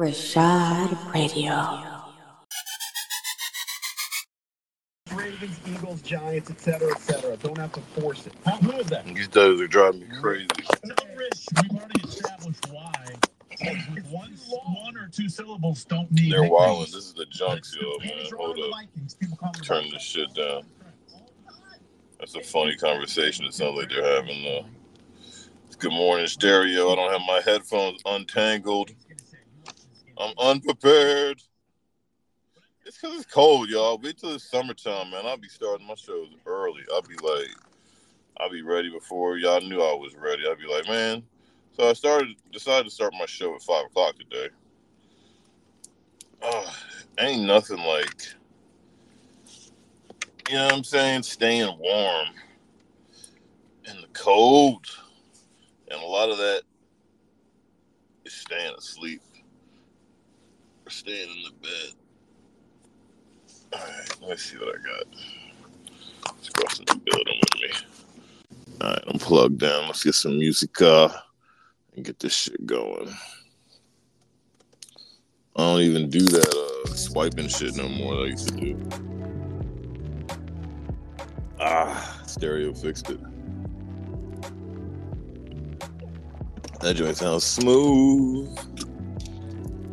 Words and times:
Rashad 0.00 1.12
Radio. 1.12 1.78
Ravens, 5.12 5.60
Eagles, 5.68 6.00
Giants, 6.00 6.50
etc., 6.50 6.92
etc. 6.92 7.36
Don't 7.36 7.58
have 7.58 7.72
to 7.72 7.80
force 8.00 8.26
it. 8.26 8.32
How 8.46 8.56
good 8.60 8.76
is 8.76 8.86
that? 8.86 9.04
These 9.04 9.28
days 9.28 9.60
are 9.60 9.66
driving 9.66 10.00
me 10.00 10.06
crazy. 10.18 10.46
No 10.84 10.94
risk. 11.14 11.50
We've 11.62 11.78
already 11.78 12.00
established 12.08 12.66
why. 12.70 12.94
One, 14.08 14.30
one 14.54 14.96
or 14.96 15.08
two 15.08 15.28
syllables 15.28 15.84
don't 15.84 16.10
need. 16.10 16.32
They're 16.32 16.40
nicknames. 16.40 16.50
wilding. 16.50 16.92
This 16.94 17.04
is 17.04 17.12
the 17.12 17.26
junk 17.26 17.58
It's 17.58 17.76
show, 17.76 17.98
man. 18.02 18.24
Hold 18.38 18.58
up. 18.58 18.70
Vikings. 18.70 19.14
People 19.16 19.36
call 19.36 19.52
them 19.52 19.62
Turn 19.62 19.84
the 19.84 19.90
this 19.90 20.02
shit 20.02 20.32
down. 20.32 20.62
That's 22.18 22.36
a 22.36 22.42
funny 22.42 22.74
conversation. 22.76 23.44
It 23.44 23.52
sounds 23.52 23.76
like 23.76 23.90
they're 23.90 24.16
having. 24.16 24.46
Uh, 24.46 24.62
good 25.78 25.92
morning, 25.92 26.26
stereo. 26.26 26.90
I 26.90 26.96
don't 26.96 27.12
have 27.12 27.20
my 27.26 27.42
headphones 27.44 28.00
untangled. 28.06 28.92
I'm 30.20 30.34
unprepared. 30.38 31.42
It's 32.84 32.98
because 32.98 33.16
it's 33.16 33.32
cold, 33.32 33.70
y'all. 33.70 33.98
Wait 33.98 34.18
till 34.18 34.34
it's 34.34 34.50
summertime, 34.50 35.10
man. 35.10 35.24
I'll 35.24 35.38
be 35.38 35.48
starting 35.48 35.86
my 35.86 35.94
shows 35.94 36.28
early. 36.44 36.82
I'll 36.92 37.00
be 37.00 37.16
like, 37.22 37.48
I'll 38.38 38.50
be 38.50 38.60
ready 38.60 38.90
before 38.90 39.38
y'all 39.38 39.62
knew 39.62 39.80
I 39.80 39.94
was 39.94 40.14
ready. 40.16 40.42
I'll 40.46 40.56
be 40.56 40.66
like, 40.66 40.86
man. 40.86 41.22
So 41.74 41.88
I 41.88 41.94
started, 41.94 42.36
decided 42.52 42.84
to 42.84 42.90
start 42.90 43.14
my 43.18 43.24
show 43.24 43.54
at 43.54 43.62
five 43.62 43.86
o'clock 43.86 44.16
today. 44.18 44.48
Uh, 46.42 46.70
ain't 47.18 47.44
nothing 47.44 47.78
like, 47.78 48.26
you 50.50 50.56
know 50.56 50.64
what 50.64 50.74
I'm 50.74 50.84
saying, 50.84 51.22
staying 51.22 51.78
warm 51.78 52.28
in 53.86 54.00
the 54.02 54.08
cold. 54.12 54.84
And 55.90 56.02
a 56.02 56.06
lot 56.06 56.28
of 56.28 56.36
that 56.38 56.62
is 58.26 58.34
staying 58.34 58.74
asleep 58.76 59.22
staying 60.90 61.28
in 61.28 61.42
the 61.44 61.68
bed. 61.68 61.94
All 63.72 63.80
right, 63.80 64.16
let's 64.28 64.42
see 64.42 64.56
what 64.58 64.68
I 64.68 64.82
got. 64.82 65.06
Let's 66.34 66.48
go 66.48 66.62
cross 66.62 66.78
the 66.78 67.00
building 67.04 67.40
with 67.40 67.60
me. 67.60 67.70
All 68.80 68.90
right, 68.90 69.04
I'm 69.06 69.18
plugged 69.18 69.62
in. 69.62 69.86
Let's 69.86 70.02
get 70.02 70.14
some 70.14 70.38
music 70.38 70.80
uh, 70.82 71.08
and 71.94 72.04
get 72.04 72.18
this 72.18 72.34
shit 72.34 72.66
going. 72.66 73.08
I 75.56 75.62
don't 75.62 75.80
even 75.82 76.10
do 76.10 76.20
that 76.20 76.54
uh, 76.54 76.94
swiping 76.94 77.48
shit 77.48 77.76
no 77.76 77.88
more 77.88 78.16
that 78.16 78.22
I 78.22 78.26
used 78.26 78.48
to 78.48 78.54
do. 78.56 78.88
Ah, 81.60 82.22
stereo 82.26 82.72
fixed 82.72 83.10
it. 83.10 83.20
That 86.80 86.94
joint 86.96 87.18
sounds 87.18 87.44
smooth. 87.44 88.58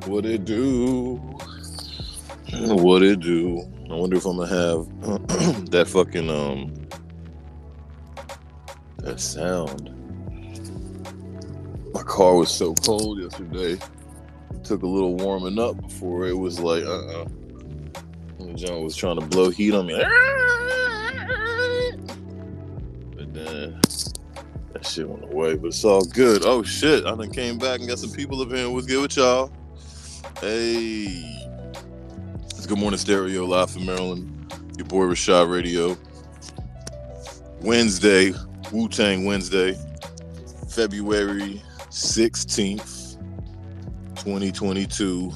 What 0.06 0.26
it 0.26 0.46
do? 0.46 1.16
What 2.54 3.04
it 3.04 3.20
do? 3.20 3.62
I 3.90 3.96
wonder 3.96 4.18
if 4.18 4.26
I'm 4.26 4.38
gonna 4.38 4.48
have 4.48 4.88
that 5.72 5.88
fucking 5.88 6.30
um 6.30 6.74
that 9.00 9.20
sound. 9.20 9.94
My 11.94 12.04
car 12.04 12.36
was 12.36 12.50
so 12.52 12.74
cold 12.76 13.20
yesterday. 13.20 13.74
It 14.54 14.64
took 14.64 14.84
a 14.84 14.88
little 14.88 15.16
warming 15.16 15.60
up 15.60 15.82
before 15.82 16.28
it 16.28 16.38
was 16.38 16.60
like 16.60 16.84
uh 16.84 17.24
uh 17.24 17.26
John 18.56 18.84
was 18.84 18.96
trying 18.96 19.20
to 19.20 19.26
blow 19.26 19.50
heat 19.50 19.74
on 19.74 19.86
me. 19.88 19.96
But 23.16 23.34
then 23.34 23.80
that 24.74 24.86
shit 24.86 25.08
went 25.08 25.26
away, 25.26 25.56
but 25.56 25.68
it's 25.68 25.84
all 25.86 26.06
good. 26.06 26.44
Oh 26.44 26.64
shit, 26.64 27.06
I 27.06 27.16
done 27.16 27.32
came 27.32 27.58
back 27.58 27.80
and 27.80 27.88
got 27.88 28.00
some 28.00 28.12
people 28.12 28.42
up 28.42 28.52
here. 28.52 28.70
What's 28.70 28.88
good 28.88 29.02
with 29.02 29.18
y'all? 29.18 29.52
Hey. 30.40 31.50
It's 32.44 32.68
Good 32.68 32.78
Morning 32.78 33.00
Stereo 33.00 33.44
live 33.46 33.72
from 33.72 33.88
Maryland. 33.88 34.54
Your 34.78 34.86
boy 34.86 35.06
Rashad 35.06 35.52
Radio. 35.52 35.98
Wednesday, 37.62 38.34
Wu 38.72 38.88
Tang 38.88 39.26
Wednesday, 39.26 39.76
February 40.70 41.60
16th, 41.90 43.18
2022. 44.18 45.32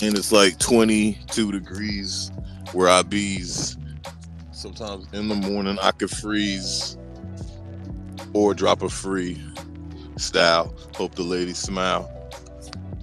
And 0.00 0.16
it's 0.16 0.32
like 0.32 0.58
22 0.58 1.52
degrees 1.52 2.32
where 2.72 2.88
I 2.88 3.02
bees. 3.02 3.76
Sometimes 4.52 5.12
in 5.12 5.28
the 5.28 5.34
morning 5.34 5.76
I 5.82 5.90
could 5.90 6.08
freeze 6.08 6.96
or 8.32 8.54
drop 8.54 8.82
a 8.82 8.88
free 8.88 9.38
style. 10.16 10.74
Hope 10.94 11.14
the 11.16 11.22
ladies 11.22 11.58
smile. 11.58 12.15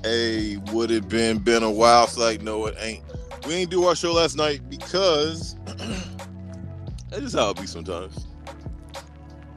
Hey, 0.04 0.58
would 0.74 0.92
it 0.92 1.08
been 1.08 1.40
been 1.40 1.64
a 1.64 1.72
while? 1.72 2.04
It's 2.04 2.18
like, 2.18 2.42
no, 2.42 2.66
it 2.66 2.76
ain't. 2.78 3.04
We 3.48 3.54
ain't 3.54 3.72
do 3.72 3.86
our 3.86 3.96
show 3.96 4.12
last 4.12 4.36
night 4.36 4.70
because 4.70 5.56
that's 7.10 7.22
just 7.22 7.36
how 7.36 7.52
it 7.52 7.58
be 7.60 7.66
sometimes. 7.66 8.28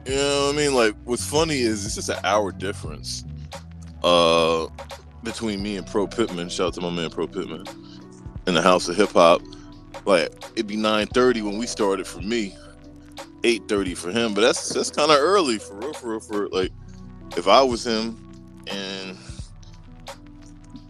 You 0.05 0.15
know 0.15 0.45
what 0.45 0.55
I 0.55 0.57
mean? 0.57 0.73
Like, 0.73 0.95
what's 1.03 1.25
funny 1.25 1.59
is 1.59 1.85
it's 1.85 1.95
just 1.95 2.09
an 2.09 2.19
hour 2.23 2.53
difference 2.53 3.25
uh 4.03 4.67
between 5.23 5.61
me 5.61 5.75
and 5.75 5.85
Pro 5.85 6.07
Pittman. 6.07 6.47
Shout 6.47 6.67
out 6.67 6.73
to 6.75 6.81
my 6.81 6.91
man 6.91 7.09
Pro 7.09 7.27
Pittman 7.27 7.65
in 8.45 8.53
the 8.53 8.61
House 8.61 8.87
of 8.87 8.95
Hip 8.95 9.11
Hop. 9.11 9.41
Like, 10.05 10.31
it'd 10.53 10.67
be 10.67 10.77
9:30 10.77 11.41
when 11.41 11.57
we 11.57 11.67
started 11.67 12.07
for 12.07 12.21
me, 12.21 12.55
8:30 13.43 13.97
for 13.97 14.11
him. 14.11 14.33
But 14.33 14.41
that's 14.41 14.69
that's 14.69 14.91
kind 14.91 15.11
of 15.11 15.17
early 15.17 15.59
for 15.59 15.75
real, 15.75 15.93
for 15.93 16.11
real, 16.11 16.19
for 16.21 16.47
like 16.49 16.71
if 17.35 17.49
I 17.49 17.61
was 17.61 17.85
him 17.85 18.17
and 18.67 19.17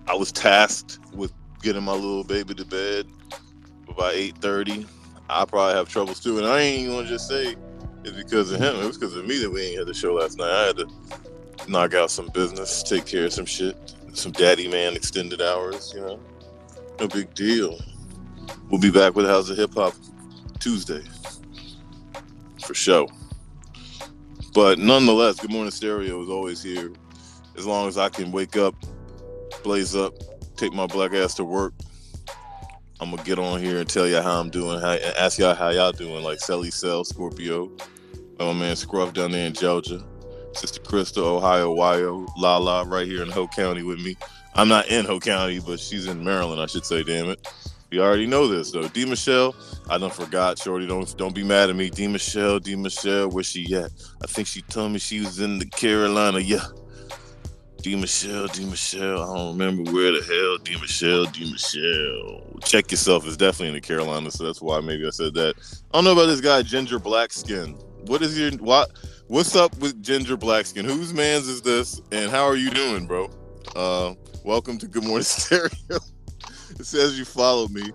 I 0.07 0.15
was 0.15 0.31
tasked 0.31 0.99
with 1.13 1.33
getting 1.61 1.83
my 1.83 1.93
little 1.93 2.23
baby 2.23 2.53
to 2.55 2.65
bed 2.65 3.07
by 3.97 4.13
8:30. 4.13 4.85
I 5.29 5.43
probably 5.45 5.73
have 5.73 5.89
troubles 5.89 6.19
too, 6.21 6.37
and 6.37 6.47
I 6.47 6.61
ain't 6.61 6.83
even 6.83 6.95
gonna 6.95 7.07
just 7.07 7.27
say 7.27 7.55
it's 8.03 8.15
because 8.15 8.51
of 8.51 8.61
him. 8.61 8.75
It 8.77 8.85
was 8.85 8.97
because 8.97 9.15
of 9.15 9.25
me 9.25 9.37
that 9.39 9.49
we 9.49 9.61
ain't 9.63 9.79
had 9.79 9.87
the 9.87 9.93
show 9.93 10.13
last 10.13 10.37
night. 10.37 10.49
I 10.49 10.67
had 10.67 10.77
to 10.77 10.87
knock 11.67 11.93
out 11.93 12.09
some 12.09 12.29
business, 12.33 12.83
take 12.83 13.05
care 13.05 13.25
of 13.25 13.33
some 13.33 13.45
shit, 13.45 13.75
some 14.13 14.31
daddy 14.31 14.67
man 14.67 14.95
extended 14.95 15.41
hours. 15.41 15.91
You 15.93 16.01
know, 16.01 16.19
no 16.99 17.07
big 17.07 17.33
deal. 17.33 17.77
We'll 18.69 18.79
be 18.79 18.91
back 18.91 19.15
with 19.15 19.25
House 19.25 19.49
of 19.49 19.57
Hip 19.57 19.73
Hop 19.73 19.93
Tuesday 20.59 21.03
for 22.65 22.73
show. 22.73 23.09
But 24.53 24.79
nonetheless, 24.79 25.39
Good 25.39 25.51
Morning 25.51 25.71
Stereo 25.71 26.21
is 26.23 26.29
always 26.29 26.63
here. 26.63 26.91
As 27.57 27.65
long 27.65 27.87
as 27.87 27.97
I 27.97 28.09
can 28.09 28.31
wake 28.31 28.55
up, 28.55 28.75
blaze 29.63 29.95
up, 29.95 30.13
take 30.55 30.73
my 30.73 30.87
black 30.87 31.13
ass 31.13 31.33
to 31.35 31.43
work, 31.43 31.73
I'm 32.99 33.11
gonna 33.11 33.23
get 33.23 33.37
on 33.37 33.61
here 33.61 33.77
and 33.77 33.87
tell 33.87 34.07
you 34.07 34.21
how 34.21 34.39
I'm 34.39 34.49
doing, 34.49 34.79
how, 34.79 34.93
and 34.93 35.15
ask 35.17 35.37
y'all 35.37 35.53
how 35.53 35.69
y'all 35.69 35.91
doing. 35.91 36.23
Like 36.23 36.39
Sally 36.39 36.71
Cell, 36.71 37.03
Scorpio, 37.03 37.71
my 38.39 38.53
man 38.53 38.75
Scruff 38.75 39.13
down 39.13 39.31
there 39.31 39.45
in 39.45 39.53
Georgia, 39.53 40.03
Sister 40.53 40.81
Crystal, 40.81 41.23
Ohio, 41.23 41.75
Wyo, 41.75 42.27
Lala 42.37 42.85
right 42.85 43.05
here 43.05 43.21
in 43.21 43.29
Howard 43.29 43.51
County 43.51 43.83
with 43.83 43.99
me. 43.99 44.15
I'm 44.55 44.67
not 44.67 44.87
in 44.87 45.05
Howard 45.05 45.21
County, 45.21 45.59
but 45.59 45.79
she's 45.79 46.07
in 46.07 46.23
Maryland, 46.23 46.59
I 46.59 46.65
should 46.65 46.85
say. 46.85 47.03
Damn 47.03 47.29
it, 47.29 47.47
you 47.91 48.01
already 48.01 48.25
know 48.25 48.47
this 48.47 48.71
though. 48.71 48.87
D 48.87 49.05
Michelle, 49.05 49.55
I 49.91 49.99
done 49.99 50.09
forgot. 50.09 50.57
Shorty, 50.57 50.87
don't 50.87 51.15
don't 51.17 51.35
be 51.35 51.43
mad 51.43 51.69
at 51.69 51.75
me. 51.75 51.91
D 51.91 52.07
Michelle, 52.07 52.57
D 52.57 52.75
Michelle, 52.75 53.29
where 53.29 53.43
she 53.43 53.75
at? 53.75 53.91
I 54.23 54.27
think 54.27 54.47
she 54.47 54.63
told 54.63 54.91
me 54.91 54.97
she 54.97 55.19
was 55.19 55.39
in 55.39 55.59
the 55.59 55.67
Carolina. 55.67 56.39
Yeah. 56.39 56.65
D 57.87 57.95
Michelle, 57.95 58.47
D 58.47 58.65
Michelle. 58.65 59.23
I 59.23 59.37
don't 59.37 59.57
remember 59.57 59.89
where 59.93 60.11
the 60.11 60.21
hell 60.21 60.57
D 60.57 60.77
Michelle, 60.81 61.23
D 61.23 61.49
Michelle. 61.49 62.41
Check 62.65 62.91
yourself. 62.91 63.25
It's 63.25 63.37
definitely 63.37 63.69
in 63.69 63.75
the 63.75 63.79
Carolina, 63.79 64.29
so 64.29 64.43
that's 64.43 64.61
why 64.61 64.81
maybe 64.81 65.07
I 65.07 65.09
said 65.11 65.33
that. 65.35 65.55
I 65.93 65.97
don't 65.97 66.03
know 66.03 66.11
about 66.11 66.25
this 66.25 66.41
guy, 66.41 66.63
Ginger 66.63 66.99
Blackskin. 66.99 67.81
What 68.09 68.21
is 68.23 68.37
your 68.37 68.51
what? 68.57 68.91
What's 69.27 69.55
up 69.55 69.73
with 69.77 70.03
Ginger 70.03 70.35
Blackskin? 70.35 70.83
Whose 70.83 71.13
man's 71.13 71.47
is 71.47 71.61
this? 71.61 72.01
And 72.11 72.29
how 72.29 72.43
are 72.43 72.57
you 72.57 72.71
doing, 72.71 73.07
bro? 73.07 73.29
Uh, 73.73 74.15
welcome 74.43 74.77
to 74.79 74.87
Good 74.89 75.05
Morning 75.05 75.23
Stereo. 75.23 75.69
it 76.71 76.85
says 76.85 77.17
you 77.17 77.23
follow 77.23 77.69
me. 77.69 77.93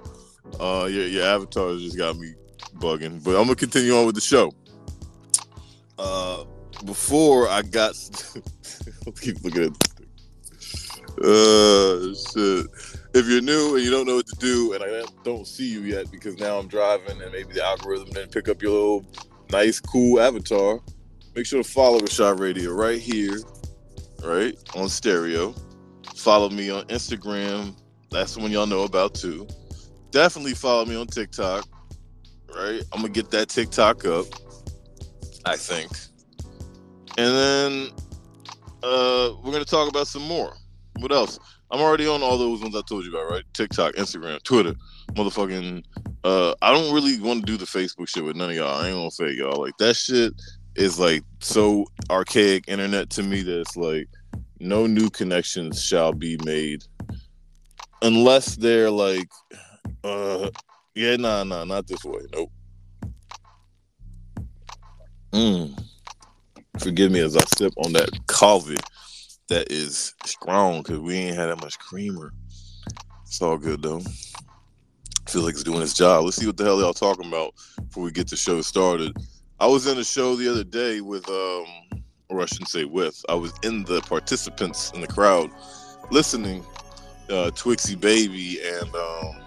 Uh, 0.59 0.89
your 0.91 1.07
your 1.07 1.27
avatar 1.27 1.77
just 1.77 1.99
got 1.99 2.17
me 2.17 2.33
bugging, 2.77 3.23
but 3.23 3.33
I'm 3.33 3.45
gonna 3.45 3.57
continue 3.57 3.95
on 3.95 4.07
with 4.07 4.15
the 4.15 4.23
show. 4.23 4.55
Uh, 5.99 6.45
before 6.87 7.49
I 7.49 7.61
got, 7.63 7.95
keep 9.21 9.43
looking 9.45 9.65
at. 9.65 9.92
Uh, 11.23 12.13
shit. 12.15 12.67
If 13.15 13.29
you're 13.29 13.43
new 13.43 13.77
and 13.77 13.85
you 13.85 13.91
don't 13.91 14.07
know 14.07 14.17
what 14.17 14.27
to 14.27 14.37
do, 14.41 14.73
and 14.73 14.83
I 14.83 15.05
don't 15.23 15.47
see 15.47 15.71
you 15.71 15.83
yet 15.83 16.11
because 16.11 16.39
now 16.39 16.59
I'm 16.59 16.67
driving 16.67 17.21
and 17.23 17.31
maybe 17.31 17.53
the 17.53 17.63
algorithm 17.63 18.09
didn't 18.09 18.33
pick 18.33 18.49
up 18.49 18.61
your 18.61 18.73
little 18.73 19.07
nice, 19.51 19.79
cool 19.79 20.19
avatar, 20.19 20.81
make 21.37 21.47
sure 21.47 21.63
to 21.63 21.69
follow 21.69 22.01
Rashad 22.01 22.41
Radio 22.41 22.73
right 22.73 22.99
here, 22.99 23.39
right 24.25 24.57
on 24.75 24.89
stereo. 24.89 25.55
Follow 26.17 26.49
me 26.49 26.71
on 26.71 26.85
Instagram. 26.87 27.77
That's 28.11 28.35
the 28.35 28.41
one 28.41 28.51
y'all 28.51 28.67
know 28.67 28.83
about 28.83 29.15
too. 29.15 29.47
Definitely 30.11 30.55
follow 30.55 30.87
me 30.87 30.97
on 30.97 31.07
TikTok. 31.07 31.67
Right, 32.55 32.83
I'm 32.93 33.01
gonna 33.01 33.13
get 33.13 33.31
that 33.31 33.49
TikTok 33.49 34.05
up. 34.05 34.27
I 35.45 35.57
think, 35.57 35.91
and 37.17 37.35
then 37.35 37.91
uh, 38.83 39.33
we're 39.43 39.53
gonna 39.53 39.65
talk 39.65 39.89
about 39.89 40.07
some 40.07 40.23
more. 40.23 40.55
What 40.99 41.13
else? 41.13 41.39
I'm 41.71 41.81
already 41.81 42.07
on 42.07 42.23
all 42.23 42.37
those 42.37 42.61
ones 42.61 42.77
I 42.77 42.83
told 42.83 43.05
you 43.05 43.11
about, 43.11 43.31
right? 43.31 43.45
TikTok, 43.55 43.95
Instagram, 43.95 44.43
Twitter, 44.43 44.75
motherfucking. 45.13 45.85
Uh, 46.23 46.55
I 46.61 46.73
don't 46.73 46.95
really 46.95 47.19
want 47.21 47.47
to 47.47 47.51
do 47.51 47.57
the 47.57 47.65
Facebook 47.65 48.09
shit 48.09 48.25
with 48.25 48.37
none 48.37 48.51
of 48.51 48.57
y'all. 48.57 48.81
I 48.81 48.89
ain't 48.89 48.97
gonna 48.97 49.11
fake 49.11 49.39
y'all. 49.39 49.61
Like 49.61 49.77
that 49.79 49.95
shit 49.95 50.35
is 50.77 50.99
like 50.99 51.23
so 51.41 51.87
archaic 52.11 52.65
internet 52.69 53.11
to 53.11 53.23
me 53.23 53.43
that 53.43 53.61
it's 53.61 53.77
like 53.77 54.09
no 54.61 54.87
new 54.87 55.11
connections 55.11 55.83
shall 55.83 56.13
be 56.13 56.39
made 56.45 56.85
unless 58.03 58.57
they're 58.57 58.91
like, 58.91 59.31
uh, 60.05 60.51
yeah, 60.95 61.17
nah, 61.17 61.43
nah, 61.45 61.65
not 61.65 61.87
this 61.87 62.05
way. 62.05 62.21
Nope. 62.35 62.53
Mm. 65.33 65.83
Forgive 66.79 67.11
me 67.11 67.21
as 67.21 67.37
I 67.37 67.45
sip 67.57 67.73
on 67.79 67.93
that 67.95 68.11
coffee 68.27 68.77
that 69.53 69.71
is 69.71 70.15
strong 70.25 70.79
because 70.79 70.99
we 70.99 71.15
ain't 71.15 71.37
had 71.37 71.51
that 71.51 71.61
much 71.61 71.79
creamer. 71.79 72.33
It's 73.27 73.43
all 73.43 73.59
good 73.59 73.83
though. 73.83 74.01
Feels 75.29 75.45
like 75.45 75.55
it's 75.55 75.63
doing 75.63 75.83
its 75.83 75.93
job. 75.93 76.25
Let's 76.25 76.37
see 76.37 76.47
what 76.47 76.57
the 76.57 76.65
hell 76.65 76.81
y'all 76.81 76.95
talking 76.95 77.27
about 77.27 77.53
before 77.77 78.05
we 78.05 78.13
get 78.13 78.29
the 78.29 78.37
show 78.37 78.63
started. 78.63 79.15
I 79.61 79.67
was 79.67 79.87
in 79.87 79.99
a 79.99 80.05
show 80.05 80.37
the 80.37 80.51
other 80.51 80.65
day 80.65 81.03
with, 81.03 81.29
um, 81.29 81.67
or 82.31 82.41
I 82.41 82.47
shouldn't 82.47 82.71
say 82.71 82.85
with. 82.85 83.23
I 83.29 83.35
was 83.35 83.53
in 83.63 83.85
the 83.85 84.01
participants 84.01 84.91
in 84.95 85.03
the 85.03 85.07
crowd 85.07 85.51
listening. 86.11 86.65
Uh, 87.29 87.51
Twixie 87.51 88.01
Baby 88.01 88.59
and 88.65 88.95
um, 88.95 89.43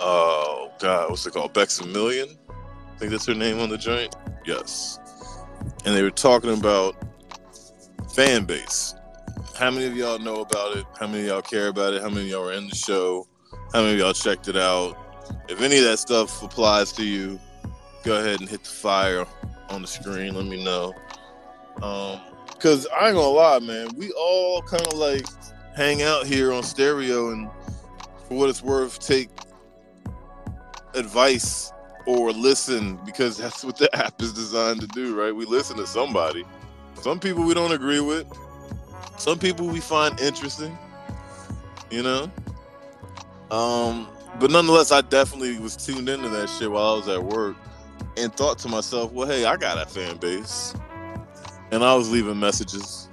oh 0.00 0.72
god, 0.78 1.10
what's 1.10 1.26
it 1.26 1.34
called? 1.34 1.52
Bex 1.52 1.84
Million. 1.84 2.28
I 2.48 2.98
think 2.98 3.10
that's 3.10 3.26
her 3.26 3.34
name 3.34 3.58
on 3.58 3.70
the 3.70 3.78
joint. 3.78 4.14
Yes. 4.44 5.00
And 5.84 5.94
they 5.96 6.02
were 6.02 6.10
talking 6.10 6.56
about 6.56 6.96
fan 8.16 8.46
base. 8.46 8.94
How 9.56 9.70
many 9.70 9.84
of 9.84 9.94
y'all 9.94 10.18
know 10.18 10.40
about 10.40 10.74
it? 10.74 10.86
How 10.98 11.06
many 11.06 11.24
of 11.24 11.26
y'all 11.26 11.42
care 11.42 11.68
about 11.68 11.92
it? 11.92 12.00
How 12.00 12.08
many 12.08 12.22
of 12.22 12.28
y'all 12.28 12.48
are 12.48 12.52
in 12.54 12.66
the 12.66 12.74
show? 12.74 13.28
How 13.74 13.82
many 13.82 13.92
of 13.92 13.98
y'all 13.98 14.14
checked 14.14 14.48
it 14.48 14.56
out? 14.56 14.96
If 15.50 15.60
any 15.60 15.76
of 15.76 15.84
that 15.84 15.98
stuff 15.98 16.42
applies 16.42 16.92
to 16.92 17.04
you, 17.04 17.38
go 18.04 18.18
ahead 18.18 18.40
and 18.40 18.48
hit 18.48 18.64
the 18.64 18.70
fire 18.70 19.26
on 19.68 19.82
the 19.82 19.86
screen. 19.86 20.34
Let 20.34 20.46
me 20.46 20.64
know. 20.64 20.94
Um, 21.82 22.18
cause 22.58 22.86
I 22.98 23.08
ain't 23.08 23.16
gonna 23.16 23.28
lie, 23.28 23.58
man, 23.58 23.88
we 23.98 24.10
all 24.12 24.62
kind 24.62 24.86
of 24.86 24.94
like 24.94 25.26
hang 25.76 26.00
out 26.00 26.26
here 26.26 26.54
on 26.54 26.62
stereo 26.62 27.32
and 27.32 27.50
for 28.28 28.38
what 28.38 28.48
it's 28.48 28.62
worth, 28.62 28.98
take 28.98 29.28
advice 30.94 31.70
or 32.06 32.32
listen 32.32 32.98
because 33.04 33.36
that's 33.36 33.62
what 33.62 33.76
the 33.76 33.94
app 34.06 34.22
is 34.22 34.32
designed 34.32 34.80
to 34.80 34.86
do, 34.86 35.14
right? 35.14 35.36
We 35.36 35.44
listen 35.44 35.76
to 35.76 35.86
somebody. 35.86 36.46
Some 37.06 37.20
people 37.20 37.44
we 37.44 37.54
don't 37.54 37.70
agree 37.70 38.00
with. 38.00 38.26
Some 39.16 39.38
people 39.38 39.68
we 39.68 39.78
find 39.78 40.18
interesting. 40.18 40.76
You 41.88 42.02
know? 42.02 42.32
Um, 43.48 44.08
but 44.40 44.50
nonetheless, 44.50 44.90
I 44.90 45.02
definitely 45.02 45.56
was 45.60 45.76
tuned 45.76 46.08
into 46.08 46.28
that 46.30 46.48
shit 46.48 46.68
while 46.68 46.94
I 46.94 46.96
was 46.96 47.06
at 47.06 47.22
work 47.22 47.54
and 48.16 48.34
thought 48.34 48.58
to 48.58 48.68
myself, 48.68 49.12
well, 49.12 49.28
hey, 49.28 49.44
I 49.44 49.56
got 49.56 49.80
a 49.80 49.86
fan 49.86 50.16
base. 50.16 50.74
And 51.70 51.84
I 51.84 51.94
was 51.94 52.10
leaving 52.10 52.40
messages 52.40 53.08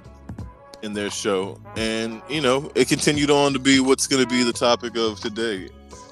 in 0.82 0.92
their 0.92 1.08
show. 1.08 1.60
And, 1.76 2.20
you 2.28 2.40
know, 2.40 2.72
it 2.74 2.88
continued 2.88 3.30
on 3.30 3.52
to 3.52 3.60
be 3.60 3.78
what's 3.78 4.08
going 4.08 4.24
to 4.24 4.28
be 4.28 4.42
the 4.42 4.52
topic 4.52 4.96
of 4.96 5.20
today 5.20 5.68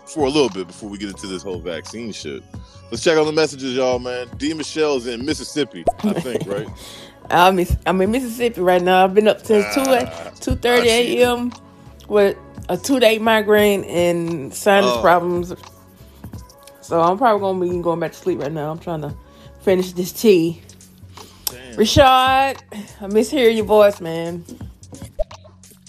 for 0.07 0.21
a 0.21 0.31
little 0.31 0.51
bit 0.51 0.69
before 0.69 0.89
we 0.89 0.99
get 0.99 1.09
into 1.09 1.27
this 1.27 1.43
whole 1.43 1.59
vaccine 1.59 2.13
shit. 2.13 2.45
Let's 2.93 3.03
check 3.03 3.19
on 3.19 3.27
the 3.27 3.33
messages, 3.33 3.75
y'all, 3.75 3.99
man. 3.99 4.29
D. 4.37 4.55
Michelle's 4.55 5.09
in 5.09 5.27
Mississippi, 5.27 5.83
I 6.05 6.13
think, 6.13 6.47
right? 6.47 6.69
I'm 7.31 7.59
in, 7.59 7.67
I'm 7.87 8.01
in 8.01 8.11
Mississippi 8.11 8.61
right 8.61 8.83
now. 8.83 9.05
I've 9.05 9.15
been 9.15 9.29
up 9.29 9.45
since 9.45 9.65
Ah, 9.77 10.31
2 10.41 10.57
2.30 10.57 10.85
a.m. 10.87 11.53
with 12.09 12.37
a 12.69 12.77
two-day 12.77 13.19
migraine 13.19 13.85
and 13.85 14.53
sinus 14.53 14.91
Oh. 14.97 15.01
problems. 15.01 15.55
So 16.81 17.01
I'm 17.01 17.17
probably 17.17 17.41
going 17.41 17.61
to 17.71 17.77
be 17.77 17.83
going 17.83 18.01
back 18.01 18.13
to 18.13 18.19
sleep 18.19 18.41
right 18.41 18.53
now. 18.53 18.71
I'm 18.71 18.79
trying 18.79 19.03
to 19.03 19.15
finish 19.63 19.93
this 19.93 20.13
tea. 20.13 20.61
Damn. 21.47 21.77
Rashad, 21.77 22.59
I 23.01 23.07
miss 23.07 23.31
hearing 23.31 23.57
your 23.57 23.67
voice, 23.67 24.01
man. 24.01 24.45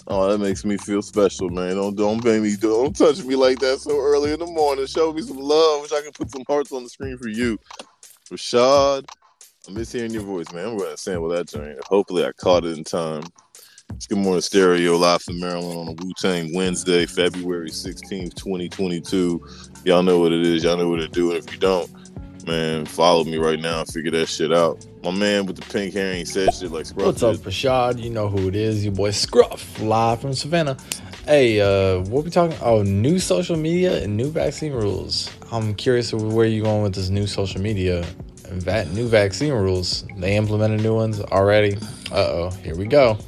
Oh, 0.06 0.28
that 0.30 0.38
makes 0.38 0.64
me 0.64 0.76
feel 0.76 1.00
special, 1.02 1.48
man. 1.48 1.76
Don't 1.76 1.96
don't 1.96 2.22
make 2.22 2.42
me 2.42 2.56
don't 2.56 2.94
touch 2.94 3.24
me 3.24 3.36
like 3.36 3.58
that 3.60 3.80
so 3.80 3.98
early 3.98 4.32
in 4.34 4.38
the 4.38 4.46
morning. 4.46 4.86
Show 4.86 5.12
me 5.14 5.22
some 5.22 5.38
love. 5.38 5.80
Wish 5.82 5.92
I 5.92 6.02
can 6.02 6.12
put 6.12 6.30
some 6.30 6.44
hearts 6.46 6.72
on 6.72 6.82
the 6.82 6.90
screen 6.90 7.16
for 7.16 7.28
you. 7.28 7.58
Rashad, 8.30 9.06
I 9.66 9.72
miss 9.72 9.92
hearing 9.92 10.12
your 10.12 10.22
voice, 10.22 10.52
man. 10.52 10.68
I'm 10.68 10.76
gonna 10.76 10.94
sample 10.96 11.28
that 11.30 11.48
joint. 11.48 11.82
Hopefully 11.86 12.22
I 12.24 12.32
caught 12.32 12.66
it 12.66 12.76
in 12.76 12.84
time. 12.84 13.22
It's 13.94 14.06
Good 14.06 14.18
Morning 14.18 14.42
Stereo 14.42 14.98
live 14.98 15.22
from 15.22 15.40
Maryland 15.40 15.78
on 15.78 15.88
a 15.88 15.92
Wu 16.04 16.12
Tang 16.18 16.52
Wednesday, 16.54 17.06
February 17.06 17.70
16th, 17.70 18.34
2022. 18.34 19.42
Y'all 19.86 20.02
know 20.02 20.18
what 20.18 20.32
it 20.32 20.44
is, 20.44 20.64
y'all 20.64 20.76
know 20.76 20.90
what 20.90 21.00
to 21.00 21.08
do. 21.08 21.30
And 21.30 21.38
if 21.38 21.50
you 21.50 21.58
don't, 21.58 21.90
man, 22.46 22.84
follow 22.84 23.24
me 23.24 23.38
right 23.38 23.58
now 23.58 23.80
and 23.80 23.88
figure 23.88 24.10
that 24.10 24.26
shit 24.26 24.52
out. 24.52 24.86
My 25.02 25.12
man 25.12 25.46
with 25.46 25.56
the 25.56 25.62
pink 25.72 25.94
hair 25.94 26.12
ain't 26.12 26.28
said 26.28 26.52
shit 26.52 26.70
like 26.70 26.84
Scruff 26.84 27.06
What's 27.06 27.22
up. 27.22 27.36
Rashad? 27.36 28.02
You 28.02 28.10
know 28.10 28.28
who 28.28 28.48
it 28.48 28.56
is. 28.56 28.84
Your 28.84 28.92
boy 28.92 29.12
Scruff, 29.12 29.80
live 29.80 30.20
from 30.20 30.34
Savannah. 30.34 30.76
Hey, 31.24 31.62
uh, 31.62 32.00
what 32.00 32.24
we 32.24 32.30
talking? 32.30 32.58
Oh, 32.60 32.82
new 32.82 33.18
social 33.18 33.56
media 33.56 34.02
and 34.02 34.14
new 34.14 34.30
vaccine 34.30 34.74
rules. 34.74 35.30
I'm 35.50 35.74
curious 35.74 36.12
where 36.12 36.44
you 36.44 36.62
going 36.62 36.82
with 36.82 36.94
this 36.94 37.08
new 37.08 37.26
social 37.26 37.62
media 37.62 38.04
va- 38.60 38.84
new 38.86 39.08
vaccine 39.08 39.52
rules. 39.52 40.04
They 40.16 40.36
implemented 40.36 40.82
new 40.82 40.94
ones 40.94 41.20
already. 41.20 41.76
Uh 42.12 42.16
oh, 42.16 42.50
here 42.62 42.76
we 42.76 42.86
go. 42.86 43.18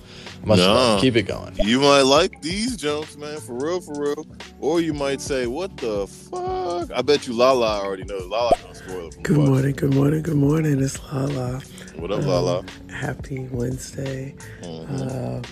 Much 0.45 0.59
Nah. 0.59 0.73
love. 0.75 1.01
Keep 1.01 1.17
it 1.17 1.23
going. 1.25 1.57
You 1.57 1.81
might 1.81 2.03
like 2.03 2.41
these 2.41 2.77
jokes, 2.77 3.17
man, 3.17 3.41
for 3.41 3.55
real, 3.55 3.81
for 3.81 4.01
real. 4.01 4.27
Or 4.61 4.81
you 4.81 4.95
might 4.95 5.21
say, 5.21 5.47
"What 5.49 5.77
the 5.79 6.07
fuck?" 6.07 6.91
I 6.95 7.03
bet 7.03 7.27
you 7.27 7.33
Lala 7.35 7.81
already 7.83 8.05
knows. 8.05 8.27
Lala 8.27 8.53
gonna 8.63 8.75
spoil 8.75 9.09
it. 9.09 9.23
Good 9.23 9.37
morning, 9.39 9.73
good 9.75 9.95
morning, 9.95 10.23
good 10.23 10.37
morning. 10.37 10.81
It's 10.81 11.01
Lala. 11.13 11.61
What 11.97 12.13
up, 12.13 12.25
Lala? 12.25 12.65
Happy 12.91 13.49
Wednesday. 13.51 14.35
Mhm. 14.63 15.41
Uh, 15.41 15.43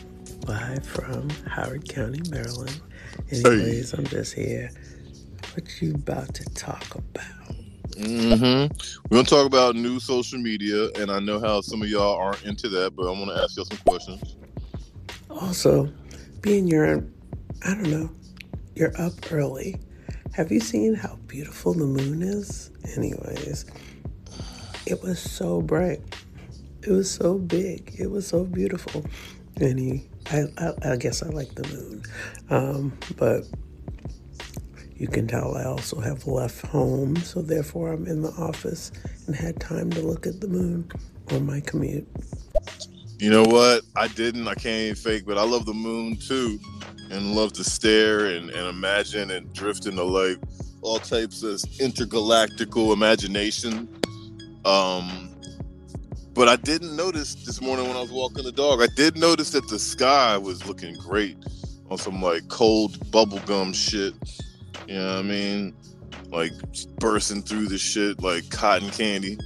live 0.46 0.84
from 0.86 1.28
Howard 1.48 1.88
County, 1.88 2.20
Maryland. 2.30 2.80
Anyways, 3.32 3.94
I'm 3.94 4.04
just 4.06 4.34
here. 4.34 4.70
What 5.54 5.64
you 5.80 5.94
about 5.94 6.34
to 6.34 6.44
talk 6.54 6.94
about? 6.94 7.43
Mm-hmm. 7.94 8.74
We're 9.08 9.16
gonna 9.16 9.24
talk 9.24 9.46
about 9.46 9.76
new 9.76 10.00
social 10.00 10.38
media, 10.38 10.88
and 10.96 11.10
I 11.10 11.20
know 11.20 11.38
how 11.40 11.60
some 11.60 11.82
of 11.82 11.88
y'all 11.88 12.16
aren't 12.16 12.42
into 12.44 12.68
that, 12.70 12.96
but 12.96 13.06
I'm 13.06 13.18
gonna 13.18 13.40
ask 13.40 13.56
y'all 13.56 13.66
some 13.66 13.78
questions. 13.86 14.36
Also, 15.30 15.88
being 16.40 16.66
you're, 16.66 17.04
I 17.62 17.74
don't 17.74 17.90
know, 17.90 18.10
you're 18.74 18.92
up 19.00 19.12
early. 19.30 19.76
Have 20.32 20.50
you 20.50 20.60
seen 20.60 20.94
how 20.94 21.16
beautiful 21.26 21.74
the 21.74 21.86
moon 21.86 22.22
is? 22.22 22.70
Anyways, 22.96 23.66
it 24.86 25.02
was 25.02 25.18
so 25.18 25.62
bright. 25.62 26.00
It 26.82 26.90
was 26.90 27.10
so 27.10 27.38
big. 27.38 27.94
It 27.98 28.10
was 28.10 28.26
so 28.26 28.44
beautiful. 28.44 29.06
And 29.56 29.78
he, 29.78 30.08
I, 30.30 30.44
I, 30.58 30.92
I 30.92 30.96
guess 30.96 31.22
I 31.22 31.28
like 31.28 31.54
the 31.54 31.66
moon. 31.68 32.02
Um, 32.50 32.98
but 33.16 33.44
you 34.96 35.08
can 35.08 35.26
tell 35.26 35.56
I 35.56 35.64
also 35.64 36.00
have 36.00 36.26
left 36.26 36.64
home, 36.66 37.16
so 37.16 37.42
therefore 37.42 37.92
I'm 37.92 38.06
in 38.06 38.22
the 38.22 38.30
office 38.32 38.92
and 39.26 39.34
had 39.34 39.60
time 39.60 39.90
to 39.90 40.00
look 40.00 40.26
at 40.26 40.40
the 40.40 40.48
moon 40.48 40.90
on 41.32 41.46
my 41.46 41.60
commute. 41.60 42.06
You 43.18 43.30
know 43.30 43.44
what? 43.44 43.82
I 43.96 44.08
didn't. 44.08 44.48
I 44.48 44.54
can't 44.54 44.82
even 44.82 44.94
fake, 44.94 45.24
but 45.26 45.38
I 45.38 45.44
love 45.44 45.66
the 45.66 45.74
moon 45.74 46.16
too, 46.16 46.58
and 47.10 47.34
love 47.34 47.52
to 47.54 47.64
stare 47.64 48.26
and, 48.26 48.50
and 48.50 48.68
imagine 48.68 49.30
and 49.30 49.52
drift 49.52 49.86
into 49.86 50.04
like 50.04 50.38
all 50.82 50.98
types 50.98 51.42
of 51.42 51.60
intergalactical 51.80 52.92
imagination. 52.92 53.88
Um, 54.64 55.30
but 56.34 56.48
I 56.48 56.56
didn't 56.56 56.96
notice 56.96 57.34
this 57.34 57.60
morning 57.60 57.86
when 57.86 57.96
I 57.96 58.00
was 58.00 58.10
walking 58.10 58.44
the 58.44 58.52
dog. 58.52 58.82
I 58.82 58.88
did 58.96 59.16
notice 59.16 59.50
that 59.50 59.68
the 59.68 59.78
sky 59.78 60.36
was 60.36 60.66
looking 60.66 60.96
great 60.96 61.36
on 61.90 61.98
some 61.98 62.20
like 62.20 62.48
cold 62.48 62.98
bubblegum 63.10 63.74
shit. 63.74 64.14
You 64.86 64.94
know 64.94 65.16
what 65.16 65.18
I 65.18 65.22
mean? 65.22 65.74
Like 66.30 66.52
bursting 66.98 67.42
through 67.42 67.68
the 67.68 67.78
shit 67.78 68.22
like 68.22 68.48
cotton 68.50 68.90
candy. 68.90 69.38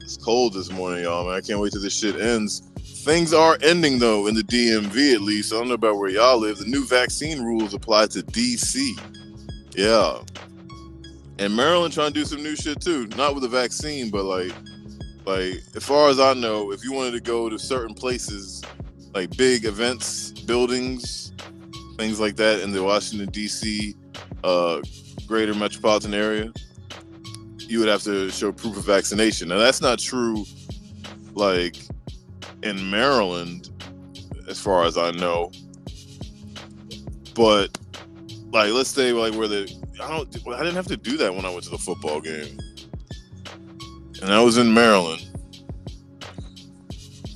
It's 0.00 0.16
cold 0.16 0.54
this 0.54 0.70
morning, 0.70 1.04
y'all, 1.04 1.26
man. 1.26 1.34
I 1.34 1.40
can't 1.40 1.60
wait 1.60 1.72
till 1.72 1.82
this 1.82 1.96
shit 1.96 2.20
ends. 2.20 2.62
Things 3.04 3.32
are 3.32 3.58
ending 3.62 3.98
though 3.98 4.26
in 4.26 4.34
the 4.34 4.42
DMV 4.42 5.14
at 5.14 5.22
least. 5.22 5.52
I 5.52 5.56
don't 5.56 5.68
know 5.68 5.74
about 5.74 5.96
where 5.96 6.10
y'all 6.10 6.38
live. 6.38 6.58
The 6.58 6.66
new 6.66 6.84
vaccine 6.84 7.42
rules 7.42 7.74
apply 7.74 8.06
to 8.08 8.20
DC. 8.20 8.90
Yeah. 9.74 10.20
And 11.38 11.56
Maryland 11.56 11.94
trying 11.94 12.12
to 12.12 12.20
do 12.20 12.26
some 12.26 12.42
new 12.42 12.54
shit 12.56 12.80
too. 12.80 13.06
Not 13.16 13.34
with 13.34 13.42
the 13.42 13.48
vaccine, 13.48 14.10
but 14.10 14.24
like 14.24 14.52
like 15.24 15.62
as 15.74 15.84
far 15.84 16.08
as 16.08 16.20
I 16.20 16.34
know, 16.34 16.72
if 16.72 16.84
you 16.84 16.92
wanted 16.92 17.12
to 17.12 17.20
go 17.20 17.48
to 17.48 17.58
certain 17.58 17.94
places, 17.94 18.62
like 19.14 19.36
big 19.36 19.64
events, 19.64 20.32
buildings, 20.32 21.29
things 22.00 22.18
like 22.18 22.34
that 22.36 22.62
in 22.62 22.72
the 22.72 22.82
Washington 22.82 23.30
DC 23.30 23.94
uh 24.42 24.80
greater 25.26 25.54
metropolitan 25.54 26.14
area, 26.14 26.50
you 27.58 27.78
would 27.78 27.88
have 27.88 28.02
to 28.02 28.30
show 28.30 28.50
proof 28.50 28.76
of 28.78 28.84
vaccination. 28.84 29.48
Now 29.48 29.58
that's 29.58 29.82
not 29.82 29.98
true 29.98 30.46
like 31.34 31.76
in 32.62 32.90
Maryland 32.90 33.70
as 34.48 34.58
far 34.58 34.84
as 34.84 34.96
I 34.96 35.10
know. 35.10 35.52
But 37.34 37.78
like, 38.50 38.72
let's 38.72 38.90
say 38.90 39.12
like 39.12 39.34
where 39.34 39.46
the 39.46 39.70
I 40.02 40.08
don't 40.08 40.48
I 40.48 40.58
didn't 40.58 40.76
have 40.76 40.88
to 40.88 40.96
do 40.96 41.18
that 41.18 41.34
when 41.34 41.44
I 41.44 41.50
went 41.50 41.64
to 41.64 41.70
the 41.70 41.78
football 41.78 42.22
game, 42.22 42.58
and 44.22 44.32
I 44.32 44.42
was 44.42 44.56
in 44.56 44.72
Maryland. 44.72 45.29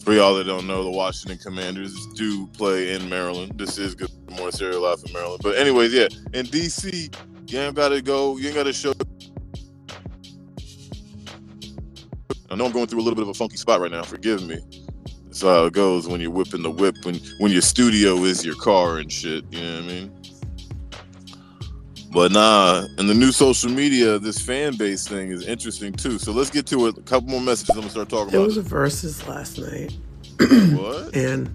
For 0.05 0.13
y'all 0.13 0.35
that 0.35 0.45
don't 0.45 0.67
know, 0.67 0.85
the 0.85 0.91
Washington 0.91 1.39
Commanders 1.39 2.07
do 2.09 2.47
play 2.49 2.93
in 2.93 3.09
Maryland. 3.09 3.53
This 3.57 3.79
is 3.79 3.95
good 3.95 4.11
morning 4.29 4.53
stereo 4.53 4.79
life 4.79 5.03
in 5.03 5.11
Maryland. 5.15 5.41
But 5.43 5.57
anyways, 5.57 5.95
yeah, 5.95 6.09
in 6.35 6.45
DC, 6.45 7.17
you 7.51 7.59
ain't 7.59 7.75
gotta 7.75 8.03
go. 8.03 8.37
You 8.37 8.49
ain't 8.49 8.55
gotta 8.55 8.75
show. 8.75 8.93
I 12.51 12.55
know 12.55 12.67
I'm 12.67 12.73
going 12.73 12.87
through 12.87 13.01
a 13.01 13.05
little 13.05 13.15
bit 13.15 13.23
of 13.23 13.31
a 13.31 13.35
funky 13.35 13.57
spot 13.57 13.81
right 13.81 13.91
now. 13.91 14.03
Forgive 14.03 14.47
me. 14.47 14.59
That's 15.25 15.41
how 15.41 15.65
it 15.65 15.73
goes 15.73 16.07
when 16.07 16.21
you're 16.21 16.31
whipping 16.31 16.63
the 16.63 16.71
whip 16.71 16.97
when 17.05 17.15
when 17.39 17.51
your 17.51 17.63
studio 17.63 18.25
is 18.25 18.45
your 18.45 18.57
car 18.57 18.99
and 18.99 19.11
shit. 19.11 19.43
You 19.51 19.63
know 19.63 19.75
what 19.77 19.85
I 19.85 19.87
mean? 19.87 20.23
But 22.15 22.31
nah, 22.33 22.87
in 22.99 23.09
the 23.09 23.15
new 23.15 23.33
social 23.33 23.71
media, 23.71 24.19
this 24.21 24.41
fan 24.41 24.77
base 24.77 25.07
thing 25.09 25.31
is 25.31 25.47
interesting 25.47 25.93
too. 25.93 26.19
So 26.19 26.31
let's 26.33 26.49
get 26.51 26.65
to 26.69 26.87
it. 26.87 26.97
A 26.97 27.03
couple 27.03 27.29
more 27.29 27.41
messages. 27.41 27.71
I'm 27.71 27.81
gonna 27.81 27.91
start 27.91 28.09
talking 28.09 28.31
There 28.31 28.41
about 28.41 28.53
There 28.53 28.57
was 28.57 28.57
a 28.57 28.63
versus 28.63 29.27
last 29.27 29.59
night, 29.59 29.93
What? 30.79 31.15
and 31.17 31.51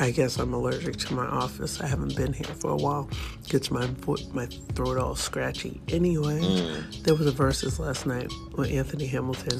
I 0.00 0.10
guess 0.10 0.38
I'm 0.38 0.52
allergic 0.52 0.96
to 0.96 1.14
my 1.14 1.24
office. 1.26 1.80
I 1.80 1.86
haven't 1.86 2.16
been 2.16 2.32
here 2.32 2.44
for 2.46 2.70
a 2.72 2.76
while. 2.76 3.08
Gets 3.48 3.70
my 3.70 3.86
vo- 3.86 4.16
my 4.34 4.46
throat 4.74 4.98
all 4.98 5.14
scratchy. 5.14 5.80
Anyway, 5.88 6.40
Mm. 6.40 7.02
there 7.04 7.14
was 7.14 7.26
a 7.28 7.32
versus 7.32 7.78
last 7.78 8.06
night 8.06 8.30
with 8.56 8.70
Anthony 8.70 9.06
Hamilton 9.06 9.58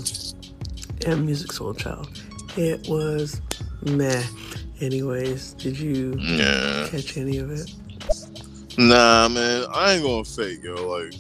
and 1.07 1.27
Musiq 1.29 1.53
Soulchild. 1.55 2.09
It 2.59 2.89
was 2.89 3.41
meh. 3.83 4.25
Anyways, 4.81 5.53
did 5.55 5.79
you 5.79 6.17
Yeah. 6.19 6.89
catch 6.91 7.17
any 7.17 7.39
of 7.39 7.51
it? 7.51 7.71
Nah, 8.79 9.29
man, 9.29 9.65
I 9.73 9.93
ain't 9.95 10.03
gonna 10.03 10.25
fake, 10.25 10.63
yo. 10.63 10.75
Like, 10.87 11.15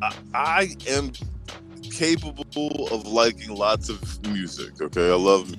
I, 0.00 0.14
I 0.32 0.76
am 0.88 1.12
capable 1.82 2.88
of 2.92 3.06
liking 3.06 3.54
lots 3.54 3.88
of 3.88 4.26
music. 4.28 4.80
Okay, 4.80 5.10
I 5.10 5.14
love 5.14 5.52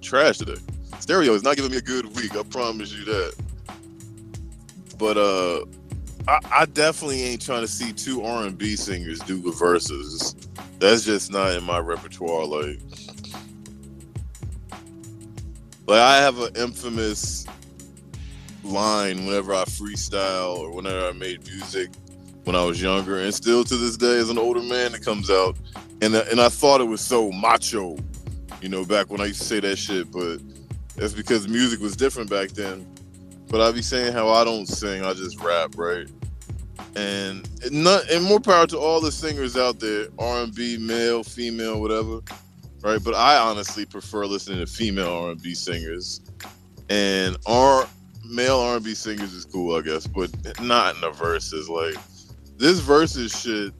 trash 0.00 0.38
today. 0.38 0.60
Stereo 1.00 1.34
is 1.34 1.42
not 1.42 1.56
giving 1.56 1.70
me 1.70 1.76
a 1.76 1.82
good 1.82 2.16
week. 2.16 2.34
I 2.34 2.42
promise 2.44 2.92
you 2.92 3.04
that. 3.04 3.34
But 4.98 5.18
uh, 5.18 5.64
I, 6.26 6.62
I 6.62 6.66
definitely 6.66 7.24
ain't 7.24 7.42
trying 7.42 7.60
to 7.62 7.68
see 7.68 7.92
two 7.92 8.24
R 8.24 8.44
and 8.44 8.56
B 8.56 8.74
singers 8.74 9.20
do 9.20 9.40
the 9.40 9.52
verses. 9.52 10.34
That's 10.78 11.04
just 11.04 11.30
not 11.30 11.52
in 11.52 11.64
my 11.64 11.78
repertoire. 11.78 12.46
Like, 12.46 12.80
like 15.88 16.00
I 16.00 16.18
have 16.18 16.38
an 16.38 16.54
infamous 16.54 17.46
line 18.62 19.24
whenever 19.24 19.54
I 19.54 19.64
freestyle 19.64 20.58
or 20.58 20.70
whenever 20.70 21.06
I 21.06 21.12
made 21.12 21.46
music 21.46 21.90
when 22.44 22.54
I 22.54 22.64
was 22.64 22.80
younger, 22.80 23.18
and 23.18 23.34
still 23.34 23.64
to 23.64 23.76
this 23.76 23.96
day, 23.96 24.18
as 24.18 24.28
an 24.28 24.38
older 24.38 24.62
man, 24.62 24.94
it 24.94 25.02
comes 25.02 25.30
out, 25.30 25.56
and 26.02 26.14
uh, 26.14 26.24
and 26.30 26.40
I 26.40 26.50
thought 26.50 26.82
it 26.82 26.84
was 26.84 27.00
so 27.00 27.32
macho, 27.32 27.96
you 28.60 28.68
know, 28.68 28.84
back 28.84 29.10
when 29.10 29.20
I 29.22 29.26
used 29.26 29.40
to 29.40 29.46
say 29.46 29.60
that 29.60 29.76
shit, 29.76 30.10
but 30.12 30.40
that's 30.96 31.14
because 31.14 31.48
music 31.48 31.80
was 31.80 31.96
different 31.96 32.28
back 32.28 32.50
then. 32.50 32.86
But 33.48 33.62
I 33.62 33.72
be 33.72 33.80
saying 33.80 34.12
how 34.12 34.28
I 34.28 34.44
don't 34.44 34.66
sing, 34.66 35.02
I 35.04 35.14
just 35.14 35.40
rap, 35.40 35.74
right? 35.78 36.06
And 36.96 37.48
and 37.64 37.84
not 37.84 38.10
and 38.10 38.24
more 38.24 38.40
power 38.40 38.66
to 38.66 38.78
all 38.78 39.00
the 39.00 39.12
singers 39.12 39.56
out 39.56 39.80
there, 39.80 40.08
R 40.18 40.42
and 40.42 40.54
B, 40.54 40.76
male, 40.76 41.24
female, 41.24 41.80
whatever 41.80 42.20
right? 42.88 43.02
But 43.02 43.14
I 43.14 43.36
honestly 43.36 43.84
prefer 43.84 44.26
listening 44.26 44.58
to 44.58 44.66
female 44.66 45.12
R 45.12 45.30
and 45.30 45.42
B 45.42 45.54
singers, 45.54 46.20
and 46.88 47.36
R 47.46 47.86
male 48.24 48.58
R 48.58 48.76
and 48.76 48.84
B 48.84 48.94
singers 48.94 49.32
is 49.32 49.44
cool, 49.44 49.76
I 49.76 49.82
guess, 49.82 50.06
but 50.06 50.30
not 50.60 50.94
in 50.94 51.00
the 51.00 51.10
verses. 51.10 51.68
Like 51.68 51.96
this 52.56 52.80
verses 52.80 53.38
shit, 53.38 53.72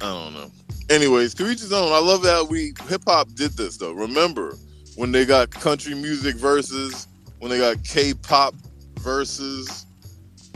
I 0.00 0.06
don't 0.06 0.34
know. 0.34 0.50
Anyways, 0.90 1.34
to 1.34 1.48
each 1.50 1.60
his 1.60 1.72
own. 1.72 1.92
I 1.92 2.00
love 2.00 2.22
that 2.22 2.48
we 2.48 2.74
hip 2.88 3.02
hop 3.06 3.28
did 3.34 3.52
this 3.52 3.76
though. 3.76 3.92
Remember 3.92 4.56
when 4.96 5.12
they 5.12 5.24
got 5.24 5.50
country 5.50 5.94
music 5.94 6.36
verses, 6.36 7.06
when 7.38 7.50
they 7.50 7.58
got 7.58 7.82
K-pop 7.84 8.54
verses, 8.98 9.86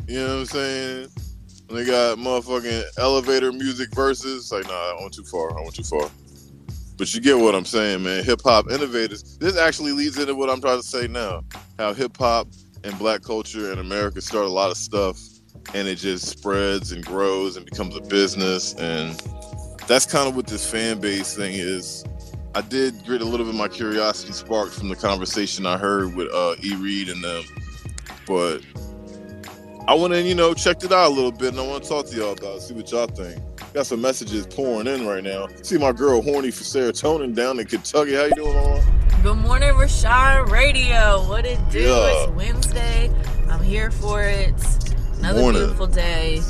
you 0.06 0.18
know 0.18 0.26
what 0.26 0.40
I'm 0.40 0.47
saying? 0.47 1.09
When 1.66 1.76
they 1.78 1.85
got 1.85 2.18
motherfucking 2.18 2.85
elevator 2.99 3.52
music 3.52 3.92
verses, 3.94 4.52
like 4.52 4.66
nah, 4.66 4.73
I 4.73 4.96
went 5.00 5.14
too 5.14 5.25
far. 5.25 5.58
I 5.58 5.62
went 5.62 5.75
too 5.75 5.82
far. 5.82 6.08
But 6.96 7.12
you 7.14 7.20
get 7.20 7.38
what 7.38 7.54
I'm 7.54 7.64
saying, 7.64 8.02
man. 8.02 8.25
Hip 8.25 8.40
hop 8.42 8.70
innovators. 8.70 9.37
This 9.38 9.58
actually 9.58 9.92
leads 9.92 10.18
into 10.18 10.35
what 10.35 10.49
I'm 10.49 10.61
trying 10.61 10.80
to 10.80 10.87
say 10.87 11.06
now. 11.06 11.42
How 11.78 11.92
hip 11.92 12.16
hop 12.16 12.49
and 12.85 12.99
black 12.99 13.23
culture 13.23 13.73
in 13.73 13.78
America 13.78 14.20
start 14.20 14.46
a 14.46 14.50
lot 14.50 14.70
of 14.70 14.76
stuff 14.76 15.18
and 15.75 15.88
it 15.88 15.96
just 15.96 16.26
spreads 16.26 16.92
and 16.92 17.04
grows 17.04 17.56
and 17.56 17.66
becomes 17.66 17.96
a 17.96 18.00
business. 18.00 18.75
And 18.75 19.18
that's 19.87 20.06
kind 20.06 20.28
of 20.28 20.37
what 20.37 20.46
this 20.46 20.70
fan 20.70 21.00
base 21.00 21.35
thing 21.35 21.54
is. 21.54 22.04
I 22.54 22.62
did 22.62 23.04
get 23.04 23.20
a 23.20 23.25
little 23.25 23.44
bit 23.44 23.49
of 23.49 23.54
my 23.54 23.68
curiosity 23.68 24.32
sparked 24.32 24.73
from 24.73 24.88
the 24.88 24.96
conversation 24.96 25.66
I 25.66 25.76
heard 25.76 26.14
with 26.14 26.32
uh, 26.32 26.54
E. 26.62 26.75
Reed 26.76 27.08
and 27.08 27.23
them. 27.23 27.44
But 28.26 28.62
I 29.88 29.95
went 29.95 30.14
in, 30.14 30.26
you 30.26 30.35
know, 30.35 30.52
checked 30.52 30.83
it 30.83 30.90
out 30.90 31.07
a 31.07 31.14
little 31.14 31.31
bit, 31.31 31.50
and 31.50 31.61
I 31.61 31.66
want 31.66 31.85
to 31.85 31.88
talk 31.88 32.07
to 32.07 32.16
y'all 32.16 32.33
about 32.33 32.57
it, 32.57 32.62
see 32.62 32.75
what 32.75 32.90
y'all 32.90 33.07
think. 33.07 33.40
Got 33.73 33.87
some 33.87 34.00
messages 34.00 34.45
pouring 34.45 34.88
in 34.88 35.07
right 35.07 35.23
now. 35.23 35.47
See 35.62 35.78
my 35.78 35.93
girl 35.93 36.23
horny 36.23 36.50
for 36.50 36.64
serotonin 36.64 37.37
down 37.37 37.61
in 37.61 37.66
Kentucky. 37.66 38.14
How 38.14 38.25
you 38.25 38.35
doing, 38.35 38.55
Mama? 38.55 38.85
Good 39.23 39.37
morning, 39.37 39.71
Rashad 39.75 40.49
Radio. 40.50 41.25
What 41.28 41.47
it 41.47 41.61
do? 41.71 41.83
Yeah. 41.83 42.25
It's 42.25 42.33
Wednesday. 42.33 43.12
I'm 43.49 43.62
here 43.62 43.93
for 43.93 44.23
it. 44.23 44.55
Another 45.19 45.40
Morning. 45.40 45.62
beautiful 45.62 45.87
day. 45.87 46.40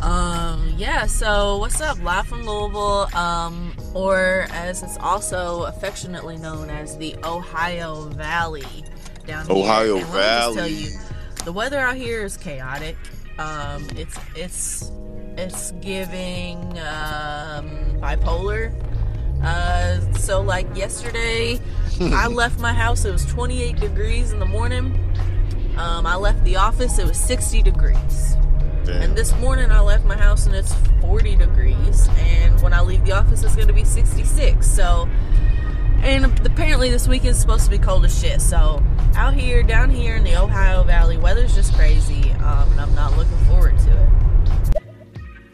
Um, 0.00 0.74
yeah, 0.76 1.06
so 1.06 1.58
what's 1.58 1.80
up? 1.80 2.02
Live 2.02 2.26
from 2.26 2.42
Louisville, 2.44 3.08
um, 3.14 3.72
or 3.94 4.46
as 4.50 4.82
it's 4.82 4.96
also 4.98 5.64
affectionately 5.64 6.36
known 6.36 6.68
as 6.68 6.96
the 6.96 7.14
Ohio 7.24 8.08
Valley 8.08 8.64
down 9.24 9.46
here. 9.46 9.56
Ohio 9.56 9.98
And 9.98 10.00
just 10.00 10.12
tell 10.12 10.54
Valley. 10.54 10.86
The 11.44 11.52
weather 11.52 11.78
out 11.78 11.96
here 11.96 12.24
is 12.24 12.36
chaotic. 12.36 12.96
Um, 13.38 13.86
it's 13.96 14.18
it's 14.34 14.92
it's 15.36 15.72
giving 15.80 16.58
um, 16.78 17.68
bipolar. 18.00 18.72
Uh, 19.42 20.00
so 20.14 20.40
like 20.40 20.74
yesterday, 20.76 21.60
I 22.00 22.28
left 22.28 22.60
my 22.60 22.72
house. 22.72 23.04
It 23.04 23.12
was 23.12 23.24
28 23.26 23.76
degrees 23.76 24.32
in 24.32 24.38
the 24.38 24.46
morning. 24.46 24.98
Um, 25.76 26.06
I 26.06 26.16
left 26.16 26.44
the 26.44 26.56
office. 26.56 26.98
It 26.98 27.06
was 27.06 27.18
60 27.18 27.62
degrees. 27.62 28.36
Damn. 28.84 29.02
And 29.02 29.16
this 29.16 29.34
morning 29.36 29.70
I 29.70 29.80
left 29.80 30.04
my 30.04 30.16
house 30.16 30.46
and 30.46 30.54
it's 30.54 30.74
40 31.00 31.36
degrees. 31.36 32.08
And 32.18 32.60
when 32.62 32.72
I 32.72 32.82
leave 32.82 33.04
the 33.04 33.12
office, 33.12 33.42
it's 33.42 33.56
going 33.56 33.68
to 33.68 33.74
be 33.74 33.84
66. 33.84 34.66
So, 34.66 35.08
and 36.02 36.24
apparently 36.46 36.90
this 36.90 37.06
weekend 37.06 37.30
is 37.30 37.40
supposed 37.40 37.64
to 37.64 37.70
be 37.70 37.78
cold 37.78 38.04
as 38.04 38.18
shit. 38.18 38.40
So, 38.40 38.82
out 39.14 39.34
here, 39.34 39.62
down 39.62 39.90
here 39.90 40.16
in 40.16 40.24
the 40.24 40.36
Ohio 40.36 40.82
Valley, 40.82 41.16
weather's 41.16 41.54
just 41.54 41.74
crazy. 41.74 42.32
Um, 42.32 42.70
and 42.72 42.80
I'm 42.80 42.94
not 42.94 43.16
looking 43.16 43.36
forward 43.46 43.78
to 43.78 44.02
it. 44.02 44.82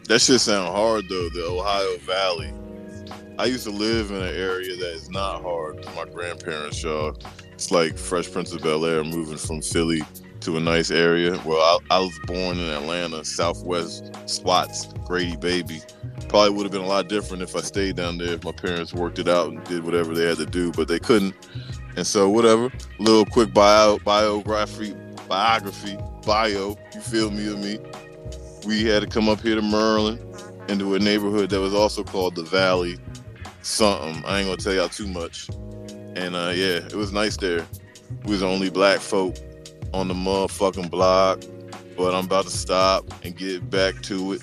That 0.07 0.19
shit 0.19 0.41
sound 0.41 0.75
hard 0.75 1.07
though. 1.07 1.29
The 1.29 1.45
Ohio 1.45 1.97
Valley. 1.99 2.53
I 3.37 3.45
used 3.45 3.63
to 3.65 3.71
live 3.71 4.09
in 4.11 4.17
an 4.17 4.35
area 4.35 4.75
that 4.75 4.93
is 4.93 5.09
not 5.09 5.43
hard. 5.43 5.85
My 5.95 6.05
grandparents, 6.05 6.83
y'all. 6.83 7.15
It's 7.53 7.71
like 7.71 7.97
Fresh 7.97 8.31
Prince 8.31 8.51
of 8.51 8.61
Bel 8.61 8.85
Air 8.85 9.03
moving 9.03 9.37
from 9.37 9.61
Philly 9.61 10.01
to 10.41 10.57
a 10.57 10.59
nice 10.59 10.91
area. 10.91 11.39
Well, 11.45 11.57
I, 11.89 11.95
I 11.95 11.99
was 11.99 12.17
born 12.25 12.57
in 12.57 12.69
Atlanta, 12.69 13.23
Southwest 13.25 14.11
Spots, 14.29 14.87
Grady 15.05 15.35
Baby. 15.35 15.81
Probably 16.27 16.51
would 16.51 16.63
have 16.63 16.71
been 16.71 16.81
a 16.81 16.87
lot 16.87 17.09
different 17.09 17.43
if 17.43 17.55
I 17.55 17.61
stayed 17.61 17.95
down 17.95 18.17
there 18.17 18.33
if 18.33 18.43
my 18.43 18.51
parents 18.51 18.93
worked 18.93 19.19
it 19.19 19.27
out 19.27 19.49
and 19.49 19.63
did 19.65 19.83
whatever 19.83 20.13
they 20.13 20.27
had 20.27 20.37
to 20.37 20.45
do, 20.45 20.71
but 20.71 20.87
they 20.87 20.99
couldn't. 20.99 21.35
And 21.95 22.05
so, 22.05 22.29
whatever. 22.29 22.71
Little 22.99 23.25
quick 23.25 23.53
bio, 23.53 23.97
biography, 23.99 24.95
biography, 25.27 25.97
bio. 26.25 26.77
You 26.93 27.01
feel 27.01 27.31
me 27.31 27.51
or 27.51 27.57
me? 27.57 27.79
We 28.65 28.85
had 28.85 29.01
to 29.01 29.07
come 29.07 29.27
up 29.27 29.41
here 29.41 29.55
to 29.55 29.61
Maryland 29.61 30.19
into 30.69 30.95
a 30.95 30.99
neighborhood 30.99 31.49
that 31.49 31.59
was 31.59 31.73
also 31.73 32.03
called 32.03 32.35
the 32.35 32.43
Valley. 32.43 32.97
Something. 33.61 34.23
I 34.25 34.39
ain't 34.39 34.47
gonna 34.47 34.57
tell 34.57 34.73
y'all 34.73 34.89
too 34.89 35.07
much. 35.07 35.49
And 36.15 36.35
uh, 36.35 36.51
yeah, 36.55 36.77
it 36.77 36.95
was 36.95 37.11
nice 37.11 37.37
there. 37.37 37.65
We 38.23 38.31
was 38.31 38.39
the 38.39 38.47
only 38.47 38.69
black 38.69 38.99
folk 38.99 39.35
on 39.93 40.07
the 40.07 40.13
motherfucking 40.13 40.89
block. 40.89 41.41
But 41.97 42.15
I'm 42.15 42.25
about 42.25 42.45
to 42.45 42.51
stop 42.51 43.05
and 43.23 43.35
get 43.35 43.69
back 43.69 44.01
to 44.03 44.33
it. 44.33 44.41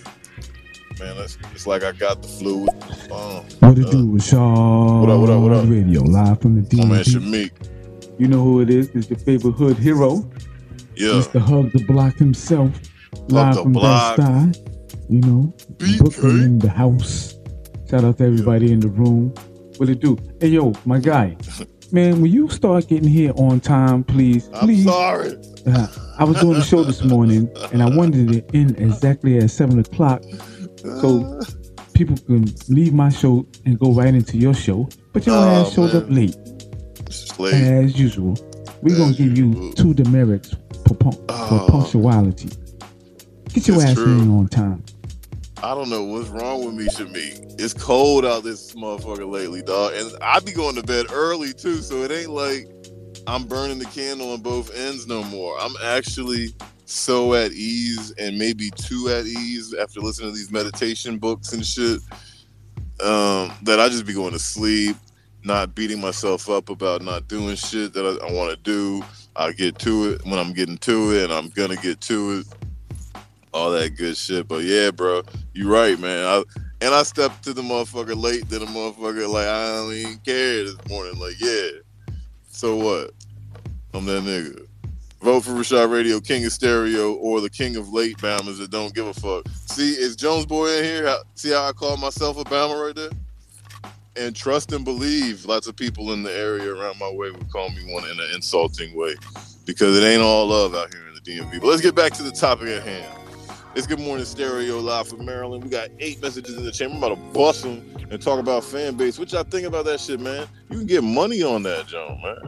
Man, 1.00 1.16
it's, 1.18 1.36
it's 1.52 1.66
like 1.66 1.82
I 1.84 1.92
got 1.92 2.22
the 2.22 2.28
flu. 2.28 2.66
Oh, 3.10 3.44
What 3.60 3.78
it 3.78 3.86
Uh, 3.86 3.90
do, 3.90 4.06
Rashad? 4.12 5.00
what 5.00 5.10
up, 5.10 5.20
what 5.20 5.30
up, 5.30 5.40
what 5.42 5.52
up? 5.52 5.68
Radio, 5.68 6.02
live 6.02 6.40
from 6.40 6.62
the 6.62 6.76
my 6.76 6.84
man 6.86 7.04
Shamik. 7.04 7.50
You 8.18 8.28
know 8.28 8.42
who 8.42 8.60
it 8.60 8.70
is? 8.70 8.88
It's 8.94 9.08
your 9.10 9.18
favorite 9.18 9.52
hood 9.52 9.76
hero, 9.78 10.28
Yeah. 10.96 11.12
Mr. 11.20 11.38
Hug 11.40 11.70
the 11.72 11.84
Block 11.84 12.16
himself, 12.16 12.70
live 13.28 13.56
from 13.56 13.72
Block. 13.72 14.16
Bed-Stuy. 14.16 14.72
You 15.10 15.20
know, 15.20 15.54
BK. 15.76 15.98
Brooklyn 15.98 16.42
in 16.42 16.58
the 16.58 16.70
house. 16.70 17.34
Shout 17.90 18.02
out 18.04 18.18
to 18.18 18.24
everybody 18.24 18.72
in 18.72 18.80
the 18.80 18.88
room. 18.88 19.32
What 19.76 19.88
it 19.90 20.00
do? 20.00 20.16
Hey 20.40 20.48
yo, 20.48 20.72
my 20.84 20.98
guy. 20.98 21.36
Man, 21.92 22.20
when 22.20 22.30
you 22.32 22.48
start 22.48 22.88
getting 22.88 23.08
here 23.08 23.32
on 23.36 23.60
time, 23.60 24.02
please, 24.04 24.48
I'm 24.54 24.74
sorry. 24.82 25.36
Uh, 25.66 25.86
I 26.18 26.24
was 26.24 26.38
doing 26.40 26.54
the 26.58 26.64
show 26.64 26.82
this 26.82 27.02
morning, 27.04 27.48
and 27.72 27.82
I 27.82 27.88
wanted 27.88 28.34
it 28.34 28.50
in 28.52 28.74
exactly 28.76 29.38
at 29.38 29.50
seven 29.50 29.78
o'clock, 29.78 30.22
so 31.00 31.40
people 31.94 32.16
can 32.26 32.52
leave 32.68 32.92
my 32.92 33.08
show 33.08 33.46
and 33.64 33.78
go 33.78 33.92
right 33.92 34.14
into 34.14 34.36
your 34.36 34.52
show. 34.54 34.88
But 35.12 35.26
your 35.26 35.36
Oh, 35.36 35.42
ass 35.48 35.72
showed 35.74 35.94
up 35.94 36.06
late, 36.10 36.36
late. 37.38 37.54
as 37.54 37.98
usual. 37.98 38.36
We're 38.82 38.96
gonna 38.96 39.14
give 39.14 39.38
you 39.38 39.72
two 39.74 39.94
demerits 39.94 40.54
for, 40.86 40.94
pun- 40.94 41.16
Oh. 41.28 41.48
for 41.66 41.70
punctuality. 41.70 42.50
Get 43.54 43.68
your 43.68 43.80
ass 43.80 43.94
true. 43.94 44.18
in 44.20 44.30
on 44.30 44.48
time. 44.48 44.82
I 45.66 45.74
don't 45.74 45.90
know 45.90 46.04
what's 46.04 46.28
wrong 46.28 46.64
with 46.64 46.76
me, 46.76 46.84
Shamik. 46.84 47.60
It's 47.60 47.74
cold 47.74 48.24
out 48.24 48.44
this 48.44 48.72
motherfucker 48.74 49.28
lately, 49.28 49.62
dog. 49.62 49.94
And 49.94 50.12
I 50.22 50.38
be 50.38 50.52
going 50.52 50.76
to 50.76 50.82
bed 50.84 51.06
early 51.12 51.52
too, 51.52 51.78
so 51.78 52.04
it 52.04 52.12
ain't 52.12 52.30
like 52.30 52.68
I'm 53.26 53.48
burning 53.48 53.80
the 53.80 53.86
candle 53.86 54.30
on 54.30 54.42
both 54.42 54.72
ends 54.76 55.08
no 55.08 55.24
more. 55.24 55.58
I'm 55.58 55.74
actually 55.82 56.54
so 56.84 57.34
at 57.34 57.50
ease 57.50 58.12
and 58.12 58.38
maybe 58.38 58.70
too 58.76 59.08
at 59.08 59.26
ease 59.26 59.74
after 59.74 60.00
listening 60.00 60.30
to 60.30 60.36
these 60.36 60.52
meditation 60.52 61.18
books 61.18 61.52
and 61.52 61.66
shit. 61.66 61.98
Um, 63.00 63.50
that 63.62 63.80
I 63.80 63.88
just 63.88 64.06
be 64.06 64.14
going 64.14 64.34
to 64.34 64.38
sleep, 64.38 64.94
not 65.42 65.74
beating 65.74 66.00
myself 66.00 66.48
up 66.48 66.70
about 66.70 67.02
not 67.02 67.26
doing 67.26 67.56
shit 67.56 67.92
that 67.94 68.06
I, 68.06 68.24
I 68.24 68.32
want 68.32 68.52
to 68.52 68.56
do. 68.62 69.04
I 69.34 69.50
get 69.50 69.80
to 69.80 70.12
it 70.12 70.24
when 70.26 70.38
I'm 70.38 70.52
getting 70.52 70.78
to 70.78 71.10
it, 71.10 71.24
and 71.24 71.32
I'm 71.32 71.48
gonna 71.48 71.74
get 71.74 72.00
to 72.02 72.38
it. 72.38 72.46
All 73.56 73.70
that 73.70 73.96
good 73.96 74.18
shit. 74.18 74.46
But 74.46 74.64
yeah, 74.64 74.90
bro, 74.90 75.22
you 75.54 75.72
right, 75.72 75.98
man. 75.98 76.26
I, 76.26 76.42
and 76.82 76.94
I 76.94 77.02
stepped 77.04 77.42
to 77.44 77.54
the 77.54 77.62
motherfucker 77.62 78.14
late 78.14 78.46
to 78.50 78.58
the 78.58 78.66
motherfucker 78.66 79.26
like 79.32 79.46
I 79.46 79.76
don't 79.76 79.94
even 79.94 80.18
care 80.18 80.64
this 80.64 80.76
morning. 80.90 81.18
Like, 81.18 81.40
yeah. 81.40 81.68
So 82.50 82.76
what? 82.76 83.12
I'm 83.94 84.04
that 84.04 84.24
nigga. 84.24 84.66
Vote 85.22 85.40
for 85.40 85.52
Rashad 85.52 85.90
Radio, 85.90 86.20
King 86.20 86.44
of 86.44 86.52
Stereo, 86.52 87.14
or 87.14 87.40
the 87.40 87.48
King 87.48 87.76
of 87.76 87.88
Late 87.94 88.18
Bammers 88.18 88.58
that 88.58 88.70
don't 88.70 88.94
give 88.94 89.06
a 89.06 89.14
fuck. 89.14 89.48
See, 89.64 89.92
is 89.92 90.16
Jones 90.16 90.44
Boy 90.44 90.76
in 90.76 90.84
here? 90.84 91.16
See 91.34 91.50
how 91.50 91.66
I 91.66 91.72
call 91.72 91.96
myself 91.96 92.36
a 92.36 92.44
Bama 92.44 92.88
right 92.88 92.94
there? 92.94 93.10
And 94.16 94.36
trust 94.36 94.70
and 94.72 94.84
believe, 94.84 95.46
lots 95.46 95.66
of 95.66 95.76
people 95.76 96.12
in 96.12 96.22
the 96.22 96.32
area 96.32 96.74
around 96.74 96.98
my 96.98 97.10
way 97.10 97.30
would 97.30 97.50
call 97.50 97.70
me 97.70 97.90
one 97.90 98.04
in 98.04 98.20
an 98.20 98.28
insulting 98.34 98.94
way 98.94 99.14
because 99.64 99.96
it 99.96 100.06
ain't 100.06 100.22
all 100.22 100.46
love 100.46 100.74
out 100.74 100.92
here 100.92 101.08
in 101.08 101.14
the 101.14 101.20
DMV. 101.20 101.62
But 101.62 101.68
let's 101.68 101.82
get 101.82 101.94
back 101.94 102.12
to 102.12 102.22
the 102.22 102.32
topic 102.32 102.68
at 102.68 102.82
hand. 102.82 103.15
It's 103.76 103.86
Good 103.86 104.00
Morning 104.00 104.24
Stereo 104.24 104.80
live 104.80 105.06
from 105.06 105.26
Maryland. 105.26 105.62
We 105.62 105.68
got 105.68 105.90
eight 105.98 106.22
messages 106.22 106.56
in 106.56 106.64
the 106.64 106.72
chamber. 106.72 106.96
I'm 106.96 107.02
about 107.02 107.16
to 107.16 107.38
bust 107.38 107.62
them 107.62 107.84
and 108.10 108.22
talk 108.22 108.40
about 108.40 108.64
fan 108.64 108.96
base. 108.96 109.18
What 109.18 109.30
y'all 109.30 109.44
think 109.44 109.66
about 109.66 109.84
that 109.84 110.00
shit, 110.00 110.18
man? 110.18 110.48
You 110.70 110.78
can 110.78 110.86
get 110.86 111.04
money 111.04 111.42
on 111.42 111.62
that, 111.64 111.86
John, 111.86 112.18
man. 112.22 112.38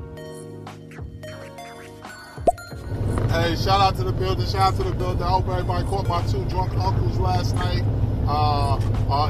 Hey, 3.29 3.57
shout 3.57 3.79
out 3.79 3.95
to 3.97 4.05
the 4.05 4.13
building. 4.13 4.47
Shout 4.47 4.73
out 4.73 4.77
to 4.79 4.85
the 4.85 4.93
building. 4.93 5.23
I 5.23 5.29
hope 5.29 5.47
everybody 5.49 5.87
caught 5.87 6.09
my 6.09 6.27
two 6.29 6.43
drunk 6.47 6.73
uncles 6.79 7.19
last 7.19 7.55
night. 7.57 7.85
Uh, 8.27 8.79
uh, 9.11 9.29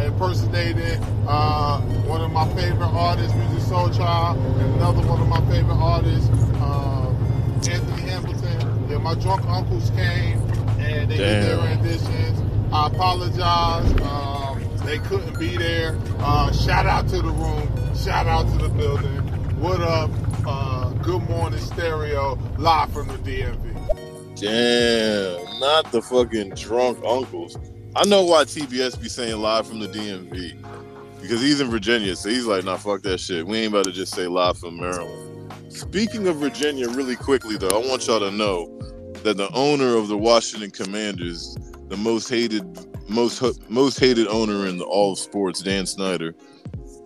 uh, 1.27 1.81
one 1.81 2.21
of 2.21 2.31
my 2.31 2.47
favorite 2.55 2.87
artists, 2.87 3.33
Musiq 3.33 3.59
Soulchild, 3.69 4.37
and 4.37 4.75
another 4.77 5.05
one 5.05 5.21
of 5.21 5.27
my 5.27 5.41
favorite 5.51 5.75
artists, 5.75 6.29
uh, 6.63 7.13
Anthony 7.69 8.03
Hamilton. 8.03 8.87
Yeah, 8.89 8.99
my 8.99 9.15
drunk 9.17 9.45
uncles 9.47 9.91
came 9.91 10.48
and 10.89 11.11
they 11.11 11.17
did 11.17 11.43
their 11.43 11.57
Damn. 11.57 11.81
renditions. 11.81 12.73
I 12.73 12.87
apologize. 12.87 14.01
Um, 14.03 14.77
they 14.87 14.99
couldn't 14.99 15.39
be 15.39 15.57
there. 15.57 15.99
Uh, 16.19 16.53
shout 16.53 16.87
out 16.87 17.09
to 17.09 17.17
the 17.17 17.31
room. 17.31 17.69
Shout 17.97 18.27
out 18.27 18.47
to 18.53 18.59
the 18.59 18.69
building. 18.71 19.17
What 19.61 19.81
up? 19.81 20.11
Uh, 20.47 20.91
good 21.03 21.23
morning, 21.29 21.59
stereo, 21.59 22.39
live 22.59 22.93
from 22.93 23.09
the 23.09 23.19
DMV. 23.19 23.75
Damn, 24.41 25.61
not 25.61 25.91
the 25.91 26.01
fucking 26.01 26.51
drunk 26.51 26.99
uncles. 27.05 27.59
I 27.97 28.07
know 28.07 28.25
why 28.25 28.45
TBS 28.45 29.01
be 29.01 29.09
saying 29.09 29.37
live 29.41 29.67
from 29.67 29.81
the 29.81 29.89
DMV 29.89 30.65
because 31.21 31.41
he's 31.41 31.61
in 31.61 31.69
Virginia, 31.69 32.15
so 32.15 32.29
he's 32.29 32.47
like, 32.47 32.65
nah, 32.65 32.77
fuck 32.77 33.03
that 33.03 33.19
shit. 33.19 33.47
We 33.47 33.59
ain't 33.59 33.73
about 33.75 33.87
to 33.87 33.93
just 33.93 34.15
say 34.15 34.27
live 34.29 34.57
from 34.59 34.79
Maryland. 34.79 35.53
Speaking 35.69 36.29
of 36.29 36.37
Virginia, 36.37 36.89
really 36.89 37.17
quickly 37.17 37.57
though, 37.57 37.69
I 37.69 37.87
want 37.87 38.07
y'all 38.07 38.21
to 38.21 38.31
know 38.31 38.78
that 39.23 39.37
the 39.37 39.51
owner 39.53 39.97
of 39.97 40.09
the 40.09 40.17
Washington 40.17 40.71
Commanders, 40.71 41.57
the 41.89 41.97
most 41.97 42.29
hated, 42.29 42.65
most 43.09 43.43
most 43.69 43.99
hated 43.99 44.27
owner 44.29 44.67
in 44.67 44.81
all 44.81 45.13
of 45.13 45.19
sports, 45.19 45.63
Dan 45.63 45.87
Snyder, 45.87 46.35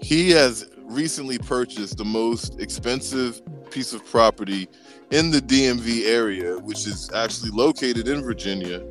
he 0.01 0.31
has 0.31 0.69
recently 0.85 1.39
purchased 1.39 1.97
the 1.97 2.05
most 2.05 2.61
expensive 2.61 3.41
piece 3.71 3.93
of 3.93 4.05
property 4.05 4.69
in 5.11 5.31
the 5.31 5.41
DMV 5.41 6.07
area, 6.07 6.59
which 6.59 6.87
is 6.87 7.11
actually 7.15 7.51
located 7.51 8.09
in 8.09 8.23
Virginia, 8.23 8.83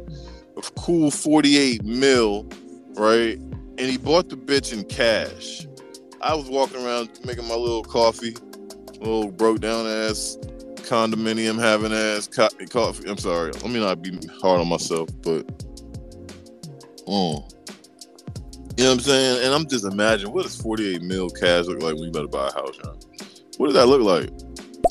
of 0.57 0.73
cool 0.75 1.11
48 1.11 1.83
mil, 1.83 2.47
right? 2.93 3.37
And 3.37 3.79
he 3.79 3.97
bought 3.97 4.29
the 4.29 4.37
bitch 4.37 4.73
in 4.73 4.83
cash. 4.85 5.67
I 6.21 6.35
was 6.35 6.49
walking 6.49 6.83
around 6.85 7.19
making 7.25 7.47
my 7.47 7.55
little 7.55 7.83
coffee, 7.83 8.35
little 8.99 9.31
broke 9.31 9.59
down 9.59 9.87
ass 9.87 10.37
condominium 10.83 11.59
having 11.59 11.93
ass 11.93 12.27
co- 12.27 12.49
coffee. 12.69 13.09
I'm 13.09 13.17
sorry, 13.17 13.51
let 13.51 13.69
me 13.69 13.79
not 13.79 14.01
be 14.01 14.17
hard 14.41 14.61
on 14.61 14.67
myself, 14.67 15.09
but 15.21 15.47
mm. 17.07 17.07
you 17.07 18.83
know 18.83 18.89
what 18.89 18.91
I'm 18.91 18.99
saying? 18.99 19.45
And 19.45 19.53
I'm 19.53 19.67
just 19.67 19.85
imagining 19.85 20.33
what 20.33 20.43
does 20.43 20.59
48 20.61 21.01
mil 21.01 21.29
cash 21.29 21.65
look 21.65 21.81
like 21.81 21.95
when 21.95 22.05
you 22.05 22.11
better 22.11 22.27
buy 22.27 22.47
a 22.47 22.53
house, 22.53 22.77
John? 22.77 22.97
What 23.57 23.67
does 23.67 23.75
that 23.75 23.87
look 23.87 24.01
like? 24.01 24.29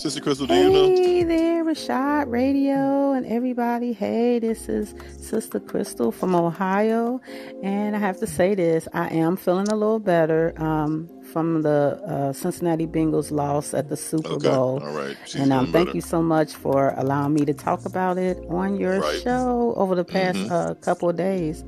Sister 0.00 0.22
Crystal, 0.22 0.46
do 0.46 0.54
you 0.54 0.70
know? 0.70 0.86
Hey 0.86 1.24
there, 1.24 1.62
Rashad 1.62 2.30
Radio 2.30 3.12
and 3.12 3.26
everybody. 3.26 3.92
Hey, 3.92 4.38
this 4.38 4.66
is 4.66 4.94
Sister 5.18 5.60
Crystal 5.60 6.10
from 6.10 6.34
Ohio. 6.34 7.20
And 7.62 7.94
I 7.94 7.98
have 7.98 8.18
to 8.20 8.26
say 8.26 8.54
this 8.54 8.88
I 8.94 9.08
am 9.08 9.36
feeling 9.36 9.68
a 9.68 9.76
little 9.76 9.98
better 9.98 10.54
um, 10.56 11.06
from 11.32 11.62
the 11.62 12.00
uh, 12.06 12.32
Cincinnati 12.32 12.86
Bengals 12.86 13.30
loss 13.30 13.72
at 13.74 13.88
the 13.88 13.96
Super 13.96 14.30
Okay, 14.30 14.48
Bowl. 14.48 14.82
all 14.84 14.92
right. 14.92 15.16
She's 15.26 15.40
and 15.40 15.52
um, 15.52 15.72
thank 15.72 15.86
better. 15.88 15.96
you 15.96 16.00
so 16.02 16.22
much 16.22 16.54
for 16.54 16.94
allowing 16.96 17.34
me 17.34 17.44
to 17.44 17.54
talk 17.54 17.84
about 17.86 18.18
it 18.18 18.38
on 18.48 18.76
your 18.78 19.00
Right. 19.00 19.20
show 19.22 19.74
over 19.76 19.94
the 19.94 20.04
past 20.04 20.38
Mhm. 20.38 20.50
uh, 20.50 20.74
couple 20.74 21.08
of 21.08 21.16
days. 21.16 21.64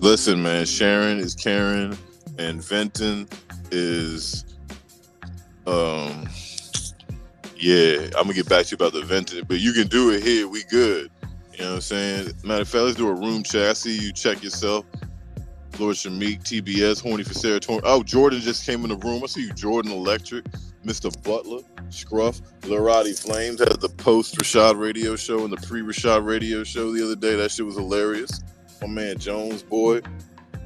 Listen, 0.00 0.42
man, 0.42 0.66
Sharon 0.66 1.18
is 1.18 1.34
Karen, 1.34 1.96
and 2.38 2.62
Venton 2.62 3.28
is, 3.70 4.44
um, 5.66 6.28
yeah. 7.56 8.06
I'm 8.16 8.24
gonna 8.24 8.34
get 8.34 8.48
back 8.48 8.66
to 8.66 8.70
you 8.72 8.74
about 8.76 8.92
the 8.92 9.02
Venton, 9.02 9.44
but 9.48 9.60
you 9.60 9.72
can 9.72 9.86
do 9.86 10.10
it 10.10 10.22
here. 10.22 10.48
We 10.48 10.62
good. 10.64 11.10
You 11.54 11.60
know 11.64 11.68
what 11.70 11.74
I'm 11.76 11.80
saying? 11.82 12.32
Matter 12.42 12.62
of 12.62 12.68
fact, 12.68 12.82
let's 12.84 12.96
do 12.96 13.08
a 13.08 13.14
room 13.14 13.44
check. 13.44 13.70
I 13.70 13.72
see 13.74 13.96
you 13.96 14.12
check 14.12 14.42
yourself. 14.42 14.84
Lord 15.78 15.96
Shamik, 15.96 16.42
TBS, 16.42 17.02
horny 17.02 17.24
for 17.24 17.34
serotonin. 17.34 17.80
Oh, 17.84 18.02
Jordan 18.02 18.40
just 18.40 18.64
came 18.64 18.82
in 18.84 18.90
the 18.90 18.96
room. 18.96 19.22
I 19.24 19.26
see 19.26 19.42
you, 19.42 19.52
Jordan 19.52 19.92
Electric, 19.92 20.44
Mr. 20.84 21.10
Butler, 21.22 21.62
Scruff, 21.90 22.40
Larati 22.62 23.18
Flames 23.18 23.58
had 23.58 23.80
the 23.80 23.88
post 23.88 24.36
Rashad 24.36 24.78
radio 24.78 25.16
show 25.16 25.44
and 25.44 25.52
the 25.52 25.66
pre 25.66 25.82
Rashad 25.82 26.24
radio 26.24 26.62
show 26.62 26.92
the 26.92 27.04
other 27.04 27.16
day. 27.16 27.34
That 27.36 27.50
shit 27.50 27.66
was 27.66 27.76
hilarious. 27.76 28.40
My 28.80 28.86
man 28.86 29.18
Jones 29.18 29.62
boy, 29.62 30.00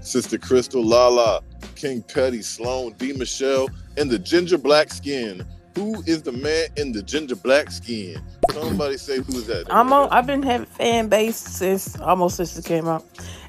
Sister 0.00 0.38
Crystal, 0.38 0.84
Lala, 0.84 1.42
King 1.74 2.02
Petty, 2.02 2.42
Sloan, 2.42 2.92
D. 2.98 3.12
Michelle, 3.12 3.68
and 3.96 4.10
the 4.10 4.18
ginger 4.18 4.58
black 4.58 4.90
skin. 4.90 5.44
Who 5.74 6.02
is 6.06 6.22
the 6.22 6.32
man 6.32 6.68
in 6.76 6.90
the 6.92 7.02
ginger 7.02 7.36
black 7.36 7.70
skin? 7.70 8.20
Somebody 8.50 8.96
say 8.96 9.18
who's 9.18 9.46
that? 9.46 9.72
I'm 9.72 9.92
on. 9.92 10.08
I've 10.10 10.26
been 10.26 10.42
having 10.42 10.66
fan 10.66 11.08
base 11.08 11.36
since 11.36 11.98
almost 12.00 12.36
since 12.36 12.58
it 12.58 12.64
came 12.64 12.88
out. 12.88 13.04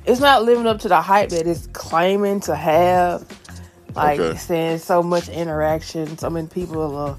It's 0.10 0.22
not 0.22 0.44
living 0.44 0.68
up 0.68 0.80
to 0.82 0.90
the 0.90 1.02
hype 1.02 1.30
that 1.30 1.48
it's 1.48 1.68
claiming 1.74 2.42
to 2.42 2.56
have. 2.56 3.26
Like 3.96 4.20
Okay. 4.22 4.38
saying 4.38 4.80
so 4.80 5.04
much 5.04 5.30
interaction, 5.30 6.18
so 6.18 6.30
many 6.30 6.48
people 6.48 6.98
uh, 6.98 7.16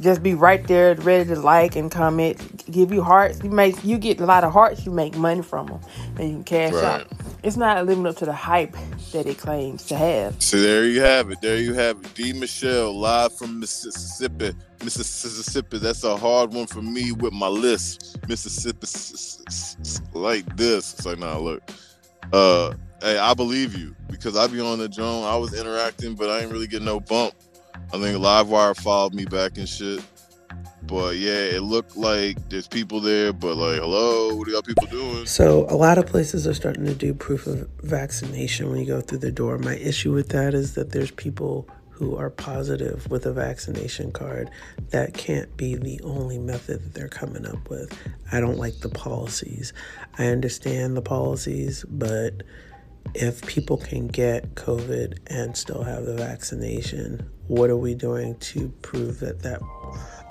just 0.00 0.22
be 0.22 0.34
right 0.34 0.66
there, 0.66 0.94
ready 0.96 1.28
to 1.30 1.40
like 1.40 1.76
and 1.76 1.90
comment, 1.90 2.66
give 2.70 2.92
you 2.92 3.02
hearts. 3.02 3.40
You 3.42 3.50
make 3.50 3.84
you 3.84 3.98
get 3.98 4.20
a 4.20 4.26
lot 4.26 4.44
of 4.44 4.52
hearts. 4.52 4.86
You 4.86 4.92
make 4.92 5.16
money 5.16 5.42
from 5.42 5.68
them, 5.68 5.80
and 6.18 6.28
you 6.30 6.36
can 6.36 6.44
cash 6.44 6.72
Right. 6.72 6.84
out. 6.84 7.08
It's 7.42 7.56
not 7.56 7.86
living 7.86 8.06
up 8.06 8.16
to 8.18 8.26
the 8.26 8.34
hype 8.34 8.76
that 9.12 9.26
it 9.26 9.38
claims 9.38 9.86
to 9.86 9.96
have. 9.96 10.36
So 10.40 10.60
there 10.60 10.84
you 10.86 11.00
have 11.02 11.30
it. 11.30 11.40
There 11.42 11.58
you 11.58 11.74
have 11.74 11.98
it. 12.00 12.14
D. 12.14 12.32
Michelle, 12.34 12.98
live 12.98 13.36
from 13.36 13.60
Mississippi. 13.60 14.52
Mississippi. 14.84 15.78
That's 15.78 16.04
a 16.04 16.16
hard 16.16 16.52
one 16.54 16.66
for 16.66 16.82
me 16.82 17.12
with 17.12 17.32
my 17.32 17.48
list. 17.48 18.18
Mississippi, 18.28 18.86
like 20.14 20.56
this. 20.56 20.94
It's 20.94 21.06
like, 21.06 21.18
nah, 21.18 21.38
look. 21.38 21.62
Uh, 22.32 22.74
hey, 23.00 23.18
I 23.18 23.34
believe 23.34 23.76
you 23.76 23.94
because 24.10 24.36
I 24.36 24.46
be 24.46 24.60
on 24.60 24.78
the 24.78 24.88
drone. 24.88 25.24
I 25.24 25.36
was 25.36 25.58
interacting, 25.58 26.14
but 26.14 26.28
I 26.28 26.40
ain't 26.40 26.52
really 26.52 26.66
getting 26.66 26.86
no 26.86 27.00
bump. 27.00 27.34
I 27.92 27.98
think 27.98 28.18
Livewire 28.18 28.76
followed 28.76 29.14
me 29.14 29.24
back 29.24 29.56
and 29.56 29.68
shit. 29.68 30.02
But 30.82 31.16
yeah, 31.16 31.56
it 31.56 31.62
looked 31.62 31.96
like 31.96 32.48
there's 32.48 32.68
people 32.68 33.00
there, 33.00 33.32
but 33.32 33.56
like, 33.56 33.80
hello, 33.80 34.34
what 34.34 34.48
are 34.48 34.50
y'all 34.50 34.62
people 34.62 34.86
doing? 34.86 35.26
So 35.26 35.66
a 35.68 35.76
lot 35.76 35.98
of 35.98 36.06
places 36.06 36.46
are 36.46 36.54
starting 36.54 36.86
to 36.86 36.94
do 36.94 37.12
proof 37.12 37.46
of 37.46 37.68
vaccination 37.82 38.70
when 38.70 38.80
you 38.80 38.86
go 38.86 39.00
through 39.00 39.18
the 39.18 39.32
door. 39.32 39.58
My 39.58 39.76
issue 39.76 40.12
with 40.12 40.30
that 40.30 40.54
is 40.54 40.74
that 40.74 40.92
there's 40.92 41.10
people 41.10 41.68
who 41.98 42.16
are 42.16 42.30
positive 42.30 43.10
with 43.10 43.26
a 43.26 43.32
vaccination 43.32 44.12
card. 44.12 44.48
That 44.90 45.14
can't 45.14 45.56
be 45.56 45.74
the 45.74 46.00
only 46.04 46.38
method 46.38 46.80
that 46.80 46.94
they're 46.94 47.08
coming 47.08 47.44
up 47.44 47.68
with. 47.68 47.92
I 48.30 48.38
don't 48.38 48.56
like 48.56 48.78
the 48.78 48.88
policies. 48.88 49.72
I 50.16 50.26
understand 50.26 50.96
the 50.96 51.02
policies, 51.02 51.84
but 51.88 52.44
if 53.14 53.44
people 53.46 53.78
can 53.78 54.06
get 54.06 54.54
COVID 54.54 55.18
and 55.26 55.56
still 55.56 55.82
have 55.82 56.04
the 56.04 56.14
vaccination, 56.14 57.28
what 57.48 57.68
are 57.68 57.76
we 57.76 57.96
doing 57.96 58.36
to 58.36 58.68
prove 58.82 59.18
that 59.18 59.42
that 59.42 59.60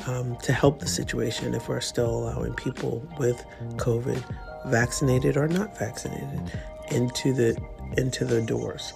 um, 0.08 0.38
to 0.44 0.54
help 0.54 0.80
the 0.80 0.88
situation 0.88 1.54
if 1.54 1.68
we're 1.68 1.82
still 1.82 2.10
allowing 2.10 2.54
people 2.54 3.06
with 3.20 3.44
COVID, 3.76 4.24
vaccinated 4.68 5.36
or 5.36 5.50
not 5.50 5.78
vaccinated, 5.78 6.50
into 6.92 7.34
the 7.34 7.62
into 7.98 8.24
the 8.24 8.42
doors? 8.42 8.94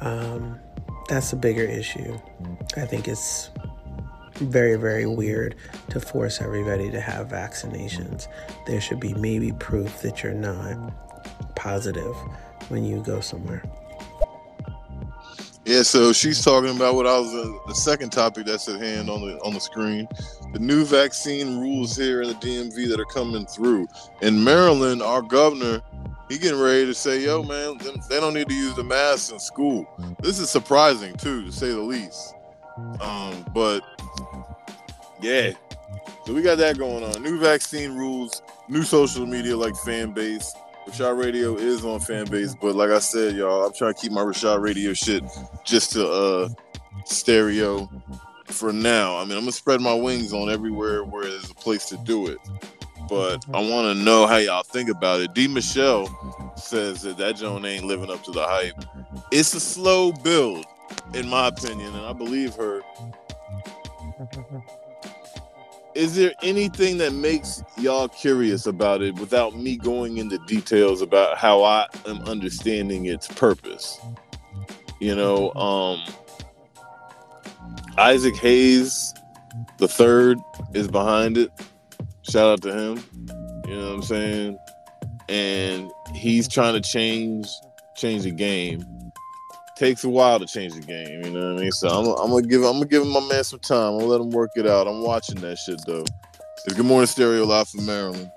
Um, 0.00 0.60
that's 1.12 1.34
a 1.34 1.36
bigger 1.36 1.64
issue. 1.64 2.18
I 2.74 2.86
think 2.86 3.06
it's 3.06 3.50
very, 4.36 4.76
very 4.76 5.04
weird 5.04 5.56
to 5.90 6.00
force 6.00 6.40
everybody 6.40 6.90
to 6.90 7.02
have 7.02 7.28
vaccinations. 7.28 8.28
There 8.66 8.80
should 8.80 8.98
be 8.98 9.12
maybe 9.12 9.52
proof 9.52 10.00
that 10.00 10.22
you're 10.22 10.32
not 10.32 10.74
positive 11.54 12.16
when 12.70 12.86
you 12.86 13.02
go 13.02 13.20
somewhere. 13.20 13.62
Yeah, 15.64 15.82
so 15.82 16.12
she's 16.12 16.44
talking 16.44 16.74
about 16.74 16.96
what 16.96 17.06
I 17.06 17.16
was 17.18 17.32
uh, 17.32 17.56
the 17.68 17.74
second 17.74 18.10
topic 18.10 18.46
that's 18.46 18.68
at 18.68 18.80
hand 18.80 19.08
on 19.08 19.20
the 19.20 19.38
on 19.42 19.54
the 19.54 19.60
screen. 19.60 20.08
The 20.52 20.58
new 20.58 20.84
vaccine 20.84 21.60
rules 21.60 21.96
here 21.96 22.20
in 22.22 22.28
the 22.28 22.34
DMV 22.34 22.88
that 22.88 22.98
are 22.98 23.04
coming 23.04 23.46
through. 23.46 23.86
In 24.22 24.42
Maryland, 24.42 25.02
our 25.02 25.22
governor, 25.22 25.80
he 26.28 26.38
getting 26.38 26.58
ready 26.58 26.86
to 26.86 26.94
say, 26.94 27.20
"Yo, 27.20 27.44
man, 27.44 27.78
they 28.08 28.18
don't 28.18 28.34
need 28.34 28.48
to 28.48 28.54
use 28.54 28.74
the 28.74 28.82
masks 28.82 29.30
in 29.30 29.38
school." 29.38 29.86
This 30.18 30.40
is 30.40 30.50
surprising 30.50 31.14
too, 31.14 31.44
to 31.44 31.52
say 31.52 31.68
the 31.68 31.80
least. 31.80 32.34
Um, 33.00 33.44
but 33.54 33.82
yeah, 35.20 35.52
so 36.26 36.34
we 36.34 36.42
got 36.42 36.58
that 36.58 36.76
going 36.76 37.04
on. 37.04 37.22
New 37.22 37.38
vaccine 37.38 37.94
rules, 37.94 38.42
new 38.68 38.82
social 38.82 39.26
media 39.26 39.56
like 39.56 39.76
fan 39.76 40.10
base. 40.10 40.54
Rashad 40.86 41.18
Radio 41.18 41.56
is 41.56 41.84
on 41.84 42.00
fan 42.00 42.26
base, 42.26 42.54
but 42.54 42.74
like 42.74 42.90
I 42.90 42.98
said, 42.98 43.36
y'all, 43.36 43.64
I'm 43.66 43.72
trying 43.72 43.94
to 43.94 44.00
keep 44.00 44.12
my 44.12 44.22
Rashad 44.22 44.60
Radio 44.60 44.92
shit 44.92 45.22
just 45.64 45.92
to 45.92 46.08
uh 46.08 46.48
stereo 47.04 47.88
for 48.46 48.72
now. 48.72 49.16
I 49.16 49.24
mean, 49.24 49.32
I'm 49.32 49.42
gonna 49.42 49.52
spread 49.52 49.80
my 49.80 49.94
wings 49.94 50.32
on 50.32 50.50
everywhere 50.50 51.04
where 51.04 51.24
there's 51.24 51.50
a 51.50 51.54
place 51.54 51.86
to 51.86 51.96
do 51.98 52.26
it. 52.26 52.38
But 53.08 53.44
I 53.54 53.60
want 53.60 53.96
to 53.96 54.02
know 54.02 54.26
how 54.26 54.36
y'all 54.36 54.62
think 54.62 54.88
about 54.88 55.20
it. 55.20 55.34
D. 55.34 55.46
Michelle 55.48 56.06
says 56.56 57.02
that 57.02 57.16
that 57.18 57.36
Joan 57.36 57.64
ain't 57.64 57.84
living 57.84 58.10
up 58.10 58.22
to 58.24 58.30
the 58.30 58.44
hype. 58.44 58.84
It's 59.30 59.54
a 59.54 59.60
slow 59.60 60.12
build, 60.12 60.64
in 61.14 61.28
my 61.28 61.48
opinion, 61.48 61.94
and 61.94 62.06
I 62.06 62.12
believe 62.12 62.54
her. 62.54 62.82
Is 65.94 66.16
there 66.16 66.32
anything 66.42 66.98
that 66.98 67.12
makes 67.12 67.62
y'all 67.76 68.08
curious 68.08 68.66
about 68.66 69.02
it 69.02 69.14
without 69.16 69.56
me 69.56 69.76
going 69.76 70.18
into 70.18 70.38
details 70.46 71.02
about 71.02 71.36
how 71.36 71.62
I 71.62 71.86
am 72.06 72.22
understanding 72.22 73.06
its 73.06 73.28
purpose? 73.28 73.98
You 75.00 75.14
know, 75.14 75.52
um, 75.54 76.00
Isaac 77.98 78.36
Hayes 78.36 79.12
the 79.78 79.88
third 79.88 80.38
is 80.74 80.88
behind 80.88 81.36
it. 81.36 81.50
Shout 82.22 82.48
out 82.48 82.62
to 82.62 82.72
him. 82.72 83.04
You 83.66 83.74
know 83.74 83.88
what 83.88 83.94
I'm 83.94 84.02
saying? 84.02 84.58
And 85.28 85.90
he's 86.14 86.48
trying 86.48 86.80
to 86.80 86.88
change 86.88 87.46
change 87.96 88.22
the 88.22 88.30
game. 88.30 88.84
Takes 89.82 90.04
a 90.04 90.08
while 90.08 90.38
to 90.38 90.46
change 90.46 90.74
the 90.74 90.80
game, 90.80 91.24
you 91.24 91.30
know 91.32 91.54
what 91.54 91.58
I 91.58 91.62
mean? 91.62 91.72
So 91.72 91.88
I'm, 91.88 92.06
I'm 92.06 92.30
gonna 92.30 92.46
give 92.46 92.62
I'm 92.62 92.74
gonna 92.74 92.86
give 92.86 93.04
my 93.04 93.18
man 93.18 93.42
some 93.42 93.58
time. 93.58 93.94
I'm 93.94 93.98
gonna 93.98 94.12
let 94.12 94.20
him 94.20 94.30
work 94.30 94.52
it 94.54 94.64
out. 94.64 94.86
I'm 94.86 95.02
watching 95.02 95.40
that 95.40 95.58
shit 95.58 95.80
though. 95.84 96.04
Good 96.68 96.86
Morning 96.86 97.08
Stereo 97.08 97.44
live 97.44 97.68
from 97.68 97.84
Maryland. 97.84 98.30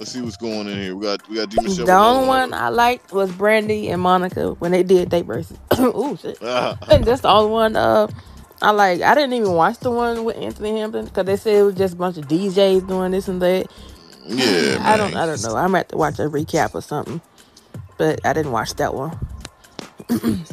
Let's 0.00 0.10
see 0.10 0.20
what's 0.20 0.36
going 0.36 0.66
in 0.66 0.76
here. 0.76 0.96
We 0.96 1.04
got 1.04 1.28
we 1.28 1.36
got 1.36 1.50
D 1.50 1.58
Michelle. 1.62 1.86
The 1.86 1.92
only 1.92 2.26
one 2.26 2.52
I 2.52 2.70
liked 2.70 3.12
was 3.12 3.30
Brandy 3.30 3.90
and 3.90 4.02
Monica 4.02 4.54
when 4.54 4.72
they 4.72 4.82
did 4.82 5.10
they 5.10 5.22
versus. 5.22 5.56
Ooh 5.78 6.18
shit! 6.20 6.42
And 6.42 6.76
that's 7.04 7.20
the 7.20 7.28
only 7.28 7.52
one. 7.52 7.76
Uh, 7.76 8.08
I 8.60 8.72
like. 8.72 9.02
I 9.02 9.14
didn't 9.14 9.34
even 9.34 9.52
watch 9.52 9.78
the 9.78 9.92
one 9.92 10.24
with 10.24 10.36
Anthony 10.36 10.80
Hampton 10.80 11.04
because 11.04 11.26
they 11.26 11.36
said 11.36 11.54
it 11.54 11.62
was 11.62 11.76
just 11.76 11.94
a 11.94 11.96
bunch 11.96 12.18
of 12.18 12.26
DJs 12.26 12.88
doing 12.88 13.12
this 13.12 13.28
and 13.28 13.40
that. 13.40 13.70
Yeah, 14.26 14.78
I 14.82 14.96
don't. 14.96 15.14
I 15.14 15.26
don't 15.26 15.40
know. 15.44 15.54
I'm 15.54 15.66
gonna 15.66 15.78
have 15.78 15.88
to 15.88 15.96
watch 15.96 16.18
a 16.18 16.22
recap 16.22 16.74
or 16.74 16.82
something. 16.82 17.20
But 17.98 18.26
I 18.26 18.32
didn't 18.32 18.50
watch 18.50 18.74
that 18.74 18.94
one. 18.94 19.16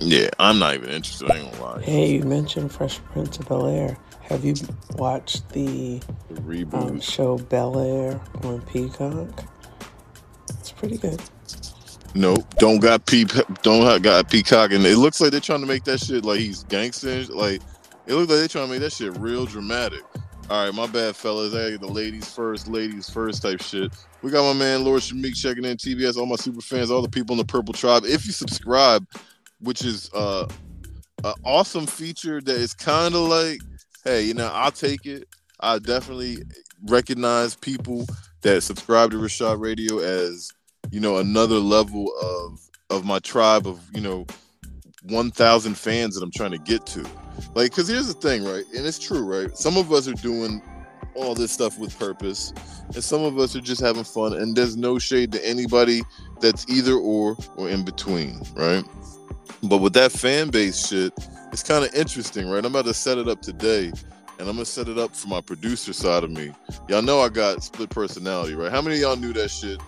Yeah, 0.00 0.28
I'm 0.38 0.58
not 0.58 0.74
even 0.74 0.90
interested. 0.90 1.30
I 1.30 1.38
ain't 1.38 1.52
gonna 1.52 1.64
lie. 1.64 1.82
Hey, 1.82 2.12
you 2.12 2.22
mentioned 2.24 2.72
Fresh 2.72 3.00
Prince 3.12 3.38
of 3.38 3.48
Bel 3.48 3.66
Air. 3.66 3.96
Have 4.22 4.44
you 4.44 4.54
watched 4.92 5.48
the 5.50 6.00
The 6.28 6.40
reboot. 6.42 6.74
um, 6.74 7.00
show 7.00 7.38
Bel 7.38 7.78
Air 7.80 8.20
on 8.44 8.60
Peacock? 8.62 9.44
It's 10.60 10.70
pretty 10.72 10.98
good. 10.98 11.20
Nope, 12.14 12.46
don't 12.58 12.78
got 12.78 13.06
peep, 13.06 13.30
don't 13.62 13.84
have, 13.84 14.02
got 14.02 14.30
peacock, 14.30 14.72
and 14.72 14.84
it 14.86 14.96
looks 14.96 15.20
like 15.20 15.30
they're 15.30 15.40
trying 15.40 15.60
to 15.60 15.66
make 15.66 15.84
that 15.84 16.00
shit 16.00 16.24
like 16.24 16.40
he's 16.40 16.64
gangster. 16.64 17.24
Like 17.26 17.60
it 18.06 18.14
looks 18.14 18.30
like 18.30 18.38
they're 18.38 18.48
trying 18.48 18.66
to 18.66 18.70
make 18.72 18.80
that 18.80 18.92
shit 18.92 19.16
real 19.18 19.46
dramatic. 19.46 20.02
All 20.50 20.64
right, 20.64 20.74
my 20.74 20.86
bad, 20.86 21.14
fellas. 21.14 21.52
Hey, 21.52 21.76
the 21.76 21.86
ladies 21.86 22.32
first, 22.34 22.68
ladies 22.68 23.10
first 23.10 23.42
type 23.42 23.60
shit. 23.62 23.92
We 24.22 24.30
got 24.30 24.42
my 24.52 24.58
man 24.58 24.82
Lord 24.84 25.02
Shamik 25.02 25.36
checking 25.36 25.64
in. 25.66 25.76
TBS, 25.76 26.16
all 26.16 26.24
my 26.24 26.36
super 26.36 26.62
fans, 26.62 26.90
all 26.90 27.02
the 27.02 27.08
people 27.08 27.34
in 27.34 27.38
the 27.38 27.44
Purple 27.44 27.74
Tribe. 27.74 28.04
If 28.06 28.24
you 28.26 28.32
subscribe, 28.32 29.06
which 29.60 29.84
is 29.84 30.10
uh 30.14 30.48
an 31.24 31.34
awesome 31.44 31.86
feature 31.86 32.40
that 32.40 32.56
is 32.56 32.74
kind 32.74 33.14
of 33.14 33.22
like, 33.22 33.60
hey, 34.04 34.22
you 34.22 34.34
know, 34.34 34.50
I'll 34.52 34.70
take 34.70 35.04
it. 35.06 35.28
I 35.60 35.78
definitely 35.78 36.38
recognize 36.86 37.56
people 37.56 38.06
that 38.42 38.62
subscribe 38.62 39.10
to 39.10 39.16
Rashad 39.16 39.60
Radio 39.60 39.98
as 39.98 40.52
you 40.90 41.00
know 41.00 41.18
another 41.18 41.56
level 41.56 42.06
of 42.22 42.60
of 42.90 43.04
my 43.04 43.18
tribe 43.18 43.66
of 43.66 43.80
you 43.92 44.00
know 44.00 44.26
1000 45.04 45.74
fans 45.76 46.14
that 46.14 46.22
i'm 46.22 46.30
trying 46.30 46.50
to 46.50 46.58
get 46.58 46.86
to. 46.86 47.02
Like 47.54 47.70
because 47.70 47.88
here's 47.88 48.06
the 48.06 48.14
thing 48.14 48.44
right? 48.44 48.64
And 48.74 48.86
it's 48.86 48.98
true 48.98 49.24
right? 49.24 49.56
Some 49.56 49.76
of 49.76 49.92
us 49.92 50.06
are 50.08 50.14
doing 50.14 50.62
all 51.14 51.34
this 51.34 51.50
stuff 51.50 51.78
with 51.78 51.98
purpose 51.98 52.52
and 52.94 53.02
some 53.02 53.24
of 53.24 53.38
us 53.38 53.56
are 53.56 53.60
just 53.60 53.80
having 53.80 54.04
fun 54.04 54.34
and 54.34 54.56
there's 54.56 54.76
no 54.76 54.98
shade 54.98 55.32
to 55.32 55.46
anybody 55.46 56.02
that's 56.40 56.68
either 56.68 56.94
or 56.94 57.36
or 57.56 57.68
in 57.68 57.84
between 57.84 58.40
right 58.54 58.84
but 59.64 59.78
with 59.78 59.92
that 59.92 60.12
fan 60.12 60.50
base 60.50 60.88
shit 60.88 61.12
it's 61.52 61.62
kind 61.62 61.84
of 61.84 61.94
interesting 61.94 62.48
right? 62.48 62.64
I'm 62.64 62.72
about 62.72 62.84
to 62.86 62.94
set 62.94 63.18
it 63.18 63.28
up 63.28 63.42
today 63.42 63.86
and 64.38 64.48
i'm 64.48 64.54
gonna 64.54 64.64
set 64.64 64.88
it 64.88 64.98
up 64.98 65.14
for 65.16 65.28
my 65.28 65.40
producer 65.40 65.92
side 65.92 66.24
of 66.24 66.30
me. 66.30 66.52
Y'all 66.88 67.02
know 67.02 67.20
i 67.20 67.28
got 67.28 67.62
split 67.62 67.90
personality 67.90 68.54
right? 68.54 68.70
How 68.70 68.82
many 68.82 68.98
y'all 68.98 69.16
knew 69.16 69.32
that 69.32 69.50
shit? 69.50 69.80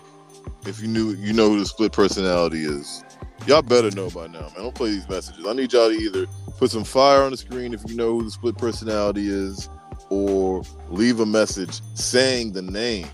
If 0.65 0.81
you 0.81 0.87
knew 0.87 1.11
you 1.15 1.33
know 1.33 1.49
who 1.49 1.59
the 1.59 1.65
split 1.65 1.91
personality 1.91 2.65
is. 2.65 3.03
Y'all 3.47 3.61
better 3.61 3.89
know 3.91 4.09
by 4.09 4.27
now 4.27 4.41
man. 4.41 4.53
Don't 4.57 4.75
play 4.75 4.91
these 4.91 5.07
messages. 5.09 5.45
I 5.47 5.53
need 5.53 5.73
y'all 5.73 5.89
to 5.89 5.95
either 5.95 6.25
put 6.57 6.71
some 6.71 6.83
fire 6.83 7.23
on 7.23 7.31
the 7.31 7.37
screen 7.37 7.73
if 7.73 7.81
you 7.87 7.95
know 7.95 8.13
who 8.13 8.23
the 8.23 8.31
split 8.31 8.57
personality 8.57 9.29
is 9.29 9.69
or 10.09 10.63
leave 10.89 11.19
a 11.19 11.25
message 11.25 11.81
saying 11.95 12.53
the 12.53 12.61
name. 12.61 13.07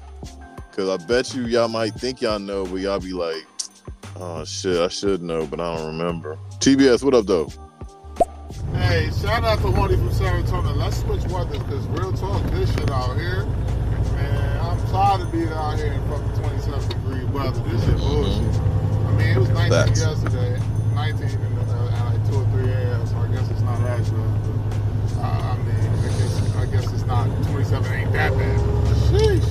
Because 0.69 0.89
i 0.89 1.05
bet 1.05 1.33
you 1.33 1.45
y'all 1.45 1.67
might 1.67 1.93
think 1.95 2.21
y'all 2.21 2.39
know 2.39 2.65
but 2.65 2.75
y'all 2.75 2.99
be 2.99 3.13
like 3.13 3.45
oh 4.19 4.43
shit 4.45 4.77
i 4.77 4.87
should 4.87 5.21
know 5.21 5.45
but 5.47 5.59
i 5.59 5.75
don't 5.75 5.87
remember 5.87 6.37
tbs 6.59 7.03
what 7.03 7.13
up 7.13 7.25
though 7.25 7.47
Hey, 8.73 9.09
shout 9.21 9.43
out 9.43 9.59
to 9.59 9.71
Horny 9.71 9.95
from 9.95 10.11
Saratoga. 10.11 10.69
Let's 10.69 10.97
switch 11.01 11.23
weather 11.25 11.57
because 11.59 11.85
real 11.87 12.11
talk, 12.13 12.41
this 12.51 12.71
shit 12.73 12.89
out 12.91 13.15
here. 13.17 13.45
Man, 14.15 14.59
I'm 14.59 14.87
tired 14.87 15.21
of 15.21 15.31
being 15.31 15.49
out 15.49 15.77
here 15.77 15.93
in 15.93 16.01
fucking 16.09 16.41
27 16.41 16.89
degree 16.89 17.25
weather. 17.25 17.59
This 17.69 17.83
shit 17.85 17.97
bullshit. 17.97 18.61
I 19.07 19.11
mean, 19.11 19.27
it 19.35 19.39
was 19.39 19.49
19 19.49 19.71
Facts. 19.71 19.99
yesterday, 19.99 20.59
19 20.95 21.23
in 21.23 21.55
the, 21.55 21.61
uh, 21.61 21.95
at 21.95 22.13
like 22.13 22.29
2 22.29 22.35
or 22.35 22.45
3 22.45 22.71
a.m., 22.71 23.07
so 23.07 23.17
I 23.17 23.27
guess 23.27 23.49
it's 23.51 23.61
not 23.61 23.79
bad. 23.81 24.03
But, 24.05 25.19
uh, 25.19 25.23
I 25.23 25.57
mean, 25.57 25.75
I 25.75 26.07
guess, 26.17 26.55
I 26.55 26.65
guess 26.65 26.93
it's 26.93 27.03
not, 27.05 27.25
27 27.47 27.93
ain't 27.93 28.13
that 28.13 28.33
bad. 28.33 28.59
Sheesh. 29.11 29.47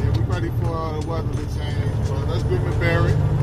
Yeah, 0.00 0.10
we 0.18 0.24
ready 0.24 0.50
for 0.60 0.74
uh, 0.74 1.00
the 1.00 1.06
weather 1.06 1.32
to 1.32 1.46
change. 1.56 2.08
But 2.08 2.28
let's 2.28 2.42
bear 2.78 3.08
it. 3.08 3.16
I 3.16 3.39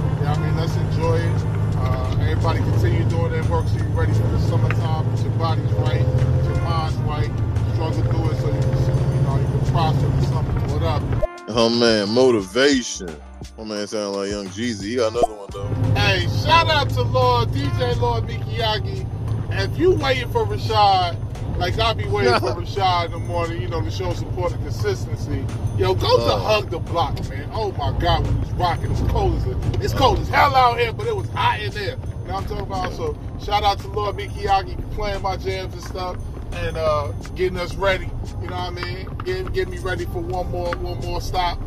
everybody 2.47 2.71
continue 2.71 3.09
doing 3.09 3.31
their 3.31 3.43
work 3.51 3.67
so 3.67 3.75
you're 3.75 3.85
ready 3.87 4.13
for 4.13 4.19
the 4.19 4.39
summertime. 4.39 5.09
Put 5.11 5.21
your 5.21 5.31
body's 5.33 5.71
right, 5.73 5.99
your 5.99 6.61
mind's 6.61 6.95
right. 6.99 7.25
Struggle 7.73 8.03
through 8.03 8.29
it 8.31 8.39
so 8.39 8.47
you 8.47 8.61
can, 8.61 9.15
you 9.15 9.21
know, 9.21 9.37
you 9.37 9.45
can 9.59 9.71
prosper 9.71 10.07
the 10.07 10.21
summer. 10.27 10.53
What 10.73 10.83
up? 10.83 11.03
oh 11.49 11.69
man 11.69 12.09
motivation 12.09 13.09
my 13.57 13.63
man 13.63 13.87
sound 13.87 14.13
like 14.17 14.29
young 14.29 14.47
jeezy 14.49 14.83
he 14.83 14.95
got 14.97 15.13
another 15.13 15.33
one 15.33 15.47
though 15.53 15.99
Hey, 15.99 16.27
shout 16.43 16.69
out 16.69 16.89
to 16.89 17.03
Lord 17.03 17.49
DJ 17.49 17.97
Lord 17.99 18.25
Mikiyagi. 18.25 19.07
If 19.53 19.77
you 19.77 19.91
waiting 19.95 20.29
for 20.29 20.45
Rashad, 20.45 21.17
Like 21.57 21.79
I 21.79 21.93
be 21.93 22.05
waiting 22.05 22.33
for 22.39 22.53
Rashad 22.61 23.05
in 23.05 23.11
the 23.11 23.19
morning, 23.19 23.61
you 23.61 23.67
know, 23.69 23.81
to 23.81 23.89
show 23.89 24.13
support 24.13 24.51
and 24.51 24.61
consistency. 24.61 25.45
Yo, 25.77 25.95
go 25.95 26.17
to 26.17 26.23
Uh. 26.33 26.39
hug 26.39 26.69
the 26.69 26.79
block, 26.79 27.17
man. 27.29 27.49
Oh 27.53 27.71
my 27.71 27.97
God, 27.97 28.25
when 28.25 28.33
he 28.35 28.39
was 28.41 28.51
rocking, 28.53 28.91
it's 28.91 29.01
cold 29.11 29.35
as 29.35 29.45
it's 29.83 29.93
cold 29.93 30.19
as 30.19 30.27
hell 30.27 30.53
out 30.55 30.79
here, 30.79 30.91
but 30.93 31.07
it 31.07 31.15
was 31.15 31.29
hot 31.29 31.61
in 31.61 31.71
there. 31.71 31.95
I'm 32.35 32.43
talking 32.45 32.59
about? 32.59 32.93
So 32.93 33.17
shout 33.43 33.63
out 33.63 33.79
to 33.79 33.87
Lord 33.87 34.17
Mikiyagi 34.17 34.75
for 34.75 34.95
playing 34.95 35.21
my 35.21 35.37
jams 35.37 35.73
and 35.73 35.83
stuff 35.83 36.17
and 36.53 36.77
uh, 36.77 37.11
getting 37.35 37.57
us 37.57 37.75
ready. 37.75 38.09
You 38.41 38.47
know 38.47 38.55
what 38.55 38.67
I 38.67 38.69
mean? 38.69 39.05
Getting, 39.23 39.45
getting 39.47 39.71
me 39.71 39.77
ready 39.79 40.05
for 40.05 40.19
one 40.21 40.49
more 40.51 40.75
one 40.77 40.99
more 41.01 41.21
stop. 41.21 41.59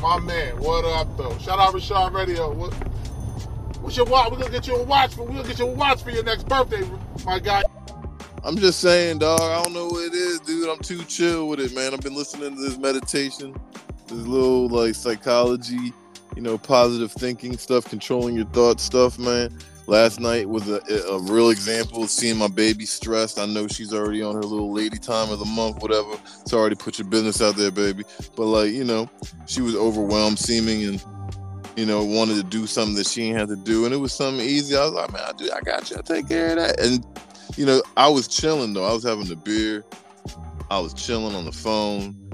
My 0.00 0.18
man, 0.20 0.58
what 0.58 0.84
up 0.84 1.16
though? 1.16 1.36
Shout 1.38 1.58
out 1.58 1.74
Rashad 1.74 2.12
Radio. 2.12 2.52
What 2.52 2.72
what's 3.80 3.96
your 3.96 4.06
watch? 4.06 4.30
We're 4.30 4.38
gonna 4.38 4.50
get 4.50 4.66
you 4.66 4.76
a 4.76 4.82
watch 4.84 5.14
for 5.14 5.26
gonna 5.26 5.42
get 5.42 5.58
you 5.58 5.66
a 5.66 5.72
watch 5.72 6.02
for 6.02 6.10
your 6.10 6.24
next 6.24 6.48
birthday, 6.48 6.82
my 7.24 7.38
guy. 7.38 7.62
I'm 8.44 8.56
just 8.56 8.80
saying, 8.80 9.18
dog. 9.18 9.40
I 9.40 9.62
don't 9.62 9.72
know 9.72 9.86
what 9.86 10.04
it 10.04 10.14
is, 10.14 10.40
dude. 10.40 10.68
I'm 10.68 10.78
too 10.78 11.02
chill 11.04 11.48
with 11.48 11.60
it, 11.60 11.74
man. 11.74 11.92
I've 11.92 12.00
been 12.00 12.14
listening 12.14 12.54
to 12.54 12.62
this 12.62 12.78
meditation, 12.78 13.58
this 14.06 14.26
little 14.26 14.68
like 14.68 14.94
psychology, 14.94 15.92
you 16.36 16.42
know, 16.42 16.56
positive 16.56 17.10
thinking 17.10 17.58
stuff, 17.58 17.86
controlling 17.86 18.36
your 18.36 18.46
thoughts 18.46 18.84
stuff, 18.84 19.18
man. 19.18 19.50
Last 19.86 20.18
night 20.20 20.48
was 20.48 20.68
a, 20.68 20.80
a 21.08 21.20
real 21.20 21.50
example 21.50 22.02
of 22.02 22.10
seeing 22.10 22.36
my 22.36 22.48
baby 22.48 22.86
stressed. 22.86 23.38
I 23.38 23.46
know 23.46 23.68
she's 23.68 23.94
already 23.94 24.22
on 24.22 24.34
her 24.34 24.42
little 24.42 24.72
lady 24.72 24.98
time 24.98 25.30
of 25.30 25.38
the 25.38 25.44
month, 25.44 25.80
whatever. 25.80 26.18
So 26.44 26.58
already 26.58 26.76
put 26.76 26.98
your 26.98 27.08
business 27.08 27.40
out 27.40 27.56
there, 27.56 27.70
baby. 27.70 28.04
But 28.34 28.46
like, 28.46 28.72
you 28.72 28.84
know, 28.84 29.08
she 29.46 29.60
was 29.60 29.76
overwhelmed 29.76 30.38
seeming 30.38 30.84
and 30.84 31.04
you 31.76 31.84
know, 31.84 32.02
wanted 32.02 32.36
to 32.36 32.42
do 32.42 32.66
something 32.66 32.94
that 32.96 33.06
she 33.06 33.24
ain't 33.24 33.38
had 33.38 33.48
to 33.48 33.56
do. 33.56 33.84
And 33.84 33.92
it 33.92 33.98
was 33.98 34.14
something 34.14 34.44
easy. 34.44 34.74
I 34.74 34.84
was 34.84 34.94
like, 34.94 35.12
man, 35.12 35.22
I, 35.26 35.32
do, 35.32 35.50
I 35.54 35.60
got 35.60 35.90
you. 35.90 35.96
I'll 35.96 36.02
take 36.02 36.26
care 36.28 36.50
of 36.50 36.56
that. 36.56 36.80
And 36.80 37.04
you 37.56 37.66
know, 37.66 37.82
I 37.96 38.08
was 38.08 38.26
chilling 38.26 38.72
though. 38.72 38.84
I 38.84 38.92
was 38.92 39.04
having 39.04 39.30
a 39.30 39.36
beer. 39.36 39.84
I 40.70 40.80
was 40.80 40.94
chilling 40.94 41.34
on 41.34 41.44
the 41.44 41.52
phone, 41.52 42.30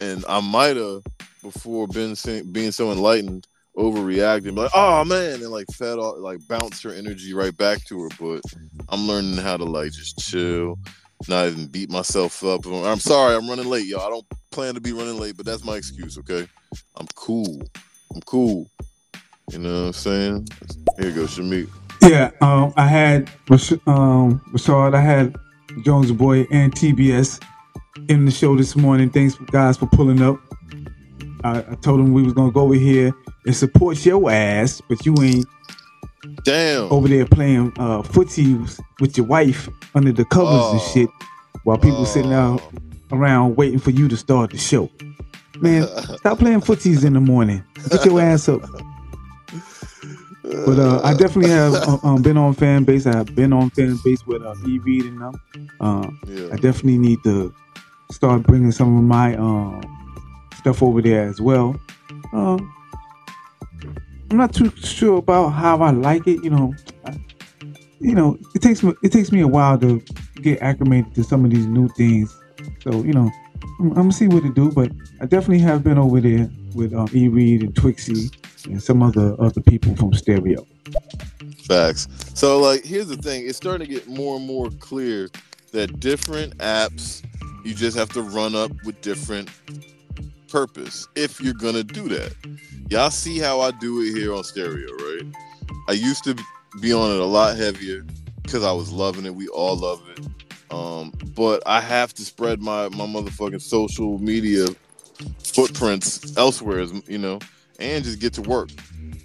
and 0.00 0.24
I 0.28 0.40
might 0.40 0.76
have 0.76 1.02
before 1.42 1.88
been 1.88 2.14
being 2.52 2.70
so 2.70 2.92
enlightened, 2.92 3.48
overreacting, 3.76 4.56
like, 4.56 4.70
oh 4.74 5.04
man, 5.04 5.42
and 5.42 5.50
like 5.50 5.66
fed 5.74 5.98
off, 5.98 6.18
like 6.18 6.46
bounced 6.48 6.82
her 6.82 6.92
energy 6.92 7.34
right 7.34 7.56
back 7.56 7.84
to 7.86 8.02
her. 8.02 8.08
But 8.20 8.42
I'm 8.88 9.06
learning 9.06 9.36
how 9.36 9.56
to 9.56 9.64
like 9.64 9.92
just 9.92 10.18
chill, 10.18 10.78
not 11.28 11.48
even 11.48 11.66
beat 11.66 11.90
myself 11.90 12.44
up. 12.44 12.66
I'm 12.66 13.00
sorry, 13.00 13.36
I'm 13.36 13.48
running 13.48 13.68
late, 13.68 13.86
y'all. 13.86 14.06
I 14.06 14.10
don't 14.10 14.26
plan 14.50 14.74
to 14.74 14.80
be 14.80 14.92
running 14.92 15.18
late, 15.18 15.36
but 15.36 15.46
that's 15.46 15.64
my 15.64 15.76
excuse. 15.76 16.18
Okay, 16.18 16.46
I'm 16.96 17.06
cool. 17.14 17.62
I'm 18.14 18.20
cool. 18.22 18.68
You 19.50 19.58
know 19.58 19.80
what 19.80 19.86
I'm 19.86 19.92
saying? 19.92 20.48
Here 20.98 21.08
you 21.08 21.14
go, 21.14 21.22
Shamik. 21.24 21.68
Yeah, 22.02 22.30
um, 22.40 22.72
I 22.76 22.86
had 22.86 23.30
um, 23.86 24.40
Rashad, 24.52 24.94
I 24.94 25.00
had 25.00 25.36
Jones 25.84 26.10
Boy 26.12 26.46
and 26.50 26.74
TBS 26.74 27.42
in 28.08 28.24
the 28.24 28.30
show 28.30 28.56
this 28.56 28.76
morning. 28.76 29.10
Thanks 29.10 29.34
guys 29.34 29.76
for 29.76 29.86
pulling 29.86 30.22
up. 30.22 30.38
I, 31.44 31.58
I 31.58 31.74
told 31.82 32.00
him 32.00 32.12
we 32.12 32.22
was 32.22 32.32
gonna 32.32 32.52
go 32.52 32.62
over 32.62 32.74
here 32.74 33.12
and 33.46 33.54
support 33.56 34.04
your 34.04 34.30
ass, 34.30 34.80
but 34.88 35.04
you 35.06 35.14
ain't 35.22 35.46
Damn. 36.44 36.90
over 36.92 37.08
there 37.08 37.26
playing 37.26 37.72
uh, 37.78 38.02
footsies 38.02 38.80
with 39.00 39.16
your 39.16 39.26
wife 39.26 39.68
under 39.94 40.12
the 40.12 40.24
covers 40.24 40.72
and 40.72 40.80
Oh. 40.80 40.90
shit, 40.94 41.10
while 41.64 41.78
people 41.78 42.04
sitting 42.06 42.32
out 42.32 42.62
around 43.10 43.56
waiting 43.56 43.78
for 43.78 43.90
you 43.90 44.08
to 44.08 44.16
start 44.16 44.50
the 44.50 44.58
show. 44.58 44.88
Man, 45.60 45.86
stop 46.18 46.38
playing 46.38 46.60
footsies 46.60 47.04
in 47.04 47.12
the 47.12 47.20
morning. 47.20 47.62
Get 47.90 48.04
your 48.04 48.20
ass 48.20 48.48
up. 48.48 48.62
But 50.44 50.78
uh, 50.78 51.00
I 51.04 51.14
definitely 51.14 51.50
have 51.50 51.72
uh, 51.74 51.98
um, 52.02 52.20
been 52.22 52.36
on 52.36 52.54
fan 52.54 52.84
base. 52.84 53.06
I've 53.06 53.34
been 53.34 53.52
on 53.52 53.70
fan 53.70 53.96
base 54.04 54.26
with 54.26 54.42
uh, 54.42 54.54
E 54.66 54.78
Reed 54.78 55.04
and 55.06 55.20
them. 55.20 55.34
Uh, 55.80 56.08
Yeah. 56.26 56.48
I 56.52 56.56
definitely 56.56 56.98
need 56.98 57.18
to 57.24 57.54
start 58.10 58.42
bringing 58.42 58.72
some 58.72 58.96
of 58.96 59.04
my 59.04 59.36
um, 59.36 59.80
stuff 60.62 60.82
over 60.82 61.02
there 61.02 61.28
as 61.28 61.40
well. 61.40 61.78
Um, 62.32 62.74
I'm 64.30 64.38
not 64.38 64.54
too 64.54 64.70
sure 64.76 65.18
about 65.18 65.50
how 65.50 65.82
I 65.82 65.90
like 65.90 66.26
it. 66.26 66.42
You 66.42 66.50
know, 66.50 66.74
I, 67.04 67.18
you 68.00 68.14
know, 68.14 68.38
it 68.54 68.62
takes 68.62 68.82
me 68.82 68.94
it 69.02 69.12
takes 69.12 69.30
me 69.30 69.40
a 69.40 69.48
while 69.48 69.78
to 69.78 70.02
get 70.40 70.62
acclimated 70.62 71.14
to 71.16 71.24
some 71.24 71.44
of 71.44 71.50
these 71.50 71.66
new 71.66 71.88
things. 71.88 72.34
So 72.82 73.02
you 73.02 73.12
know, 73.12 73.30
I'm, 73.80 73.88
I'm 73.90 73.94
gonna 73.94 74.12
see 74.12 74.28
what 74.28 74.42
to 74.44 74.54
do. 74.54 74.70
But 74.70 74.90
I 75.20 75.26
definitely 75.26 75.58
have 75.60 75.84
been 75.84 75.98
over 75.98 76.20
there 76.20 76.48
with 76.74 76.94
um, 76.94 77.08
E 77.12 77.28
Reed 77.28 77.62
and 77.62 77.74
Twixie 77.74 78.34
and 78.66 78.82
some 78.82 79.02
other 79.02 79.36
other 79.40 79.60
people 79.60 79.94
from 79.96 80.14
Stereo. 80.14 80.66
Facts. 81.66 82.08
So 82.34 82.58
like 82.58 82.84
here's 82.84 83.08
the 83.08 83.16
thing, 83.16 83.46
it's 83.46 83.56
starting 83.56 83.86
to 83.86 83.92
get 83.92 84.08
more 84.08 84.36
and 84.36 84.46
more 84.46 84.70
clear 84.70 85.28
that 85.72 86.00
different 86.00 86.56
apps 86.58 87.22
you 87.64 87.74
just 87.74 87.96
have 87.96 88.08
to 88.10 88.22
run 88.22 88.54
up 88.54 88.70
with 88.84 89.00
different 89.00 89.48
purpose 90.52 91.08
if 91.16 91.40
you're 91.40 91.54
gonna 91.54 91.82
do 91.82 92.08
that. 92.10 92.34
Y'all 92.90 93.10
see 93.10 93.38
how 93.38 93.60
I 93.60 93.70
do 93.70 94.02
it 94.02 94.14
here 94.14 94.34
on 94.34 94.44
stereo, 94.44 94.92
right? 94.92 95.26
I 95.88 95.92
used 95.92 96.24
to 96.24 96.36
be 96.80 96.92
on 96.92 97.10
it 97.10 97.18
a 97.18 97.24
lot 97.24 97.56
heavier 97.56 98.04
because 98.42 98.62
I 98.62 98.72
was 98.72 98.92
loving 98.92 99.24
it. 99.24 99.34
We 99.34 99.48
all 99.48 99.76
love 99.76 100.02
it. 100.10 100.20
Um, 100.70 101.12
but 101.34 101.62
I 101.64 101.80
have 101.80 102.12
to 102.14 102.24
spread 102.24 102.60
my 102.60 102.88
my 102.90 103.06
motherfucking 103.06 103.62
social 103.62 104.18
media 104.18 104.66
footprints 105.42 106.36
elsewhere, 106.36 106.84
you 107.06 107.18
know, 107.18 107.38
and 107.80 108.04
just 108.04 108.20
get 108.20 108.34
to 108.34 108.42
work. 108.42 108.68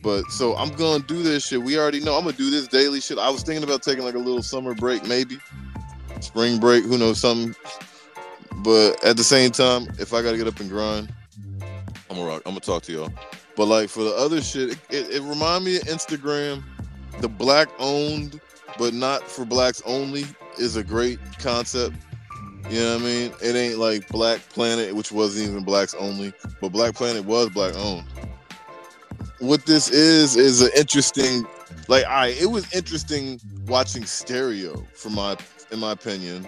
But 0.02 0.24
so 0.32 0.56
I'm 0.56 0.70
gonna 0.70 1.04
do 1.04 1.24
this 1.24 1.46
shit. 1.46 1.62
We 1.62 1.78
already 1.78 2.00
know 2.00 2.16
I'm 2.16 2.24
gonna 2.24 2.38
do 2.38 2.50
this 2.50 2.70
daily 2.70 3.02
shit. 3.02 3.18
I 3.18 3.30
was 3.30 3.44
thinking 3.44 3.64
about 3.64 3.84
taking 3.84 4.06
like 4.06 4.16
a 4.16 4.20
little 4.20 4.44
summer 4.44 4.74
break, 4.74 5.06
maybe 5.06 5.38
spring 6.22 6.58
break. 6.58 6.86
Who 6.86 6.98
knows 6.98 7.20
something? 7.20 7.54
But 8.58 9.04
at 9.04 9.18
the 9.18 9.24
same 9.24 9.52
time, 9.52 9.88
if 10.00 10.14
I 10.14 10.22
gotta 10.22 10.38
get 10.38 10.48
up 10.48 10.60
and 10.60 10.70
grind, 10.70 11.14
I'm 12.10 12.18
gonna. 12.18 12.36
I'm 12.36 12.42
gonna 12.46 12.60
talk 12.60 12.84
to 12.84 12.92
y'all. 12.92 13.14
But 13.56 13.66
like 13.66 13.90
for 13.90 14.04
the 14.04 14.16
other 14.16 14.42
shit, 14.42 14.72
it, 14.72 14.80
it, 14.90 15.16
it 15.16 15.22
remind 15.24 15.66
me 15.66 15.78
of 15.78 15.84
Instagram. 15.84 16.64
The 17.20 17.28
black 17.28 17.70
owned, 17.80 18.40
but 18.78 18.94
not 18.94 19.24
for 19.24 19.46
blacks 19.46 19.82
only, 19.86 20.26
is 20.60 20.76
a 20.76 20.84
great 20.84 21.20
concept. 21.40 21.96
You 22.70 22.80
know 22.80 22.96
what 22.96 23.02
I 23.02 23.06
mean? 23.06 23.34
It 23.42 23.56
ain't 23.56 23.80
like 23.80 24.08
Black 24.10 24.42
Planet, 24.50 24.94
which 24.94 25.12
wasn't 25.12 25.50
even 25.50 25.64
blacks 25.64 25.94
only, 25.94 26.34
but 26.60 26.70
Black 26.70 26.96
Planet 26.96 27.24
was 27.24 27.50
black 27.50 27.74
owned. 27.78 28.06
What 29.40 29.66
this 29.66 29.90
is 29.90 30.36
is 30.36 30.62
an 30.62 30.72
interesting, 30.76 31.48
like 31.88 32.04
I, 32.06 32.28
it 32.28 32.50
was 32.52 32.72
interesting 32.74 33.40
watching 33.68 34.06
Stereo, 34.06 34.86
for 34.94 35.10
my, 35.10 35.38
in 35.72 35.80
my 35.80 35.94
opinion, 35.94 36.46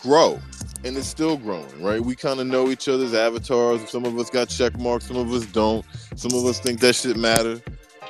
grow, 0.00 0.40
and 0.84 0.96
it's 0.96 1.06
still 1.06 1.36
growing. 1.36 1.82
Right? 1.82 2.00
We 2.00 2.14
kind 2.14 2.40
of 2.40 2.46
know 2.46 2.68
each 2.70 2.88
other's 2.88 3.14
avatars. 3.14 3.88
Some 3.90 4.04
of 4.04 4.18
us 4.18 4.30
got 4.30 4.48
check 4.48 4.78
marks, 4.78 5.06
some 5.06 5.16
of 5.16 5.32
us 5.32 5.46
don't. 5.46 5.84
Some 6.16 6.32
of 6.38 6.44
us 6.46 6.58
think 6.60 6.80
that 6.80 6.94
shit 6.94 7.16
matter. 7.16 7.60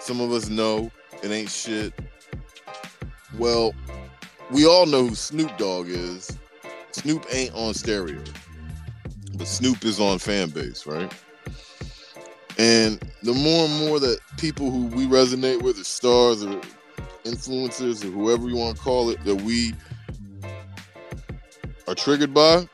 Some 0.00 0.20
of 0.20 0.32
us 0.32 0.48
know 0.48 0.90
it 1.22 1.30
ain't 1.30 1.50
shit. 1.50 1.92
Well, 3.38 3.72
we 4.50 4.66
all 4.66 4.86
know 4.86 5.06
who 5.06 5.14
Snoop 5.14 5.56
Dogg 5.56 5.88
is. 5.88 6.36
Snoop 6.90 7.24
ain't 7.30 7.54
on 7.54 7.72
stereo, 7.72 8.22
but 9.34 9.46
Snoop 9.46 9.84
is 9.84 9.98
on 9.98 10.18
fan 10.18 10.50
base, 10.50 10.86
right? 10.86 11.10
And 12.58 13.02
the 13.22 13.32
more 13.32 13.64
and 13.64 13.88
more 13.88 13.98
that 13.98 14.18
people 14.36 14.70
who 14.70 14.86
we 14.86 15.06
resonate 15.06 15.62
with, 15.62 15.78
as 15.78 15.86
stars 15.86 16.44
or 16.44 16.60
influencers 17.24 18.04
or 18.04 18.08
whoever 18.08 18.48
you 18.48 18.56
want 18.56 18.76
to 18.76 18.82
call 18.82 19.08
it, 19.08 19.24
that 19.24 19.36
we 19.36 19.72
are 21.86 21.94
triggered 21.94 22.34
by 22.34 22.68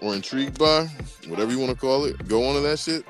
or 0.00 0.14
intrigued 0.14 0.58
by, 0.58 0.86
whatever 1.28 1.52
you 1.52 1.58
want 1.58 1.70
to 1.70 1.76
call 1.76 2.04
it, 2.04 2.28
go 2.28 2.48
on 2.48 2.54
to 2.56 2.60
that 2.60 2.78
shit. 2.78 3.04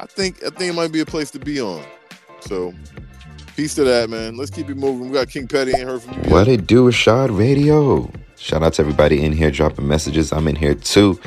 I 0.00 0.06
think 0.06 0.42
I 0.44 0.50
think 0.50 0.72
it 0.72 0.74
might 0.74 0.92
be 0.92 1.00
a 1.00 1.06
place 1.06 1.30
to 1.32 1.38
be 1.38 1.60
on. 1.60 1.84
So 2.40 2.72
peace 3.56 3.74
to 3.74 3.84
that, 3.84 4.08
man. 4.08 4.36
Let's 4.36 4.50
keep 4.50 4.70
it 4.70 4.76
moving. 4.76 5.08
We 5.08 5.14
got 5.14 5.28
King 5.28 5.48
Petty 5.48 5.72
ain't 5.72 5.82
heard 5.82 6.02
from 6.02 6.14
you. 6.22 6.30
What 6.30 6.48
it 6.48 6.66
do, 6.66 6.88
Rashad 6.88 7.36
Radio? 7.36 8.10
Shout 8.36 8.62
out 8.62 8.74
to 8.74 8.82
everybody 8.82 9.22
in 9.22 9.32
here 9.32 9.50
dropping 9.50 9.88
messages. 9.88 10.32
I'm 10.32 10.46
in 10.46 10.56
here 10.56 10.74
too. 10.74 11.20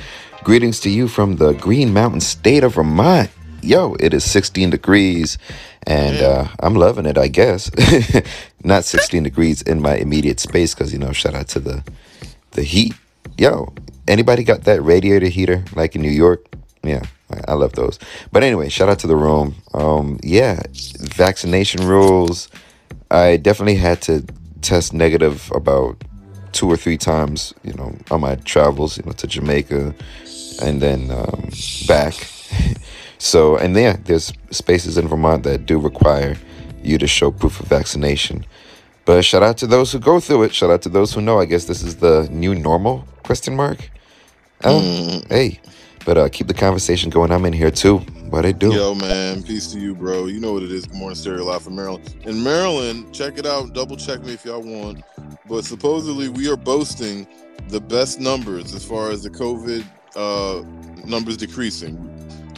Greetings 0.44 0.80
to 0.82 0.90
you 0.90 1.08
from 1.08 1.36
the 1.36 1.52
Green 1.54 1.94
Mountain 1.94 2.22
state 2.22 2.64
of 2.64 2.76
Vermont. 2.76 3.30
Yo, 3.62 3.96
it 4.00 4.14
is 4.14 4.24
16 4.24 4.72
degrees 4.72 5.38
and 5.86 6.18
uh, 6.22 6.48
I'm 6.62 6.76
loving 6.76 7.06
it, 7.06 7.18
I 7.18 7.28
guess. 7.28 7.70
Not 8.64 8.86
16 8.86 9.24
degrees 9.24 9.62
in 9.62 9.82
my 9.82 9.96
immediate 9.96 10.40
space 10.40 10.74
because, 10.74 10.94
you 10.94 11.00
know, 11.00 11.12
shout 11.12 11.36
out 11.36 11.48
to 11.50 11.60
the 11.60 11.84
the 12.52 12.64
heat. 12.64 12.94
Yo, 13.38 13.74
anybody 14.08 14.44
got 14.44 14.64
that 14.66 14.82
radiator 14.84 15.28
heater 15.28 15.64
like 15.76 15.96
in 15.96 16.02
New 16.02 16.10
York? 16.10 16.46
Yeah, 16.84 17.04
I- 17.48 17.54
love 17.54 17.74
those. 17.74 18.00
But 18.32 18.44
anyway, 18.44 18.70
shout 18.70 18.90
out 18.90 19.00
to 19.00 19.08
the 19.08 19.16
room. 19.16 19.56
Um, 19.74 20.20
yeah, 20.24 20.62
vaccination 21.00 21.88
rules. 21.88 22.50
I 23.10 23.38
definitely 23.38 23.76
had 23.76 24.02
to 24.04 24.26
test 24.62 24.94
negative 24.94 25.52
about 25.56 26.04
two 26.52 26.70
or 26.70 26.78
three 26.78 26.98
times, 26.98 27.54
you 27.64 27.74
know, 27.74 27.96
on 28.12 28.22
my 28.22 28.36
travels, 28.36 28.98
you 28.98 29.04
know, 29.06 29.14
to 29.14 29.28
Jamaica 29.28 29.96
and 30.62 30.82
then 30.82 31.12
um, 31.12 31.50
back. 31.88 32.14
so, 33.18 33.58
and 33.58 33.76
yeah, 33.76 33.98
there's 34.06 34.34
spaces 34.52 34.98
in 34.98 35.08
Vermont 35.08 35.44
that 35.44 35.66
do 35.66 35.80
require 35.80 36.36
you 36.84 36.98
to 36.98 37.08
show 37.08 37.32
proof 37.32 37.60
of 37.60 37.68
vaccination. 37.68 38.46
But 39.12 39.26
shout 39.26 39.44
out 39.44 39.58
to 39.58 39.68
those 39.68 39.92
who 39.92 40.00
go 40.00 40.22
through 40.22 40.44
it. 40.44 40.54
Shout 40.56 40.70
out 40.70 40.82
to 40.84 40.88
those 40.88 41.14
who 41.14 41.20
know. 41.20 41.38
I 41.38 41.44
guess 41.44 41.66
this 41.66 41.84
is 41.84 41.98
the 41.98 42.30
new 42.32 42.56
normal? 42.56 43.06
Question 43.24 43.58
mark. 43.58 43.90
Oh, 44.64 44.80
Mm. 44.80 45.28
hey. 45.28 45.60
But 46.06 46.18
uh, 46.18 46.30
keep 46.30 46.48
the 46.48 46.54
conversation 46.54 47.10
going. 47.10 47.30
I'm 47.30 47.44
in 47.44 47.52
here 47.52 47.72
too. 47.72 47.98
What 48.30 48.46
I 48.46 48.54
do? 48.54 48.74
Yo, 48.74 48.96
man, 48.96 49.44
peace 49.44 49.68
to 49.74 49.80
you, 49.82 49.96
bro. 49.96 50.28
You 50.28 50.40
know 50.40 50.54
what 50.54 50.64
it 50.64 50.72
is. 50.72 50.86
Good 50.86 50.96
morning, 50.96 51.18
Stereo 51.18 51.44
Live 51.44 51.62
from 51.62 51.76
Maryland. 51.76 52.16
In 52.24 52.42
Maryland, 52.42 53.14
check 53.14 53.38
it 53.38 53.46
out. 53.46 53.74
Double 53.74 53.98
check 53.98 54.24
me 54.24 54.32
if 54.32 54.46
y'all 54.46 54.62
want. 54.62 55.04
But 55.46 55.66
supposedly, 55.66 56.30
we 56.30 56.50
are 56.50 56.56
boasting 56.56 57.28
the 57.68 57.82
best 57.82 58.22
numbers 58.22 58.74
as 58.74 58.86
far 58.86 59.12
as 59.12 59.24
the 59.24 59.30
COVID 59.30 59.84
uh, 60.16 60.64
numbers 61.06 61.36
decreasing. 61.36 61.98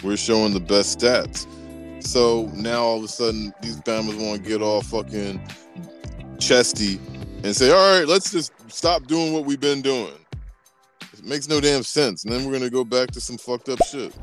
We're 0.03 0.17
showing 0.17 0.53
the 0.53 0.59
best 0.59 0.99
stats. 0.99 1.47
So 2.03 2.51
now 2.53 2.83
all 2.83 2.97
of 2.99 3.05
a 3.05 3.07
sudden, 3.07 3.55
these 3.63 3.77
Bammers 3.81 4.23
want 4.23 4.43
to 4.43 4.47
get 4.47 4.61
all 4.61 4.83
fucking 4.83 5.41
chesty 6.47 6.99
and 7.43 7.55
say, 7.55 7.71
all 7.71 7.97
right, 7.99 8.07
let's 8.07 8.31
just 8.31 8.51
stop 8.71 9.05
doing 9.07 9.33
what 9.33 9.45
we've 9.45 9.59
been 9.59 9.81
doing. 9.81 10.13
It 11.13 11.23
makes 11.25 11.47
no 11.47 11.59
damn 11.61 11.83
sense. 11.83 12.23
And 12.23 12.33
then 12.33 12.43
we're 12.45 12.51
going 12.51 12.63
to 12.63 12.69
go 12.69 12.83
back 12.83 13.11
to 13.11 13.21
some 13.21 13.37
fucked 13.37 13.69
up 13.69 13.79
shit. 13.85 14.13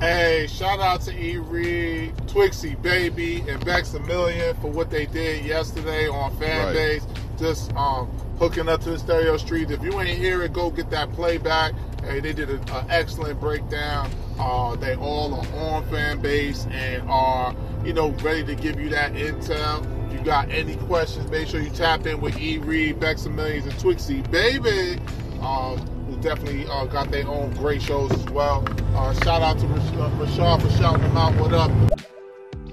Hey, 0.00 0.46
shout 0.50 0.80
out 0.80 1.00
to 1.02 1.12
E 1.16 1.36
Reed, 1.38 2.14
Twixie 2.26 2.80
Baby, 2.82 3.42
and 3.48 3.64
Bex 3.64 3.94
a 3.94 4.00
Million 4.00 4.54
for 4.56 4.70
what 4.70 4.90
they 4.90 5.06
did 5.06 5.44
yesterday 5.44 6.08
on 6.08 6.36
fan 6.36 6.66
Right. 6.66 6.74
base. 6.74 7.06
Just 7.38 7.72
um, 7.74 8.06
hooking 8.38 8.68
up 8.68 8.82
to 8.82 8.90
the 8.90 8.98
stereo 8.98 9.36
street. 9.36 9.70
If 9.70 9.82
you 9.82 9.98
ain't 10.00 10.18
hear 10.18 10.42
it, 10.42 10.52
go 10.52 10.70
get 10.70 10.90
that 10.90 11.12
playback. 11.12 11.72
Hey, 12.02 12.20
they 12.20 12.32
did 12.32 12.50
an 12.50 12.60
excellent 12.90 13.40
breakdown. 13.40 14.10
Uh, 14.38 14.74
they 14.76 14.94
all 14.96 15.32
are 15.34 15.46
on 15.56 15.84
Fanbase 15.86 16.70
and 16.70 17.08
are, 17.08 17.54
you 17.84 17.92
know, 17.92 18.10
ready 18.22 18.44
to 18.44 18.54
give 18.54 18.78
you 18.78 18.88
that 18.90 19.12
intel. 19.14 19.82
If 20.24 20.28
you 20.28 20.32
got 20.32 20.50
any 20.52 20.76
questions, 20.76 21.30
make 21.30 21.46
sure 21.48 21.60
you 21.60 21.68
tap 21.68 22.06
in 22.06 22.18
with 22.18 22.38
E 22.38 22.56
Reed, 22.56 22.98
Bex 22.98 23.26
a 23.26 23.28
Millions, 23.28 23.66
and 23.66 23.74
Twixie 23.74 24.22
Baby. 24.30 24.98
Um, 25.42 25.76
who 26.06 26.16
definitely 26.22 26.66
uh, 26.66 26.86
got 26.86 27.10
their 27.10 27.28
own 27.28 27.52
great 27.56 27.82
shows 27.82 28.10
as 28.10 28.24
well. 28.30 28.64
Uh, 28.96 29.12
shout 29.22 29.42
out 29.42 29.58
to 29.58 29.66
Rash- 29.66 29.92
uh, 29.92 30.08
Rashad 30.12 30.62
for 30.62 30.70
shouting 30.78 31.02
them 31.02 31.16
out. 31.18 31.34
What 31.38 31.52
up? 31.52 31.70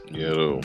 Yeah, 0.10 0.30
though. 0.30 0.62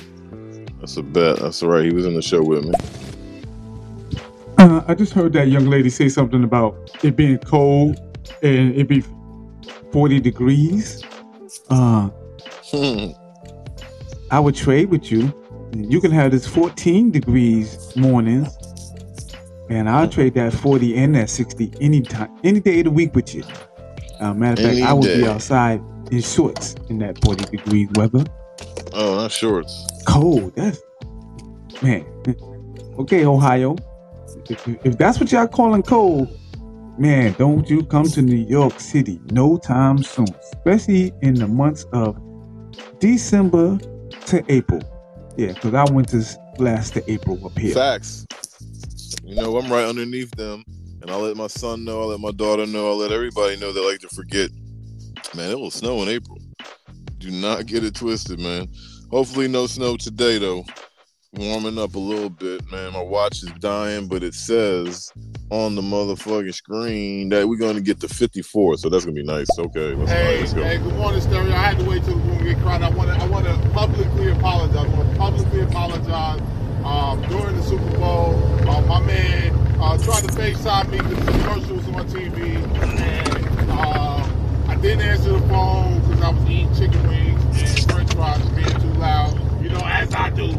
That's 0.79 0.96
a 0.96 1.03
bet. 1.03 1.40
That's 1.40 1.61
all 1.61 1.70
right. 1.70 1.85
He 1.85 1.90
was 1.92 2.07
in 2.07 2.14
the 2.14 2.22
show 2.22 2.40
with 2.40 2.66
me. 2.66 4.20
Uh, 4.57 4.85
I 4.87 4.94
just 4.94 5.12
heard 5.12 5.33
that 5.33 5.49
young 5.49 5.66
lady 5.66 5.90
say 5.90 6.09
something 6.09 6.44
about 6.44 6.92
it 7.03 7.16
being 7.16 7.38
cold 7.38 7.99
and 8.44 8.77
it 8.77 8.87
be 8.87 9.03
40 9.90 10.20
degrees. 10.20 11.03
Uh, 11.68 12.11
I 14.31 14.38
would 14.38 14.55
trade 14.55 14.90
with 14.90 15.11
you. 15.11 15.35
You 15.74 16.00
can 16.00 16.11
have 16.11 16.31
this 16.31 16.46
14 16.46 17.11
degrees 17.11 17.94
mornings, 17.96 18.57
and 19.68 19.88
I'll 19.88 20.09
trade 20.09 20.35
that 20.35 20.52
40 20.52 20.96
and 20.96 21.14
that 21.16 21.29
60 21.31 21.72
anytime, 21.81 22.31
any 22.44 22.61
day 22.61 22.79
of 22.81 22.85
the 22.85 22.90
week 22.90 23.14
with 23.14 23.35
you. 23.35 23.44
Uh, 24.20 24.33
matter 24.33 24.52
of 24.52 24.59
fact, 24.66 24.76
Any 24.79 24.83
I 24.83 24.92
will 24.92 25.02
be 25.02 25.26
outside 25.26 25.83
in 26.11 26.20
shorts 26.22 26.74
in 26.88 26.98
that 27.00 27.22
40 27.22 27.44
degrees 27.57 27.88
weather. 27.94 28.24
oh, 28.94 29.16
not 29.16 29.33
shorts. 29.33 29.87
Cold. 30.07 30.55
That's 30.57 30.81
man. 31.83 32.07
Okay, 32.98 33.24
Ohio. 33.26 33.76
If, 34.48 34.66
if 34.87 34.96
that's 34.96 35.18
what 35.20 35.31
y'all 35.33 35.46
calling 35.48 35.83
cold, 35.83 36.29
man, 36.98 37.35
don't 37.35 37.68
you 37.68 37.85
come 37.85 38.07
to 38.11 38.22
New 38.22 38.37
York 38.37 38.79
City 38.81 39.20
no 39.33 39.59
time 39.59 40.02
soon, 40.02 40.29
especially 40.55 41.12
in 41.20 41.35
the 41.35 41.48
months 41.48 41.85
of 41.92 42.16
December 43.00 43.79
to 44.26 44.44
April. 44.48 44.81
Yeah, 45.37 45.53
because 45.53 45.75
our 45.75 45.92
winters 45.92 46.38
last 46.59 46.94
to 46.94 47.11
April 47.11 47.44
up 47.44 47.59
here. 47.59 47.75
Facts. 47.75 48.27
You 49.22 49.35
know, 49.35 49.59
I'm 49.59 49.70
right 49.70 49.85
underneath 49.85 50.31
them, 50.33 50.64
and 51.03 51.11
I'll 51.11 51.20
let 51.20 51.37
my 51.37 51.46
son 51.46 51.85
know. 51.85 52.01
I'll 52.01 52.09
let 52.09 52.20
my 52.20 52.31
daughter 52.31 52.66
know. 52.66 52.88
I'll 52.88 52.96
let 52.96 53.12
everybody 53.12 53.59
know 53.59 53.72
they 53.72 53.85
like 53.85 54.01
to 54.01 54.09
forget. 54.09 54.51
Man, 55.35 55.51
it 55.51 55.59
will 55.59 55.70
snow 55.70 56.03
in 56.03 56.09
April. 56.09 56.38
Do 57.18 57.31
not 57.31 57.66
get 57.66 57.85
it 57.85 57.94
twisted, 57.94 58.40
man. 58.40 58.68
Hopefully, 59.11 59.49
no 59.49 59.66
snow 59.66 59.96
today 59.96 60.38
though. 60.38 60.64
Warming 61.33 61.79
up 61.79 61.95
a 61.95 61.99
little 61.99 62.31
bit, 62.31 62.71
man. 62.71 62.93
My 62.93 63.03
watch 63.03 63.43
is 63.43 63.51
dying, 63.59 64.07
but 64.09 64.23
it 64.23 64.33
says 64.33 65.12
on 65.51 65.75
the 65.75 65.83
motherfucking 65.83 66.55
screen 66.55 67.29
that 67.29 67.47
we're 67.47 67.59
gonna 67.59 67.81
get 67.83 68.01
to 68.01 68.09
54, 68.09 68.79
so 68.79 68.89
that's 68.89 69.05
gonna 69.05 69.15
be 69.15 69.23
nice. 69.25 69.49
Okay, 69.59 69.95
let's, 69.95 70.11
Hey, 70.11 70.41
let's 70.41 70.55
go. 70.55 70.62
hey, 70.62 70.79
good 70.79 70.95
morning, 70.95 71.21
Stereo. 71.21 71.53
I 71.53 71.57
had 71.59 71.79
to 71.81 71.85
wait 71.85 72.05
till 72.05 72.17
the 72.17 72.23
room 72.23 72.45
get 72.45 72.59
crowded. 72.61 72.87
I 72.87 72.91
want 72.91 73.11
to, 73.11 73.17
I 73.23 73.27
want 73.27 73.45
to 73.47 73.69
publicly 73.71 74.31
apologize. 74.31 74.77
I 74.77 74.89
want 74.97 75.11
to 75.12 75.19
publicly 75.19 75.61
apologize. 75.61 76.41
Um, 76.85 77.21
during 77.23 77.57
the 77.57 77.62
Super 77.65 77.99
Bowl, 77.99 78.35
uh, 78.69 78.81
my 78.83 79.01
man 79.01 79.53
uh, 79.81 79.99
tried 79.99 80.23
to 80.23 80.29
FaceTime 80.29 80.89
me 80.91 80.99
because 80.99 81.27
the 81.27 81.33
commercial 81.33 81.77
was 81.77 81.89
on 81.89 82.09
TV, 82.09 82.57
and 83.59 83.71
uh, 83.73 84.29
I 84.69 84.77
didn't 84.77 85.01
answer 85.01 85.33
the 85.33 85.41
phone 85.49 86.01
because 86.01 86.23
I 86.23 86.29
was 86.31 86.49
eating 86.49 86.75
chicken 86.77 87.09
wings 87.09 87.62
and 87.62 87.91
French 87.93 88.15
fries 88.15 88.49
being 88.51 88.81
too 88.81 88.99
loud. 89.01 89.35
You 89.62 89.71
know, 89.71 89.83
as 89.85 90.15
I 90.15 90.31
do. 90.31 90.57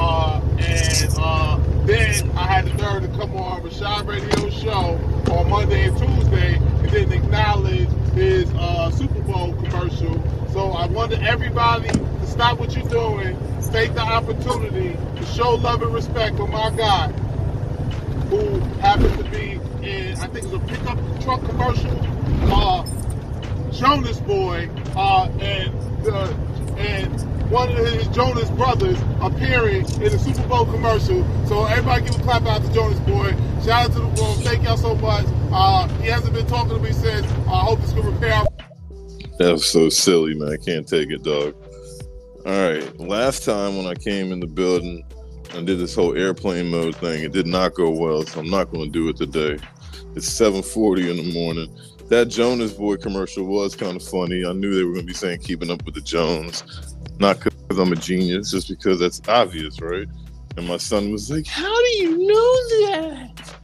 Uh, 0.00 0.40
and 0.58 1.14
uh, 1.18 1.58
then 1.84 2.30
I 2.36 2.46
had 2.46 2.66
the 2.66 2.74
nerve 2.74 3.02
to 3.02 3.08
come 3.18 3.36
on 3.36 3.62
Rashad 3.62 4.06
Radio 4.06 4.48
show 4.50 4.94
on 5.34 5.50
Monday 5.50 5.88
and 5.88 5.98
Tuesday 5.98 6.54
and 6.54 6.90
didn't 6.92 7.12
acknowledge 7.12 7.88
his 8.12 8.48
uh, 8.54 8.90
Super 8.92 9.20
Bowl 9.22 9.54
commercial. 9.54 10.22
So 10.52 10.70
I 10.70 10.86
wanted 10.86 11.22
everybody 11.22 11.88
to 11.88 12.26
stop 12.28 12.60
what 12.60 12.76
you're 12.76 12.88
doing, 12.88 13.36
take 13.72 13.94
the 13.94 14.00
opportunity 14.02 14.96
to 15.16 15.26
show 15.26 15.56
love 15.56 15.82
and 15.82 15.92
respect 15.92 16.36
for 16.36 16.46
my 16.46 16.70
guy 16.70 17.08
who 18.30 18.60
happens 18.80 19.16
to 19.16 19.24
be 19.24 19.52
in, 19.82 20.16
I 20.18 20.26
think 20.28 20.44
it 20.46 20.52
was 20.52 20.54
a 20.54 20.58
pickup 20.60 20.98
truck 21.22 21.44
commercial. 21.44 21.98
Uh, 22.52 22.84
Jones 23.72 24.20
Boy 24.20 24.68
uh, 24.96 25.28
and 25.40 26.04
the 26.04 26.34
and 26.78 27.37
one 27.50 27.70
of 27.70 27.78
his 27.78 28.06
Jonas 28.08 28.50
brothers 28.50 28.98
appearing 29.20 29.84
in 30.02 30.12
the 30.12 30.18
Super 30.18 30.46
Bowl 30.46 30.66
commercial. 30.66 31.26
So 31.46 31.64
everybody 31.64 32.04
give 32.04 32.20
a 32.20 32.22
clap 32.22 32.46
out 32.46 32.62
to 32.62 32.72
Jones 32.72 33.00
Boy. 33.00 33.30
Shout 33.64 33.86
out 33.86 33.92
to 33.92 34.00
the 34.00 34.04
room. 34.04 34.36
Thank 34.42 34.64
y'all 34.64 34.76
so 34.76 34.94
much. 34.96 35.24
Uh, 35.50 35.88
he 36.00 36.08
hasn't 36.08 36.34
been 36.34 36.46
talking 36.46 36.76
to 36.76 36.82
me 36.82 36.92
since. 36.92 37.26
I 37.48 37.60
hope 37.60 37.80
this 37.80 37.92
can 37.92 38.04
repair. 38.04 38.44
That's 39.38 39.66
so 39.66 39.88
silly, 39.88 40.34
man. 40.34 40.48
I 40.48 40.56
can't 40.56 40.86
take 40.86 41.10
it, 41.10 41.22
dog. 41.22 41.54
All 42.44 42.70
right. 42.70 43.00
Last 43.00 43.44
time 43.44 43.76
when 43.76 43.86
I 43.86 43.94
came 43.94 44.30
in 44.32 44.40
the 44.40 44.46
building 44.46 45.04
and 45.54 45.66
did 45.66 45.78
this 45.78 45.94
whole 45.94 46.16
airplane 46.16 46.70
mode 46.70 46.96
thing, 46.96 47.22
it 47.24 47.32
did 47.32 47.46
not 47.46 47.74
go 47.74 47.90
well, 47.90 48.24
so 48.24 48.40
I'm 48.40 48.50
not 48.50 48.70
going 48.70 48.84
to 48.84 48.90
do 48.90 49.08
it 49.08 49.16
today. 49.16 49.58
It's 50.14 50.28
7:40 50.28 51.10
in 51.10 51.16
the 51.16 51.32
morning. 51.32 51.74
That 52.08 52.28
Jones 52.28 52.72
Boy 52.72 52.96
commercial 52.96 53.44
was 53.44 53.76
kind 53.76 53.96
of 53.96 54.02
funny. 54.02 54.44
I 54.44 54.52
knew 54.52 54.74
they 54.74 54.82
were 54.82 54.94
going 54.94 55.06
to 55.06 55.06
be 55.06 55.14
saying 55.14 55.40
"Keeping 55.40 55.70
Up 55.70 55.84
with 55.84 55.94
the 55.94 56.00
Jones," 56.00 56.64
not 57.18 57.40
because 57.40 57.78
I'm 57.78 57.92
a 57.92 57.96
genius, 57.96 58.50
just 58.50 58.68
because 58.68 58.98
that's 58.98 59.20
obvious, 59.28 59.80
right? 59.80 60.08
And 60.56 60.66
my 60.66 60.76
son 60.76 61.12
was 61.12 61.30
like, 61.30 61.46
"How 61.46 61.76
do 61.82 61.88
you 61.98 62.18
know 62.18 62.68
that?" 62.86 63.54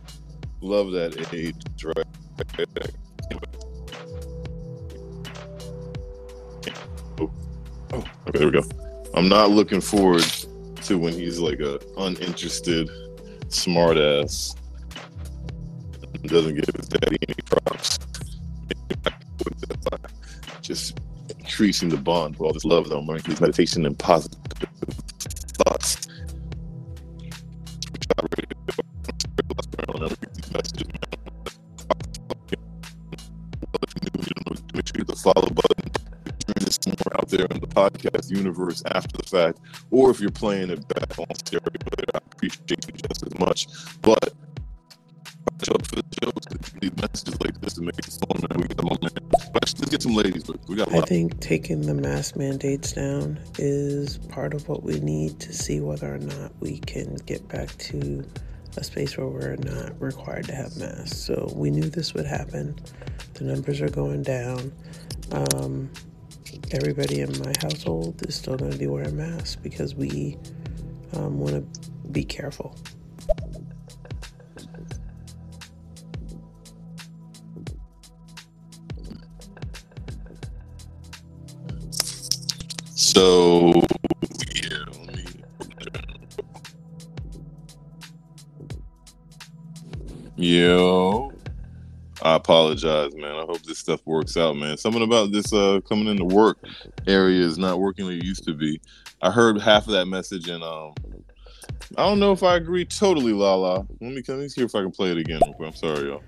Love 0.61 0.93
that 0.93 1.33
age, 1.35 1.55
right? 1.85 2.07
Oh, 7.21 7.31
oh 7.93 8.05
okay, 8.29 8.38
there 8.38 8.47
we 8.47 8.53
go. 8.53 8.62
I'm 9.14 9.29
not 9.29 9.51
looking 9.51 9.81
forward 9.81 10.25
to 10.83 10.99
when 10.99 11.12
he's 11.12 11.38
like 11.38 11.61
a 11.61 11.79
uninterested 11.97 12.88
smartass 13.49 14.57
doesn't 16.29 16.55
give 16.55 16.75
his 16.75 16.88
daddy 16.88 17.17
any 17.29 17.34
increasing 21.55 21.88
the 21.88 21.97
bond 21.97 22.35
with 22.35 22.40
all 22.40 22.53
this 22.53 22.64
love 22.64 22.88
that 22.88 22.97
I'm 22.97 23.07
learning 23.07 23.23
these 23.29 23.40
meditation 23.40 23.87
and 23.87 23.97
positive 23.97 24.40
thoughts. 25.57 26.09
Make 34.75 34.88
sure 34.88 34.97
you 34.97 34.99
hit 34.99 35.07
the 35.07 35.14
follow 35.14 35.49
button 35.49 35.93
this 36.59 36.85
more 36.88 37.21
out 37.21 37.29
there 37.29 37.47
in 37.47 37.61
the 37.61 37.69
podcast 37.69 38.37
universe 38.37 38.83
after 38.93 39.17
the 39.17 39.23
fact, 39.23 39.61
or 39.92 40.11
if 40.11 40.19
you're 40.19 40.33
playing 40.33 40.71
it 40.71 40.88
back 40.88 41.17
on 41.21 41.33
stereo 41.37 41.63
I 42.15 42.19
appreciate 42.33 42.85
you 42.88 42.94
just 43.09 43.25
as 43.25 43.38
much. 43.38 43.69
But 44.02 44.35
Let's 50.15 50.29
let's 50.29 50.35
get 50.35 50.44
some 50.44 50.44
ladies, 50.44 50.44
but 50.44 50.69
we 50.69 50.77
got 50.77 50.92
I 50.92 51.00
think 51.02 51.40
taking 51.40 51.83
the 51.83 51.94
mask 51.94 52.37
mandates 52.37 52.92
down 52.92 53.40
is 53.58 54.19
part 54.19 54.54
of 54.54 54.69
what 54.69 54.83
we 54.83 55.00
need 55.00 55.40
to 55.40 55.52
see 55.52 55.81
whether 55.81 56.15
or 56.15 56.19
not 56.19 56.52
we 56.60 56.79
can 56.79 57.17
get 57.27 57.46
back 57.48 57.77
to 57.79 58.25
a 58.77 58.85
space 58.85 59.17
where 59.17 59.27
we're 59.27 59.56
not 59.56 60.00
required 60.00 60.46
to 60.46 60.54
have 60.54 60.77
masks. 60.77 61.17
So 61.19 61.52
we 61.54 61.71
knew 61.71 61.88
this 61.88 62.15
would 62.15 62.27
happen. 62.27 62.77
The 63.35 63.44
numbers 63.44 63.81
are 63.81 63.88
going 63.88 64.23
down. 64.23 64.73
Um, 65.33 65.90
everybody 66.71 67.21
in 67.21 67.38
my 67.38 67.52
household 67.62 68.25
is 68.27 68.35
still 68.35 68.56
going 68.56 68.73
to 68.73 68.79
be 68.79 68.87
wearing 68.87 69.17
masks 69.17 69.56
because 69.56 69.94
we 69.94 70.37
um, 71.15 71.38
want 71.38 71.54
to 71.54 71.90
be 72.10 72.25
careful. 72.25 72.77
So 83.15 83.73
yeah. 84.56 84.79
Yo, 90.37 91.33
I 92.23 92.35
apologize, 92.35 93.15
man. 93.15 93.37
I 93.37 93.42
hope 93.42 93.62
this 93.62 93.79
stuff 93.79 94.00
works 94.04 94.37
out, 94.37 94.56
man. 94.56 94.77
Something 94.77 95.04
about 95.04 95.31
this 95.31 95.52
uh 95.52 95.81
coming 95.88 96.08
into 96.08 96.25
work 96.25 96.58
area 97.06 97.40
is 97.40 97.56
not 97.56 97.79
working 97.79 98.06
like 98.06 98.17
it 98.17 98.25
used 98.25 98.44
to 98.46 98.54
be. 98.54 98.81
I 99.23 99.31
heard 99.31 99.60
half 99.60 99.87
of 99.87 99.92
that 99.92 100.06
message, 100.06 100.48
and 100.48 100.65
um, 100.65 100.94
I 101.96 102.04
don't 102.04 102.19
know 102.19 102.33
if 102.33 102.42
I 102.42 102.56
agree 102.56 102.85
totally, 102.85 103.33
Lala. 103.33 103.87
Let 104.00 104.12
me 104.12 104.23
let 104.27 104.38
me 104.38 104.48
see 104.48 104.62
if 104.62 104.75
I 104.75 104.81
can 104.81 104.90
play 104.90 105.12
it 105.12 105.19
again. 105.19 105.40
I'm 105.60 105.75
sorry, 105.75 106.08
y'all. 106.08 106.23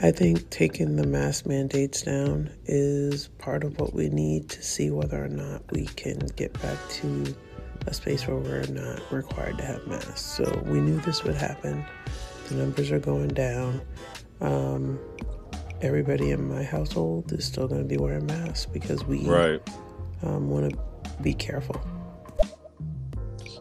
I 0.00 0.10
think 0.10 0.50
taking 0.50 0.96
the 0.96 1.06
mask 1.06 1.46
mandates 1.46 2.02
down 2.02 2.50
is 2.66 3.28
part 3.38 3.64
of 3.64 3.78
what 3.80 3.94
we 3.94 4.10
need 4.10 4.50
to 4.50 4.62
see 4.62 4.90
whether 4.90 5.24
or 5.24 5.28
not 5.28 5.62
we 5.72 5.86
can 5.86 6.18
get 6.36 6.52
back 6.60 6.76
to 6.90 7.34
a 7.86 7.94
space 7.94 8.26
where 8.28 8.36
we're 8.36 8.66
not 8.66 9.00
required 9.10 9.56
to 9.58 9.64
have 9.64 9.86
masks. 9.86 10.20
So 10.20 10.62
we 10.66 10.80
knew 10.80 11.00
this 11.00 11.24
would 11.24 11.34
happen. 11.36 11.84
The 12.48 12.56
numbers 12.56 12.90
are 12.92 12.98
going 12.98 13.28
down. 13.28 13.80
Um, 14.42 14.98
everybody 15.80 16.30
in 16.30 16.46
my 16.46 16.62
household 16.62 17.32
is 17.32 17.46
still 17.46 17.66
going 17.66 17.82
to 17.82 17.88
be 17.88 17.96
wearing 17.96 18.26
masks 18.26 18.66
because 18.66 19.02
we 19.06 19.20
Right. 19.26 19.62
um, 20.22 20.50
want 20.50 20.72
to 20.72 20.78
be 21.22 21.32
careful. 21.32 21.80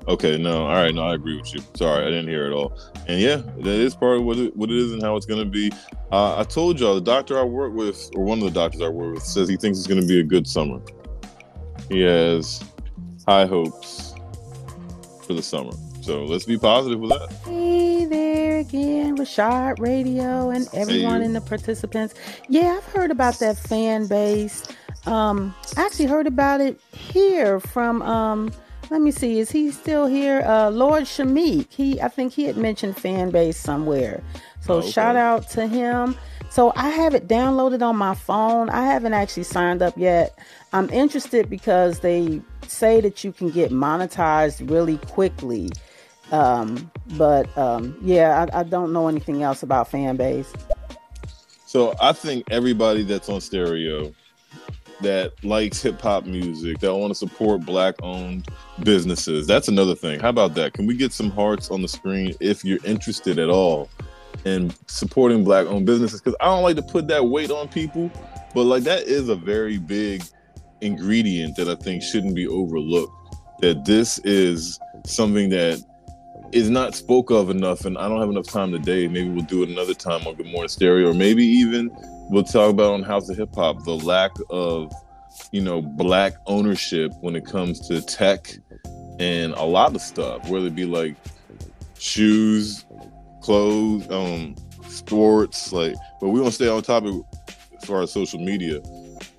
Okay, 0.07 0.37
no, 0.37 0.67
all 0.67 0.73
right, 0.73 0.93
no, 0.93 1.01
I 1.01 1.15
agree 1.15 1.35
with 1.35 1.51
you. 1.53 1.61
Sorry, 1.73 2.03
I 2.03 2.09
didn't 2.09 2.27
hear 2.27 2.45
it 2.45 2.53
all. 2.53 2.77
And 3.07 3.19
yeah, 3.19 3.37
that 3.37 3.67
is 3.67 3.95
part 3.95 4.17
of 4.17 4.23
what 4.23 4.37
it, 4.37 4.55
what 4.55 4.69
it 4.69 4.77
is 4.77 4.91
and 4.91 5.01
how 5.01 5.15
it's 5.15 5.25
going 5.25 5.43
to 5.43 5.49
be. 5.49 5.71
Uh, 6.11 6.37
I 6.37 6.43
told 6.43 6.79
y'all 6.79 6.93
the 6.95 7.01
doctor 7.01 7.39
I 7.39 7.43
work 7.43 7.73
with, 7.73 8.11
or 8.15 8.23
one 8.23 8.37
of 8.37 8.43
the 8.43 8.51
doctors 8.51 8.81
I 8.81 8.89
work 8.89 9.15
with, 9.15 9.23
says 9.23 9.49
he 9.49 9.57
thinks 9.57 9.79
it's 9.79 9.87
going 9.87 10.01
to 10.01 10.07
be 10.07 10.19
a 10.19 10.23
good 10.23 10.47
summer. 10.47 10.79
He 11.89 12.01
has 12.01 12.63
high 13.27 13.45
hopes 13.45 14.13
for 15.25 15.33
the 15.33 15.41
summer. 15.41 15.71
So 16.01 16.23
let's 16.23 16.45
be 16.45 16.59
positive 16.59 16.99
with 16.99 17.09
that. 17.09 17.31
Hey 17.43 18.05
there 18.05 18.59
again, 18.59 19.17
Rashad 19.17 19.79
Radio 19.79 20.51
and 20.51 20.67
everyone 20.71 21.21
you. 21.21 21.25
and 21.25 21.35
the 21.35 21.41
participants. 21.41 22.13
Yeah, 22.47 22.77
I've 22.77 22.93
heard 22.93 23.09
about 23.09 23.39
that 23.39 23.55
Fanbase. 23.55 24.71
Um, 25.07 25.55
I 25.75 25.83
actually 25.83 26.05
heard 26.05 26.27
about 26.27 26.61
it 26.61 26.79
here 26.91 27.59
from 27.59 28.03
um 28.03 28.51
let 28.89 29.01
me 29.01 29.11
see, 29.11 29.39
is 29.39 29.51
he 29.51 29.71
still 29.71 30.07
here? 30.07 30.41
Uh 30.41 30.69
Lord 30.69 31.03
Shamik. 31.03 31.71
He 31.71 32.01
I 32.01 32.07
think 32.07 32.33
he 32.33 32.43
had 32.45 32.57
mentioned 32.57 32.95
Fanbase 32.95 33.55
somewhere. 33.55 34.23
So 34.61 34.75
Oh, 34.75 34.77
okay. 34.77 34.91
shout 34.91 35.15
out 35.15 35.49
to 35.51 35.67
him. 35.67 36.15
So 36.49 36.71
I 36.75 36.89
have 36.89 37.13
it 37.13 37.27
downloaded 37.27 37.81
on 37.81 37.97
my 37.97 38.15
phone. 38.15 38.69
I 38.69 38.85
haven't 38.85 39.13
actually 39.13 39.43
signed 39.43 39.81
up 39.81 39.97
yet. 39.97 40.37
I'm 40.73 40.89
interested 40.89 41.49
because 41.49 41.99
they 41.99 42.41
say 42.67 43.01
that 43.01 43.23
you 43.23 43.31
can 43.33 43.49
get 43.49 43.71
monetized 43.71 44.69
really 44.69 44.97
quickly. 44.99 45.69
Um, 46.31 46.89
but 47.17 47.55
um, 47.57 47.97
yeah, 48.01 48.47
I, 48.53 48.59
I 48.61 48.63
don't 48.63 48.93
know 48.93 49.07
anything 49.07 49.43
else 49.43 49.63
about 49.63 49.91
Fanbase. 49.91 50.47
So 51.65 51.93
I 52.01 52.13
think 52.13 52.45
everybody 52.51 53.03
that's 53.03 53.27
on 53.29 53.41
stereo 53.41 54.13
that 55.05 55.43
likes 55.43 55.81
hip 55.81 56.01
hop 56.01 56.25
music, 56.25 56.79
that 56.79 56.93
want 56.93 57.11
to 57.11 57.15
support 57.15 57.61
black 57.61 57.95
owned 58.01 58.47
businesses, 58.83 59.47
that's 59.47 59.67
another 59.67 59.95
thing. 59.95 60.19
How 60.19 60.29
about 60.29 60.55
that? 60.55 60.73
Can 60.73 60.85
we 60.85 60.95
get 60.95 61.13
some 61.13 61.29
hearts 61.29 61.71
on 61.71 61.81
the 61.81 61.87
screen 61.87 62.35
if 62.39 62.65
you're 62.65 62.83
interested 62.83 63.39
at 63.39 63.49
all 63.49 63.89
in 64.45 64.73
supporting 64.87 65.43
black 65.43 65.67
owned 65.67 65.85
businesses? 65.85 66.21
Because 66.21 66.35
I 66.41 66.45
don't 66.45 66.63
like 66.63 66.75
to 66.77 66.81
put 66.81 67.07
that 67.07 67.23
weight 67.23 67.51
on 67.51 67.67
people, 67.67 68.11
but 68.53 68.63
like 68.63 68.83
that 68.83 69.03
is 69.03 69.29
a 69.29 69.35
very 69.35 69.77
big 69.77 70.23
ingredient 70.81 71.55
that 71.55 71.69
I 71.69 71.75
think 71.75 72.01
shouldn't 72.01 72.35
be 72.35 72.47
overlooked. 72.47 73.13
That 73.61 73.85
this 73.85 74.19
is 74.19 74.79
something 75.05 75.49
that 75.49 75.81
is 76.51 76.69
not 76.69 76.95
spoke 76.95 77.29
of 77.29 77.49
enough, 77.49 77.85
and 77.85 77.97
I 77.97 78.09
don't 78.09 78.19
have 78.19 78.29
enough 78.29 78.47
time 78.47 78.71
today. 78.71 79.07
Maybe 79.07 79.29
we'll 79.29 79.45
do 79.45 79.63
it 79.63 79.69
another 79.69 79.93
time 79.93 80.25
on 80.25 80.35
Good 80.35 80.47
Morning 80.47 80.67
Stereo, 80.67 81.11
or 81.11 81.13
maybe 81.13 81.43
even 81.45 81.91
we'll 82.29 82.43
talk 82.43 82.71
about 82.71 82.93
on 82.93 83.03
House 83.03 83.29
of 83.29 83.37
Hip 83.37 83.53
Hop 83.55 83.83
the 83.83 83.95
lack 83.95 84.31
of, 84.49 84.93
you 85.51 85.61
know, 85.61 85.81
black 85.81 86.33
ownership 86.47 87.11
when 87.21 87.35
it 87.35 87.45
comes 87.45 87.87
to 87.87 88.01
tech 88.01 88.57
and 89.19 89.53
a 89.53 89.63
lot 89.63 89.95
of 89.95 90.01
stuff, 90.01 90.47
whether 90.49 90.67
it 90.67 90.75
be 90.75 90.85
like 90.85 91.15
shoes, 91.97 92.85
clothes, 93.41 94.09
um, 94.09 94.55
sports, 94.87 95.71
like. 95.71 95.95
But 96.19 96.29
we 96.29 96.43
to 96.43 96.51
stay 96.51 96.67
on 96.67 96.81
topic 96.81 97.13
as 97.77 97.85
far 97.85 98.01
as 98.01 98.11
social 98.11 98.39
media. 98.39 98.81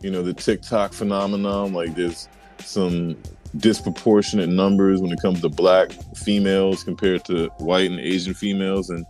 You 0.00 0.10
know, 0.10 0.22
the 0.22 0.34
TikTok 0.34 0.92
phenomenon, 0.92 1.72
like 1.72 1.94
there's 1.94 2.28
some 2.60 3.16
disproportionate 3.58 4.48
numbers 4.48 5.00
when 5.00 5.12
it 5.12 5.20
comes 5.20 5.40
to 5.40 5.48
black 5.48 5.90
females 6.16 6.84
compared 6.84 7.24
to 7.24 7.48
white 7.58 7.90
and 7.90 8.00
Asian 8.00 8.34
females. 8.34 8.90
And, 8.90 9.06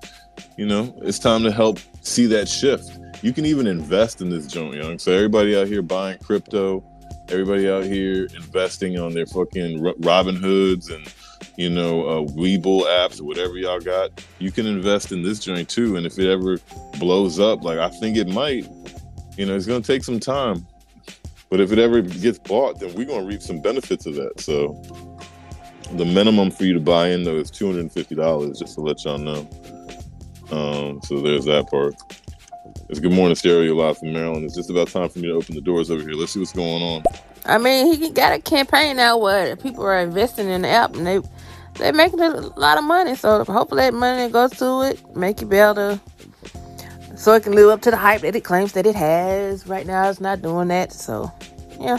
you 0.57 0.67
know, 0.67 0.95
it's 1.03 1.19
time 1.19 1.43
to 1.45 1.53
help 1.53 1.79
see 2.03 2.27
that 2.27 2.49
shift. 2.49 2.99
You 3.23 3.33
can 3.33 3.47
even 3.47 3.67
invest 3.67 4.21
in 4.21 4.31
this 4.31 4.47
joint, 4.47 4.75
young. 4.75 4.99
So 4.99 5.13
everybody 5.13 5.57
out 5.57 5.67
here 5.67 5.83
buying 5.83 6.19
crypto, 6.19 6.85
everybody 7.29 7.69
out 7.69 7.85
here 7.85 8.29
investing 8.35 8.99
on 8.99 9.15
their 9.15 9.27
fucking 9.27 9.83
Ro- 9.83 9.95
Robinhoods 9.95 10.95
and, 10.95 11.13
you 11.57 11.71
know, 11.71 12.07
uh, 12.07 12.33
Webull 12.33 12.85
apps 12.85 13.21
or 13.21 13.25
whatever 13.25 13.57
y'all 13.57 13.81
got. 13.81 14.25
You 14.39 14.53
can 14.53 14.67
invest 14.67 15.13
in 15.13 15.23
this 15.23 15.41
joint 15.41 15.69
too. 15.69 15.97
And 15.97 16.07
if 16.07 16.19
it 16.19 16.31
ever 16.31 16.59
blows 16.99 17.41
up, 17.41 17.65
like 17.65 17.79
I 17.79 17.89
think 17.89 18.17
it 18.17 18.29
might, 18.29 18.69
you 19.37 19.47
know, 19.47 19.57
it's 19.57 19.67
to 19.67 19.81
take 19.81 20.05
some 20.05 20.21
time. 20.21 20.67
But 21.49 21.61
if 21.61 21.73
it 21.73 21.79
ever 21.79 22.03
gets 22.03 22.39
bought, 22.39 22.81
then 22.81 22.95
we're 22.95 23.07
gonna 23.07 23.27
reap 23.27 23.43
some 23.43 23.61
benefits 23.61 24.07
of 24.07 24.15
that. 24.15 24.41
So 24.41 24.81
the 25.93 26.05
minimum 26.05 26.51
for 26.51 26.65
you 26.65 26.75
to 26.75 26.81
buy 26.81 27.09
in 27.09 27.23
though 27.23 27.37
is 27.37 27.51
two 27.51 27.67
hundred 27.67 27.81
and 27.81 27.93
fifty 27.93 28.15
dollars, 28.15 28.59
just 28.59 28.75
to 28.75 28.81
let 28.81 29.05
y'all 29.05 29.19
know. 29.19 29.49
Um, 30.51 31.01
so 31.03 31.21
there's 31.21 31.45
that 31.45 31.69
part. 31.71 31.95
It's 32.89 33.01
Good 33.01 33.13
Morning 33.13 33.35
Stereo 33.35 33.75
live 33.75 33.99
from 33.99 34.13
Maryland. 34.13 34.45
It's 34.45 34.55
just 34.55 34.71
about 34.71 34.89
time 34.89 35.09
for 35.09 35.19
me 35.19 35.29
to 35.29 35.35
open 35.35 35.57
the 35.57 35.61
doors 35.61 35.91
over 35.91 36.03
here. 36.03 36.13
Let's 36.13 36.33
see 36.33 36.39
what's 36.39 36.53
going 36.53 36.83
on. 36.83 37.03
I 37.45 37.59
mean, 37.59 37.93
he 38.01 38.11
got 38.11 38.33
a 38.33 38.41
campaign 38.41 38.99
out 39.01 39.21
where 39.21 39.57
people 39.57 39.85
are 39.85 39.99
investing 39.99 40.49
in 40.49 40.63
the 40.63 40.69
app 40.69 40.95
and 40.95 41.07
they 41.07 41.21
they're 41.75 41.93
making 41.93 42.21
a 42.21 42.31
lot 42.59 42.79
of 42.79 42.85
money. 42.85 43.17
So 43.17 43.45
hopefully 43.45 43.83
that 43.83 43.95
money 43.95 44.31
goes 44.31 44.53
to 44.59 44.83
it, 44.83 45.17
make 45.17 45.43
it 45.43 45.47
better, 45.47 46.01
so 47.17 47.35
it 47.35 47.43
can 47.43 47.55
live 47.55 47.71
up 47.71 47.83
to 47.83 47.91
the 47.91 47.97
hype 47.97 48.21
that 48.23 48.37
it 48.37 48.45
claims 48.45 48.73
that 48.73 48.87
it 48.87 48.95
has. 48.95 49.67
Right 49.67 49.87
now, 49.87 50.09
it's 50.09 50.21
not 50.21 50.41
doing 50.41 50.69
that. 50.69 50.93
So 50.93 51.33
yeah, 51.81 51.99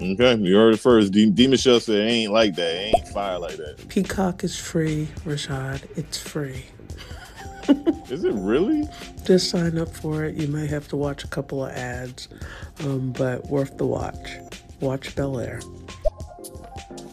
Okay, 0.00 0.36
you 0.36 0.56
heard 0.56 0.74
it 0.74 0.80
first. 0.80 1.12
D, 1.12 1.30
D 1.30 1.46
Michelle 1.48 1.80
said 1.80 1.96
it 1.96 2.10
ain't 2.10 2.32
like 2.32 2.54
that. 2.56 2.74
It 2.74 2.94
ain't 2.96 3.08
fire 3.08 3.38
like 3.38 3.56
that. 3.56 3.88
Peacock 3.88 4.44
is 4.44 4.56
free, 4.58 5.08
Rashad. 5.24 5.82
It's 5.96 6.18
free. 6.18 6.64
Is 8.10 8.24
it 8.24 8.34
really? 8.34 8.88
Just 9.24 9.50
sign 9.50 9.78
up 9.78 9.88
for 9.88 10.24
it. 10.24 10.34
You 10.36 10.48
might 10.48 10.70
have 10.70 10.88
to 10.88 10.96
watch 10.96 11.24
a 11.24 11.28
couple 11.28 11.64
of 11.64 11.72
ads, 11.72 12.28
um, 12.80 13.12
but 13.12 13.46
worth 13.46 13.78
the 13.78 13.86
watch. 13.86 14.36
Watch 14.80 15.14
Bel 15.14 15.38
Air. 15.38 15.60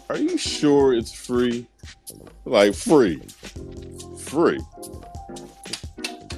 Are 0.09 0.17
you 0.17 0.37
sure 0.37 0.93
it's 0.93 1.11
free? 1.11 1.67
Like 2.45 2.73
free, 2.73 3.21
free. 4.17 4.59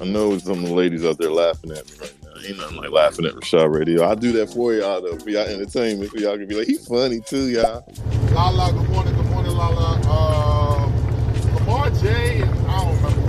I 0.00 0.04
know 0.04 0.36
some 0.38 0.62
of 0.62 0.68
the 0.68 0.74
ladies 0.74 1.04
out 1.04 1.16
there 1.18 1.30
laughing 1.30 1.70
at 1.70 1.86
me 1.86 1.96
right 2.00 2.14
now. 2.22 2.28
Ain't 2.46 2.58
nothing 2.58 2.76
like 2.76 2.90
laughing 2.90 3.24
at 3.24 3.32
Rashad 3.34 3.74
Radio. 3.74 4.06
I 4.06 4.14
do 4.14 4.32
that 4.32 4.50
for 4.50 4.74
y'all 4.74 5.00
though, 5.00 5.16
for 5.16 5.30
y'all 5.30 5.46
entertainment. 5.46 6.10
For 6.10 6.18
y'all 6.18 6.36
can 6.36 6.46
be 6.46 6.54
like, 6.54 6.66
he 6.66 6.74
funny 6.74 7.20
too, 7.20 7.48
y'all. 7.48 7.84
Lala, 8.32 8.72
good 8.72 8.90
morning, 8.90 9.14
good 9.14 9.26
morning, 9.26 9.52
Lala. 9.52 10.00
Uh, 10.04 11.54
Lamar 11.54 11.90
J, 11.90 12.42
and 12.42 12.66
I 12.66 12.84
don't 12.84 12.96
remember 12.96 13.21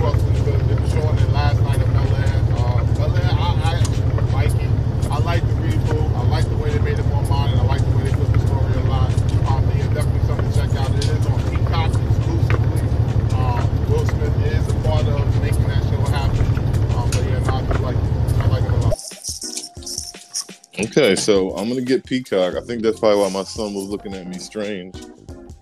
Okay, 20.76 21.14
so 21.14 21.50
I'm 21.56 21.68
gonna 21.68 21.82
get 21.82 22.04
Peacock. 22.04 22.56
I 22.56 22.60
think 22.60 22.82
that's 22.82 22.98
probably 22.98 23.20
why 23.20 23.30
my 23.30 23.44
son 23.44 23.74
was 23.74 23.84
looking 23.84 24.12
at 24.12 24.26
me 24.26 24.38
strange 24.38 24.96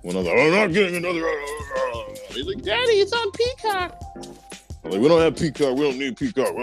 when 0.01 0.17
I 0.17 0.21
was 0.21 0.27
like, 0.27 0.39
"I'm 0.39 0.51
not 0.51 0.73
getting 0.73 0.97
another." 0.97 1.23
He's 2.31 2.47
like, 2.47 2.63
"Daddy, 2.63 2.93
it's 2.93 3.13
on 3.13 3.31
Peacock." 3.33 4.01
I'm 4.85 4.91
like, 4.91 5.01
"We 5.01 5.09
don't 5.09 5.21
have 5.21 5.37
Peacock. 5.37 5.77
We 5.77 5.83
don't 5.83 5.99
need 5.99 6.17
Peacock." 6.17 6.55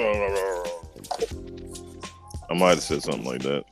I 2.49 2.55
might 2.55 2.69
have 2.69 2.81
said 2.81 3.03
something 3.03 3.23
like 3.25 3.43
that. 3.43 3.65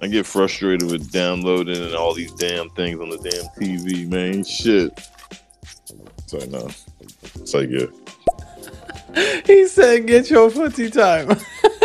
I 0.00 0.06
get 0.06 0.26
frustrated 0.26 0.88
with 0.88 1.10
downloading 1.10 1.82
and 1.82 1.94
all 1.96 2.14
these 2.14 2.32
damn 2.34 2.70
things 2.70 3.00
on 3.00 3.10
the 3.10 3.18
damn 3.18 3.46
TV, 3.58 4.08
man. 4.08 4.44
Shit. 4.44 4.96
So 6.26 6.38
no, 6.38 6.68
it's 7.34 7.52
like 7.52 7.68
yeah. 7.68 7.86
He 9.44 9.66
said, 9.66 10.06
"Get 10.06 10.30
your 10.30 10.50
footy 10.50 10.88
time." 10.88 11.36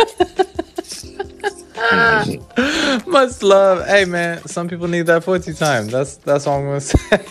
Much 3.06 3.42
love. 3.42 3.86
Hey 3.86 4.04
man, 4.06 4.46
some 4.46 4.68
people 4.68 4.88
need 4.88 5.06
that 5.06 5.24
footy 5.24 5.54
time. 5.54 5.88
That's 5.88 6.18
that's 6.18 6.46
all 6.46 6.60
I'm 6.60 6.66
gonna 6.66 6.80
say. 6.82 7.26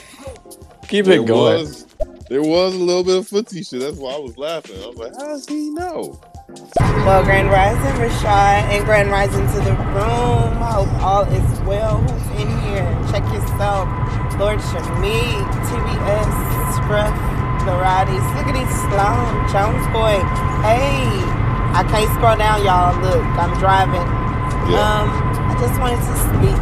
Keep 0.89 1.07
There 1.07 1.19
it 1.19 1.25
going. 1.25 1.59
was, 1.59 1.87
there 2.29 2.43
was 2.43 2.75
a 2.75 2.79
little 2.79 3.03
bit 3.03 3.17
of 3.17 3.27
footy 3.27 3.63
shit. 3.63 3.81
That's 3.81 3.97
why 3.97 4.13
I 4.15 4.19
was 4.19 4.37
laughing. 4.37 4.81
I 4.83 4.87
was 4.87 4.97
like, 4.97 5.13
how 5.15 5.27
does 5.27 5.47
he 5.47 5.71
know? 5.71 6.19
Well, 7.05 7.23
Grand 7.23 7.49
Rising, 7.49 7.95
Rashad, 8.01 8.69
and 8.73 8.85
Grand 8.85 9.11
Rising 9.11 9.47
to 9.47 9.59
the 9.61 9.73
room. 9.95 10.53
Hope 10.61 10.91
all 11.01 11.23
is 11.23 11.61
well. 11.61 11.99
Who's 12.01 12.41
in 12.41 12.49
here? 12.61 12.85
Check 13.11 13.23
yourself. 13.33 13.89
Lord 14.39 14.59
Shamik, 14.59 15.47
TBS, 15.67 16.33
Scruff, 16.75 17.15
Lorati's. 17.65 18.27
Look 18.35 18.47
at 18.47 18.55
these 18.55 18.75
Sloan, 18.87 19.27
Jones 19.51 19.85
Boy. 19.93 20.19
Hey, 20.65 21.07
I 21.73 21.85
can't 21.89 22.11
scroll 22.15 22.37
down, 22.37 22.63
y'all. 22.65 22.95
Look, 23.01 23.23
I'm 23.39 23.57
driving. 23.59 24.24
Um, 24.65 24.73
I 24.73 25.57
just 25.59 25.79
wanted 25.79 25.97
to 25.97 26.15
speak 26.25 26.57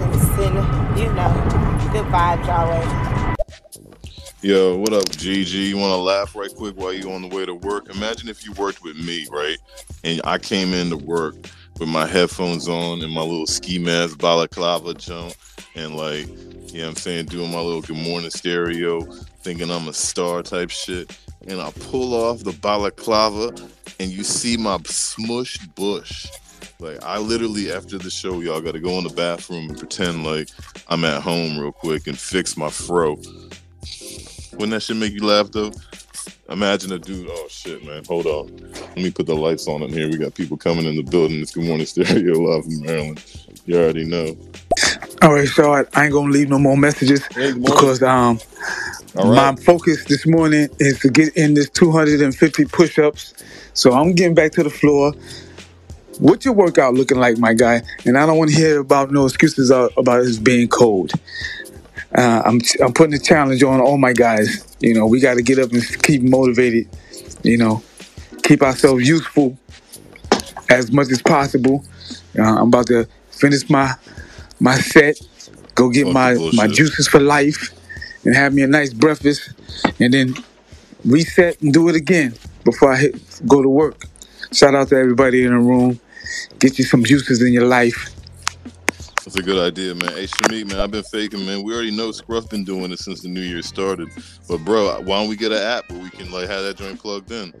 and 0.00 0.20
send, 0.34 0.98
you 0.98 1.12
know, 1.12 1.92
good 1.92 2.06
vibes 2.06 2.46
y'all. 2.46 3.36
Yo, 4.40 4.78
what 4.78 4.94
up, 4.94 5.04
GG? 5.04 5.68
You 5.68 5.76
want 5.76 5.90
to 5.90 5.98
laugh 5.98 6.34
right 6.34 6.48
quick 6.56 6.76
while 6.78 6.94
you 6.94 7.12
on 7.12 7.20
the 7.20 7.28
way 7.28 7.44
to 7.44 7.54
work? 7.54 7.94
Imagine 7.94 8.30
if 8.30 8.46
you 8.46 8.52
worked 8.52 8.82
with 8.82 8.96
me, 8.96 9.26
right? 9.30 9.58
And 10.02 10.22
I 10.24 10.38
came 10.38 10.72
in 10.72 10.88
to 10.90 10.96
work 10.96 11.34
with 11.78 11.90
my 11.90 12.06
headphones 12.06 12.68
on 12.68 13.02
and 13.02 13.12
my 13.12 13.20
little 13.20 13.46
ski 13.46 13.78
mask 13.78 14.18
balaclava 14.18 14.94
jump, 14.94 15.34
and 15.74 15.94
like, 15.94 16.26
you 16.28 16.78
know 16.78 16.84
what 16.84 16.88
I'm 16.88 16.96
saying, 16.96 17.26
doing 17.26 17.52
my 17.52 17.60
little 17.60 17.82
good 17.82 17.98
morning 17.98 18.30
stereo, 18.30 19.02
thinking 19.42 19.70
I'm 19.70 19.88
a 19.88 19.92
star 19.92 20.42
type 20.42 20.70
shit. 20.70 21.14
And 21.46 21.60
I 21.60 21.70
pull 21.72 22.14
off 22.14 22.44
the 22.44 22.52
balaclava, 22.52 23.54
and 24.00 24.10
you 24.10 24.24
see 24.24 24.56
my 24.56 24.78
smushed 24.78 25.74
bush. 25.74 26.26
Like 26.82 27.04
I 27.04 27.18
literally 27.18 27.70
after 27.70 27.96
the 27.96 28.10
show, 28.10 28.40
y'all 28.40 28.60
got 28.60 28.72
to 28.72 28.80
go 28.80 28.98
in 28.98 29.04
the 29.04 29.14
bathroom 29.14 29.68
and 29.68 29.78
pretend 29.78 30.24
like 30.24 30.48
I'm 30.88 31.04
at 31.04 31.22
home 31.22 31.56
real 31.56 31.70
quick 31.70 32.08
and 32.08 32.18
fix 32.18 32.56
my 32.56 32.70
fro. 32.70 33.20
Wouldn't 34.54 34.70
that 34.72 34.82
shit 34.82 34.96
make 34.96 35.12
you 35.12 35.24
laugh 35.24 35.52
though? 35.52 35.70
Imagine 36.48 36.92
a 36.92 36.98
dude. 36.98 37.28
Oh 37.30 37.46
shit, 37.48 37.84
man. 37.84 38.04
Hold 38.06 38.26
on. 38.26 38.48
Let 38.72 38.96
me 38.96 39.12
put 39.12 39.26
the 39.26 39.36
lights 39.36 39.68
on 39.68 39.82
in 39.82 39.92
here. 39.92 40.08
We 40.08 40.16
got 40.16 40.34
people 40.34 40.56
coming 40.56 40.84
in 40.84 40.96
the 40.96 41.02
building. 41.02 41.40
It's 41.40 41.52
Good 41.52 41.64
Morning 41.64 41.86
Stereo 41.86 42.40
live 42.40 42.64
from 42.64 42.82
Maryland. 42.82 43.24
You 43.64 43.78
already 43.78 44.04
know. 44.04 44.36
All 45.22 45.34
right, 45.34 45.46
so 45.46 45.72
I, 45.72 45.84
I 45.94 46.06
ain't 46.06 46.12
gonna 46.12 46.32
leave 46.32 46.48
no 46.48 46.58
more 46.58 46.76
messages 46.76 47.22
because 47.28 48.02
um 48.02 48.40
right. 49.14 49.24
my 49.24 49.54
focus 49.54 50.04
this 50.06 50.26
morning 50.26 50.68
is 50.80 50.98
to 50.98 51.10
get 51.10 51.36
in 51.36 51.54
this 51.54 51.70
250 51.70 52.64
push-ups. 52.64 53.34
So 53.72 53.92
I'm 53.92 54.14
getting 54.14 54.34
back 54.34 54.50
to 54.52 54.64
the 54.64 54.70
floor. 54.70 55.12
What's 56.18 56.44
your 56.44 56.54
workout 56.54 56.94
looking 56.94 57.18
like, 57.18 57.38
my 57.38 57.54
guy? 57.54 57.82
And 58.04 58.18
I 58.18 58.26
don't 58.26 58.38
want 58.38 58.50
to 58.50 58.56
hear 58.56 58.80
about 58.80 59.10
no 59.10 59.24
excuses 59.24 59.70
uh, 59.70 59.88
about 59.96 60.24
it 60.24 60.44
being 60.44 60.68
cold. 60.68 61.12
Uh, 62.14 62.42
I'm 62.44 62.60
I'm 62.82 62.92
putting 62.92 63.14
a 63.14 63.18
challenge 63.18 63.62
on 63.62 63.80
all 63.80 63.96
my 63.96 64.12
guys. 64.12 64.76
You 64.80 64.94
know, 64.94 65.06
we 65.06 65.20
got 65.20 65.34
to 65.34 65.42
get 65.42 65.58
up 65.58 65.72
and 65.72 65.82
keep 66.02 66.22
motivated. 66.22 66.88
You 67.42 67.56
know, 67.56 67.82
keep 68.42 68.62
ourselves 68.62 69.08
useful 69.08 69.58
as 70.68 70.92
much 70.92 71.10
as 71.10 71.22
possible. 71.22 71.84
Uh, 72.38 72.42
I'm 72.42 72.68
about 72.68 72.86
to 72.88 73.06
finish 73.30 73.68
my 73.70 73.94
my 74.60 74.76
set, 74.76 75.16
go 75.74 75.88
get 75.90 76.06
my 76.08 76.34
my 76.52 76.66
juices 76.66 77.08
for 77.08 77.20
life, 77.20 77.70
and 78.24 78.34
have 78.34 78.52
me 78.52 78.62
a 78.62 78.66
nice 78.66 78.92
breakfast, 78.92 79.52
and 79.98 80.12
then 80.12 80.34
reset 81.04 81.60
and 81.62 81.72
do 81.72 81.88
it 81.88 81.96
again 81.96 82.34
before 82.64 82.92
I 82.92 82.96
hit, 82.98 83.46
go 83.46 83.62
to 83.62 83.68
work. 83.68 84.04
Shout 84.52 84.74
out 84.74 84.88
to 84.88 84.96
everybody 84.96 85.44
in 85.44 85.50
the 85.52 85.58
room. 85.58 85.98
Get 86.58 86.78
you 86.78 86.84
some 86.84 87.04
juices 87.04 87.42
in 87.42 87.52
your 87.54 87.66
life. 87.66 88.10
That's 89.24 89.36
a 89.36 89.42
good 89.42 89.58
idea, 89.58 89.94
man. 89.94 90.12
Hey, 90.12 90.26
Shamik, 90.26 90.68
man, 90.68 90.80
I've 90.80 90.90
been 90.90 91.04
faking, 91.04 91.46
man. 91.46 91.62
We 91.62 91.72
already 91.72 91.90
know 91.90 92.12
Scruff 92.12 92.50
been 92.50 92.64
doing 92.64 92.90
it 92.92 92.98
since 92.98 93.22
the 93.22 93.28
new 93.28 93.40
year 93.40 93.62
started. 93.62 94.08
But 94.48 94.58
bro, 94.58 95.00
why 95.02 95.20
don't 95.20 95.28
we 95.30 95.36
get 95.36 95.52
an 95.52 95.62
app 95.62 95.88
where 95.90 96.02
we 96.02 96.10
can 96.10 96.30
like 96.30 96.48
have 96.50 96.64
that 96.64 96.76
joint 96.76 97.00
plugged 97.00 97.30
in? 97.30 97.54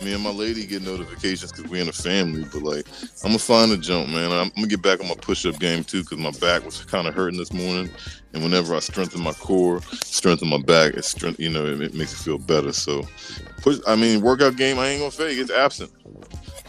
Me 0.00 0.14
and 0.14 0.22
my 0.22 0.30
lady 0.30 0.64
get 0.64 0.82
notifications 0.82 1.52
because 1.52 1.70
we 1.70 1.80
in 1.80 1.88
a 1.88 1.92
family. 1.92 2.44
But 2.50 2.62
like, 2.62 2.86
I'm 3.24 3.30
gonna 3.30 3.38
find 3.40 3.72
a 3.72 3.76
jump, 3.76 4.08
man. 4.08 4.30
I'm, 4.30 4.46
I'm 4.46 4.50
gonna 4.54 4.68
get 4.68 4.80
back 4.80 5.00
on 5.00 5.08
my 5.08 5.16
push-up 5.16 5.58
game 5.58 5.84
too 5.84 6.02
because 6.02 6.18
my 6.18 6.30
back 6.40 6.64
was 6.64 6.84
kind 6.84 7.08
of 7.08 7.14
hurting 7.14 7.38
this 7.38 7.52
morning. 7.52 7.90
And 8.38 8.44
whenever 8.44 8.72
I 8.76 8.78
strengthen 8.78 9.20
my 9.20 9.32
core, 9.32 9.82
strengthen 10.04 10.46
my 10.46 10.62
back, 10.62 10.94
it's 10.94 11.08
strength. 11.08 11.40
You 11.40 11.48
know, 11.48 11.66
it, 11.66 11.80
it 11.80 11.94
makes 11.94 12.12
it 12.12 12.22
feel 12.22 12.38
better. 12.38 12.72
So, 12.72 13.02
push. 13.62 13.80
I 13.84 13.96
mean, 13.96 14.20
workout 14.20 14.54
game. 14.54 14.78
I 14.78 14.86
ain't 14.86 15.00
gonna 15.00 15.10
fake. 15.10 15.38
It's 15.38 15.50
absent. 15.50 15.90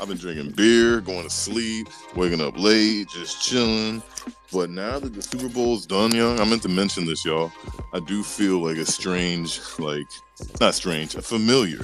I've 0.02 0.08
been 0.08 0.18
drinking 0.18 0.54
beer, 0.54 1.00
going 1.00 1.22
to 1.22 1.30
sleep, 1.30 1.88
waking 2.16 2.42
up 2.42 2.58
late, 2.58 3.08
just 3.10 3.44
chilling. 3.44 4.02
But 4.52 4.72
now 4.72 4.98
that 4.98 5.14
the 5.14 5.22
Super 5.22 5.48
Bowl's 5.48 5.86
done, 5.86 6.16
young, 6.16 6.40
I 6.40 6.46
meant 6.46 6.64
to 6.64 6.70
mention 6.70 7.06
this, 7.06 7.24
y'all. 7.24 7.52
I 7.94 8.00
do 8.00 8.24
feel 8.24 8.66
like 8.66 8.78
a 8.78 8.86
strange, 8.88 9.60
like 9.78 10.08
not 10.60 10.74
strange, 10.74 11.14
a 11.14 11.22
familiar 11.22 11.82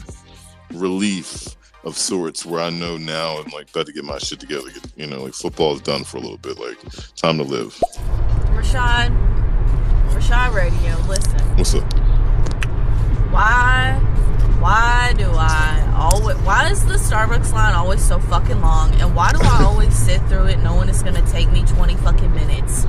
relief 0.74 1.56
of 1.84 1.96
sorts 1.96 2.44
where 2.44 2.60
I 2.60 2.72
know 2.72 2.98
now 2.98 3.38
I'm 3.38 3.52
like 3.52 3.70
about 3.70 3.86
to 3.86 3.94
get 3.94 4.04
my 4.04 4.18
shit 4.18 4.40
together. 4.40 4.70
You 4.96 5.06
know, 5.06 5.22
like 5.22 5.36
football's 5.36 5.82
done 5.82 6.06
for 6.06 6.18
a 6.18 6.22
little 6.22 6.40
bit. 6.40 6.58
Like 6.58 6.80
time 7.18 7.38
to 7.38 7.44
live. 7.44 7.80
Rashad, 8.56 9.45
Rashad 10.10 10.54
Radio, 10.54 10.98
listen. 11.08 11.40
What's 11.58 11.76
up? 11.76 11.94
Why, 13.32 14.00
why 14.60 15.14
do 15.18 15.30
I 15.32 15.94
always, 15.96 16.38
why 16.38 16.70
is 16.70 16.86
the 16.86 16.96
Starbucks 16.96 17.52
line 17.54 17.76
always 17.76 18.04
so 18.04 18.20
fucking 18.20 18.62
long? 18.62 18.94
And 19.02 19.16
why 19.16 19.32
do 19.32 19.40
I 19.42 19.64
always 19.64 19.96
sit 19.96 20.22
through 20.28 20.46
it 20.46 20.60
knowing 20.60 20.90
it's 20.90 21.04
gonna 21.04 21.26
take 21.32 21.52
me 21.52 21.64
20 21.66 21.96
fucking 21.98 22.34
minutes? 22.34 22.86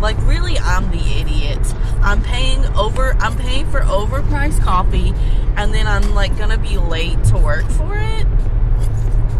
Like, 0.00 0.16
really, 0.26 0.58
I'm 0.58 0.90
the 0.90 1.20
idiot. 1.20 1.60
I'm 2.00 2.22
paying 2.22 2.64
over, 2.74 3.14
I'm 3.20 3.36
paying 3.36 3.70
for 3.70 3.80
overpriced 3.80 4.62
coffee, 4.62 5.12
and 5.56 5.74
then 5.74 5.86
I'm 5.86 6.14
like 6.14 6.36
gonna 6.38 6.58
be 6.58 6.78
late 6.78 7.22
to 7.24 7.36
work 7.36 7.68
for 7.70 7.96
it? 7.96 8.24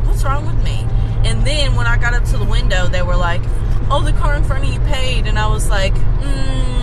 What's 0.04 0.22
wrong 0.24 0.46
with 0.46 0.62
me? 0.62 0.86
And 1.24 1.46
then 1.46 1.74
when 1.76 1.86
I 1.86 1.96
got 1.96 2.12
up 2.12 2.24
to 2.26 2.36
the 2.36 2.44
window, 2.44 2.86
they 2.88 3.02
were 3.02 3.16
like, 3.16 3.40
oh, 3.90 4.02
the 4.04 4.12
car 4.12 4.36
in 4.36 4.44
front 4.44 4.64
of 4.64 4.72
you 4.72 4.80
paid. 4.80 5.26
And 5.26 5.38
I 5.38 5.48
was 5.48 5.68
like, 5.70 5.94
mm, 5.94 6.79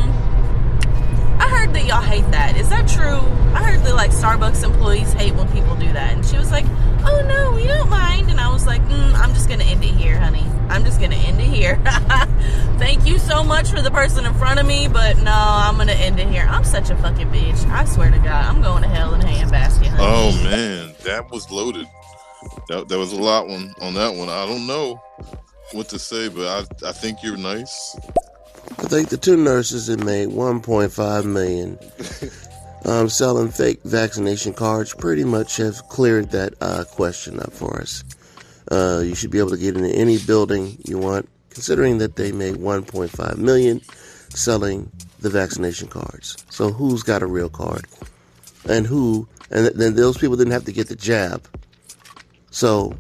I 1.40 1.50
heard 1.50 1.74
that 1.74 1.86
y'all 1.86 2.02
hate 2.02 2.30
that. 2.32 2.58
Is 2.58 2.70
that 2.70 2.88
true? 2.88 3.20
I 3.56 3.64
heard 3.64 3.84
that 3.86 3.96
like 3.96 4.12
Starbucks 4.12 4.64
employees 4.64 5.14
hate 5.14 5.36
when 5.36 5.48
people 5.52 5.76
do 5.76 5.92
that. 5.94 6.14
And 6.16 6.26
she 6.26 6.38
was 6.38 6.52
like, 6.52 6.66
oh 7.06 7.26
no, 7.28 7.56
we 7.56 7.68
don't 7.68 7.90
mind. 7.90 8.30
And 8.30 8.40
I 8.40 8.52
was 8.52 8.66
like, 8.66 8.82
mm, 8.84 9.14
I'm 9.14 9.34
just 9.34 9.48
going 9.48 9.60
to 9.60 9.66
end 9.66 9.84
it 9.84 9.94
here, 9.94 10.18
honey. 10.18 10.46
I'm 10.70 10.84
just 10.84 11.00
going 11.00 11.12
to 11.12 11.18
end 11.18 11.40
it 11.40 11.46
here. 11.48 11.80
Thank 12.78 13.06
you 13.06 13.18
so 13.20 13.44
much 13.44 13.70
for 13.70 13.82
the 13.82 13.92
person 13.92 14.26
in 14.26 14.34
front 14.34 14.60
of 14.60 14.66
me, 14.66 14.88
but 14.88 15.18
no, 15.18 15.34
I'm 15.34 15.76
going 15.76 15.88
to 15.88 15.96
end 15.96 16.20
it 16.20 16.28
here. 16.28 16.46
I'm 16.50 16.64
such 16.64 16.90
a 16.90 16.98
fucking 16.98 17.30
bitch. 17.30 17.66
I 17.70 17.86
swear 17.86 18.12
to 18.12 18.18
God, 18.20 18.46
I'm 18.46 18.62
going 18.62 18.84
to 18.84 18.90
hell 18.90 19.14
in 19.14 19.22
a 19.22 19.26
handbasket, 19.26 19.88
honey. 19.88 20.04
Oh 20.04 20.32
man, 20.44 20.94
that 21.04 21.30
was 21.32 21.50
loaded. 21.52 21.88
That, 22.68 22.88
that 22.88 22.98
was 22.98 23.14
a 23.14 23.22
lot 23.22 23.48
one 23.48 23.74
on 23.82 23.94
that 23.94 24.14
one. 24.14 24.30
I 24.30 24.46
don't 24.46 24.68
know 24.68 25.02
what 25.72 25.90
to 25.90 26.00
say, 26.00 26.30
but 26.30 26.48
I 26.48 26.88
I 26.90 26.92
think 26.92 27.24
you're 27.24 27.38
nice. 27.38 27.98
I 28.72 28.90
think 28.90 29.10
the 29.10 29.18
two 29.18 29.38
nurses 29.38 29.88
that 29.88 30.04
made 30.04 30.30
1.5 30.30 31.26
million 31.26 31.80
um, 32.86 33.10
selling 33.10 33.50
fake 33.50 33.82
vaccination 33.84 34.54
cards 34.54 34.94
pretty 34.94 35.24
much 35.24 35.58
have 35.58 35.88
cleared 35.90 36.32
that 36.32 36.54
uh, 36.62 36.84
question 36.86 37.40
up 37.40 37.54
for 37.54 37.82
us. 37.82 38.04
Uh, 38.72 39.02
you 39.04 39.16
should 39.16 39.32
be 39.32 39.40
able 39.40 39.50
to 39.50 39.58
get 39.58 39.76
into 39.76 39.90
any 39.90 40.18
building 40.18 40.78
you 40.86 40.98
want, 40.98 41.28
considering 41.50 41.98
that 42.00 42.16
they 42.18 42.32
made 42.32 42.56
1.5 42.56 43.38
million 43.38 43.82
selling 44.30 44.92
the 45.20 45.30
vaccination 45.30 45.88
cards. 45.88 46.38
So 46.50 46.72
who's 46.72 47.04
got 47.04 47.22
a 47.22 47.28
real 47.28 47.50
card, 47.50 47.86
and 48.70 48.86
who? 48.86 49.28
And 49.50 49.68
then 49.68 49.96
those 49.96 50.18
people 50.18 50.36
didn't 50.36 50.52
have 50.52 50.66
to 50.66 50.74
get 50.74 50.90
the 50.90 50.96
jab. 50.96 51.48
So 52.52 52.94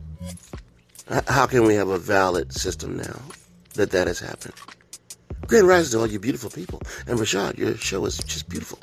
how 1.27 1.45
can 1.45 1.65
we 1.65 1.75
have 1.75 1.89
a 1.89 1.97
valid 1.97 2.53
system 2.53 2.97
now 2.97 3.19
that 3.73 3.91
that 3.91 4.07
has 4.07 4.19
happened? 4.19 4.53
Grand 5.45 5.67
Rising 5.67 5.91
to 5.91 5.99
all 5.99 6.07
you 6.07 6.19
beautiful 6.19 6.49
people. 6.49 6.81
And 7.05 7.19
Rashad, 7.19 7.57
your 7.57 7.75
show 7.77 8.05
is 8.05 8.17
just 8.17 8.49
beautiful. 8.49 8.79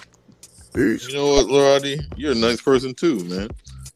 Peace. 0.75 1.09
You 1.09 1.15
know 1.15 1.29
what, 1.29 1.47
Lorati? 1.47 2.05
You're 2.17 2.33
a 2.33 2.37
nice 2.37 2.61
person 2.61 2.95
too, 2.95 3.25
man. 3.25 3.49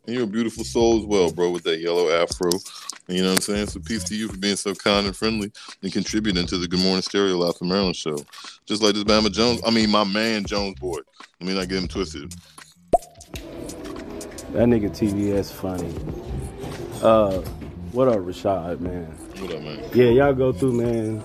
And 0.07 0.15
you're 0.15 0.25
a 0.25 0.29
beautiful 0.29 0.65
soul 0.65 1.01
as 1.01 1.05
well, 1.05 1.31
bro, 1.33 1.51
with 1.51 1.65
that 1.65 1.81
yellow 1.81 2.09
afro. 2.11 2.51
And 3.09 3.17
you 3.17 3.23
know 3.23 3.31
what 3.31 3.37
I'm 3.37 3.43
saying? 3.43 3.67
So 3.69 3.81
peace 3.81 4.05
to 4.05 4.15
you 4.15 4.29
for 4.29 4.37
being 4.37 4.57
so 4.57 4.75
kind 4.75 5.07
and 5.07 5.17
friendly 5.17 5.51
and 5.83 5.93
contributing 5.93 6.47
to 6.47 6.59
the 6.59 6.69
Good 6.69 6.81
Morning 6.81 7.03
Stereo 7.03 7.37
Live 7.37 7.57
from 7.57 7.69
Maryland 7.69 7.97
show. 7.97 8.17
Just 8.67 8.83
like 8.83 8.95
this 8.95 9.05
Bama 9.05 9.33
Jones. 9.33 9.61
I 9.67 9.71
mean, 9.71 9.91
my 9.91 10.05
man 10.05 10.45
Jones 10.45 10.79
boy. 10.79 10.99
Let 11.41 11.49
me 11.49 11.55
not 11.55 11.69
get 11.69 11.79
him 11.79 11.89
twisted. 11.89 12.35
That 14.53 14.67
nigga 14.67 14.91
TBS 14.91 15.53
funny. 15.53 15.95
Uh, 17.03 17.41
what 17.93 18.09
up, 18.09 18.19
Rashad, 18.19 18.81
man? 18.81 19.07
What 19.41 19.55
up, 19.55 19.63
man? 19.63 19.83
Yeah, 19.95 20.11
y'all 20.11 20.33
go 20.33 20.53
through, 20.53 20.73
man. 20.75 21.23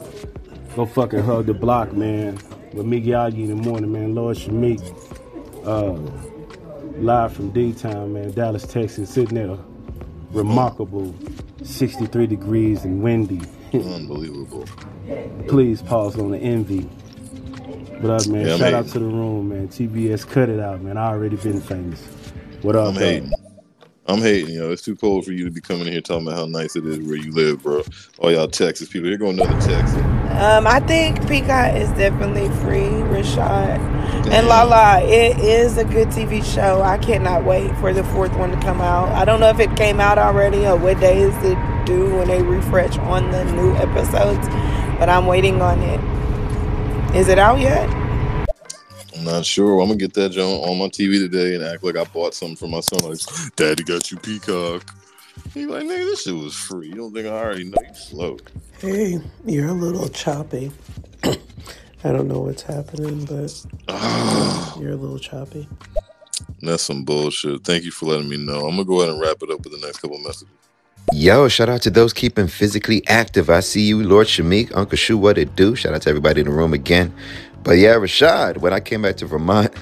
Go 0.76 0.88
fucking 0.88 1.20
hug 1.20 1.46
the 1.46 1.54
block, 1.54 1.94
man. 1.94 2.36
With 2.74 2.88
Miyagi 2.88 3.44
in 3.44 3.50
the 3.50 3.56
morning, 3.56 3.92
man. 3.92 4.16
Lord 4.16 4.38
Shamik. 4.38 4.82
Uh, 5.64 5.94
live 7.00 7.34
from 7.34 7.52
D-Town, 7.52 8.14
man. 8.14 8.32
Dallas, 8.32 8.66
Texas. 8.66 9.12
Sitting 9.12 9.36
there. 9.36 9.58
Remarkable 10.32 11.14
63 11.64 12.26
degrees 12.26 12.86
and 12.86 13.04
windy. 13.04 13.42
Unbelievable. 13.74 14.66
Please 15.48 15.84
pause 15.84 16.18
on 16.18 16.32
the 16.32 16.40
envy. 16.40 16.82
What 18.02 18.22
up, 18.22 18.28
man? 18.28 18.48
Yeah, 18.48 18.58
Shout 18.58 18.74
out 18.74 18.88
to 18.88 19.00
the 19.00 19.06
room, 19.06 19.50
man. 19.50 19.68
TBS, 19.68 20.28
cut 20.28 20.50
it 20.50 20.60
out, 20.60 20.82
man. 20.82 20.98
I 20.98 21.08
already 21.10 21.36
been 21.36 21.62
famous. 21.62 22.04
What 22.64 22.76
up, 22.76 22.96
hating. 22.96 23.32
I'm 24.06 24.20
hating, 24.20 24.56
yo. 24.56 24.72
It's 24.72 24.82
too 24.82 24.96
cold 24.98 25.24
for 25.24 25.32
you 25.32 25.46
to 25.46 25.52
be 25.52 25.62
coming 25.62 25.88
here 25.88 26.02
talking 26.02 26.28
about 26.28 26.38
how 26.38 26.46
nice 26.46 26.76
it 26.76 26.86
is 26.86 27.00
where 27.00 27.16
you 27.16 27.32
live, 27.32 27.64
bro. 27.64 27.84
All 28.20 28.32
y'all 28.32 28.48
Texas 28.48 28.90
people. 28.90 29.08
Here 29.08 29.18
go 29.18 29.30
another 29.30 29.60
Texas. 29.62 29.96
Um, 29.96 30.68
I 30.68 30.82
think 30.82 31.26
Peacock 31.28 31.76
is 31.76 31.90
definitely 31.92 32.50
free, 32.62 32.90
Rashad. 33.08 33.80
And 34.30 34.48
Lala, 34.48 35.02
it 35.04 35.38
is 35.40 35.78
a 35.78 35.86
good 35.86 36.10
TV 36.10 36.44
show. 36.44 36.82
I 36.82 36.98
cannot 36.98 37.46
wait 37.46 37.74
for 37.78 37.94
the 37.94 38.04
fourth 38.04 38.36
one 38.36 38.52
to 38.52 38.60
come 38.60 38.82
out. 38.82 39.10
I 39.10 39.24
don't 39.24 39.40
know 39.40 39.50
if 39.50 39.60
it 39.60 39.76
came 39.78 40.02
out 40.02 40.18
already 40.18 40.66
or 40.66 40.76
what 40.76 41.00
days 41.00 41.34
it 41.44 41.58
do 41.86 42.18
when 42.18 42.28
they 42.28 42.42
refresh 42.42 42.98
on 42.98 43.32
the 43.32 43.46
new 43.46 43.74
episodes, 43.76 44.48
but 45.00 45.08
I'm 45.08 45.28
waiting 45.28 45.62
on 45.62 45.82
it. 45.82 47.16
Is 47.16 47.30
it 47.30 47.40
out 47.40 47.60
yet? 47.60 48.03
I'm 49.26 49.32
not 49.36 49.46
sure. 49.46 49.80
I'm 49.80 49.88
gonna 49.88 49.98
get 49.98 50.14
that 50.16 50.34
joint 50.34 50.68
on 50.68 50.78
my 50.78 50.88
TV 50.88 51.18
today 51.18 51.56
and 51.56 51.64
act 51.64 51.82
like 51.82 51.96
I 51.96 52.04
bought 52.04 52.34
something 52.34 52.58
for 52.58 52.68
my 52.68 52.82
son. 52.82 53.00
Like, 53.10 53.20
Daddy 53.56 53.82
got 53.82 54.12
you 54.12 54.18
Peacock. 54.18 54.94
He 55.54 55.66
like, 55.66 55.84
nigga, 55.84 56.04
this 56.04 56.24
shit 56.24 56.36
was 56.36 56.54
free. 56.54 56.90
You 56.90 56.96
don't 56.96 57.14
think 57.14 57.28
I 57.28 57.30
already 57.30 57.64
know 57.64 57.78
you 57.82 57.96
slow? 57.96 58.38
Hey, 58.80 59.22
you're 59.46 59.70
a 59.70 59.74
little 59.74 60.10
choppy. 60.10 60.74
I 61.24 61.38
don't 62.04 62.28
know 62.28 62.42
what's 62.42 62.64
happening, 62.64 63.24
but 63.24 63.66
you're 64.78 64.92
a 64.92 64.98
little 64.98 65.20
choppy. 65.20 65.70
That's 66.62 66.84
some 66.84 67.06
bullshit. 67.06 67.64
Thank 67.64 67.86
you 67.86 67.92
for 67.92 68.08
letting 68.08 68.28
me 68.28 68.36
know. 68.36 68.68
I'm 68.68 68.72
gonna 68.72 68.84
go 68.84 69.00
ahead 69.04 69.14
and 69.14 69.22
wrap 69.22 69.38
it 69.42 69.50
up 69.50 69.64
with 69.64 69.72
the 69.72 69.88
next 69.88 70.00
couple 70.00 70.18
messages. 70.18 70.50
Yo, 71.14 71.48
shout 71.48 71.70
out 71.70 71.82
to 71.84 71.90
those 71.90 72.12
keeping 72.12 72.48
physically 72.48 73.08
active. 73.08 73.50
I 73.50 73.62
see 73.62 73.84
you, 73.84 74.04
Lord 74.04 74.28
Shamik, 74.28 74.76
Uncle 74.76 74.98
Shu, 74.98 75.18
what 75.18 75.38
it 75.38 75.56
do? 75.56 75.76
Shout 75.76 75.94
out 75.94 76.02
to 76.02 76.10
everybody 76.10 76.42
in 76.42 76.48
the 76.48 76.54
room 76.54 76.74
again. 76.74 77.14
But 77.64 77.78
yeah, 77.78 77.96
Rashad, 77.96 78.58
when 78.58 78.74
I 78.74 78.80
came 78.82 79.04
back 79.04 79.16
to 79.18 79.26
Vermont, 79.26 79.74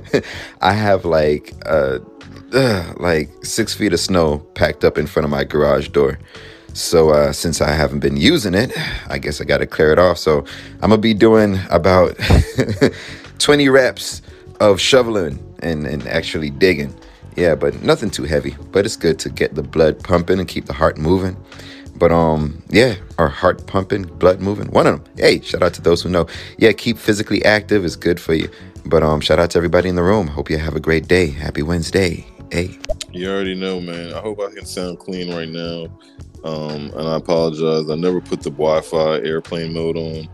I 0.60 0.72
have 0.72 1.04
like 1.06 1.54
uh, 1.64 1.98
like 2.96 3.30
six 3.44 3.72
feet 3.72 3.92
of 3.94 4.00
snow 4.00 4.38
packed 4.54 4.84
up 4.84 4.98
in 4.98 5.06
front 5.06 5.24
of 5.24 5.30
my 5.30 5.44
garage 5.44 5.88
door. 5.88 6.18
So 6.74 7.10
uh, 7.10 7.32
since 7.32 7.60
I 7.60 7.70
haven't 7.72 8.00
been 8.00 8.16
using 8.16 8.54
it, 8.54 8.72
I 9.08 9.18
guess 9.18 9.40
I 9.40 9.44
got 9.44 9.58
to 9.58 9.66
clear 9.66 9.92
it 9.92 9.98
off. 9.98 10.18
So 10.18 10.44
I'm 10.82 10.90
gonna 10.90 10.98
be 10.98 11.14
doing 11.14 11.58
about 11.70 12.18
20 13.38 13.68
reps 13.68 14.22
of 14.60 14.80
shoveling 14.80 15.38
and, 15.60 15.86
and 15.86 16.06
actually 16.06 16.50
digging. 16.50 16.94
Yeah, 17.36 17.54
but 17.54 17.82
nothing 17.82 18.10
too 18.10 18.24
heavy. 18.24 18.56
But 18.72 18.84
it's 18.84 18.96
good 18.96 19.18
to 19.20 19.30
get 19.30 19.54
the 19.54 19.62
blood 19.62 20.02
pumping 20.02 20.38
and 20.38 20.46
keep 20.48 20.66
the 20.66 20.72
heart 20.74 20.98
moving. 20.98 21.36
But 21.96 22.10
um, 22.10 22.62
yeah, 22.68 22.96
our 23.18 23.28
heart 23.28 23.66
pumping, 23.66 24.02
blood 24.02 24.40
moving. 24.40 24.68
One 24.70 24.86
of 24.86 25.04
them. 25.04 25.14
Hey, 25.16 25.40
shout 25.40 25.62
out 25.62 25.74
to 25.74 25.82
those 25.82 26.02
who 26.02 26.08
know. 26.08 26.26
Yeah, 26.58 26.72
keep 26.72 26.98
physically 26.98 27.44
active 27.44 27.84
is 27.84 27.96
good 27.96 28.18
for 28.18 28.34
you. 28.34 28.50
But 28.86 29.02
um, 29.02 29.20
shout 29.20 29.38
out 29.38 29.50
to 29.50 29.58
everybody 29.58 29.88
in 29.88 29.96
the 29.96 30.02
room. 30.02 30.26
Hope 30.26 30.50
you 30.50 30.58
have 30.58 30.74
a 30.74 30.80
great 30.80 31.06
day. 31.06 31.26
Happy 31.30 31.62
Wednesday. 31.62 32.26
Hey. 32.50 32.78
You 33.12 33.30
already 33.30 33.54
know, 33.54 33.80
man. 33.80 34.12
I 34.14 34.20
hope 34.20 34.40
I 34.40 34.52
can 34.52 34.66
sound 34.66 34.98
clean 34.98 35.34
right 35.34 35.48
now. 35.48 35.86
Um, 36.44 36.90
and 36.96 37.08
I 37.08 37.16
apologize. 37.16 37.88
I 37.88 37.94
never 37.94 38.20
put 38.20 38.42
the 38.42 38.50
Wi-Fi 38.50 39.18
airplane 39.18 39.72
mode 39.72 39.96
on. 39.96 40.28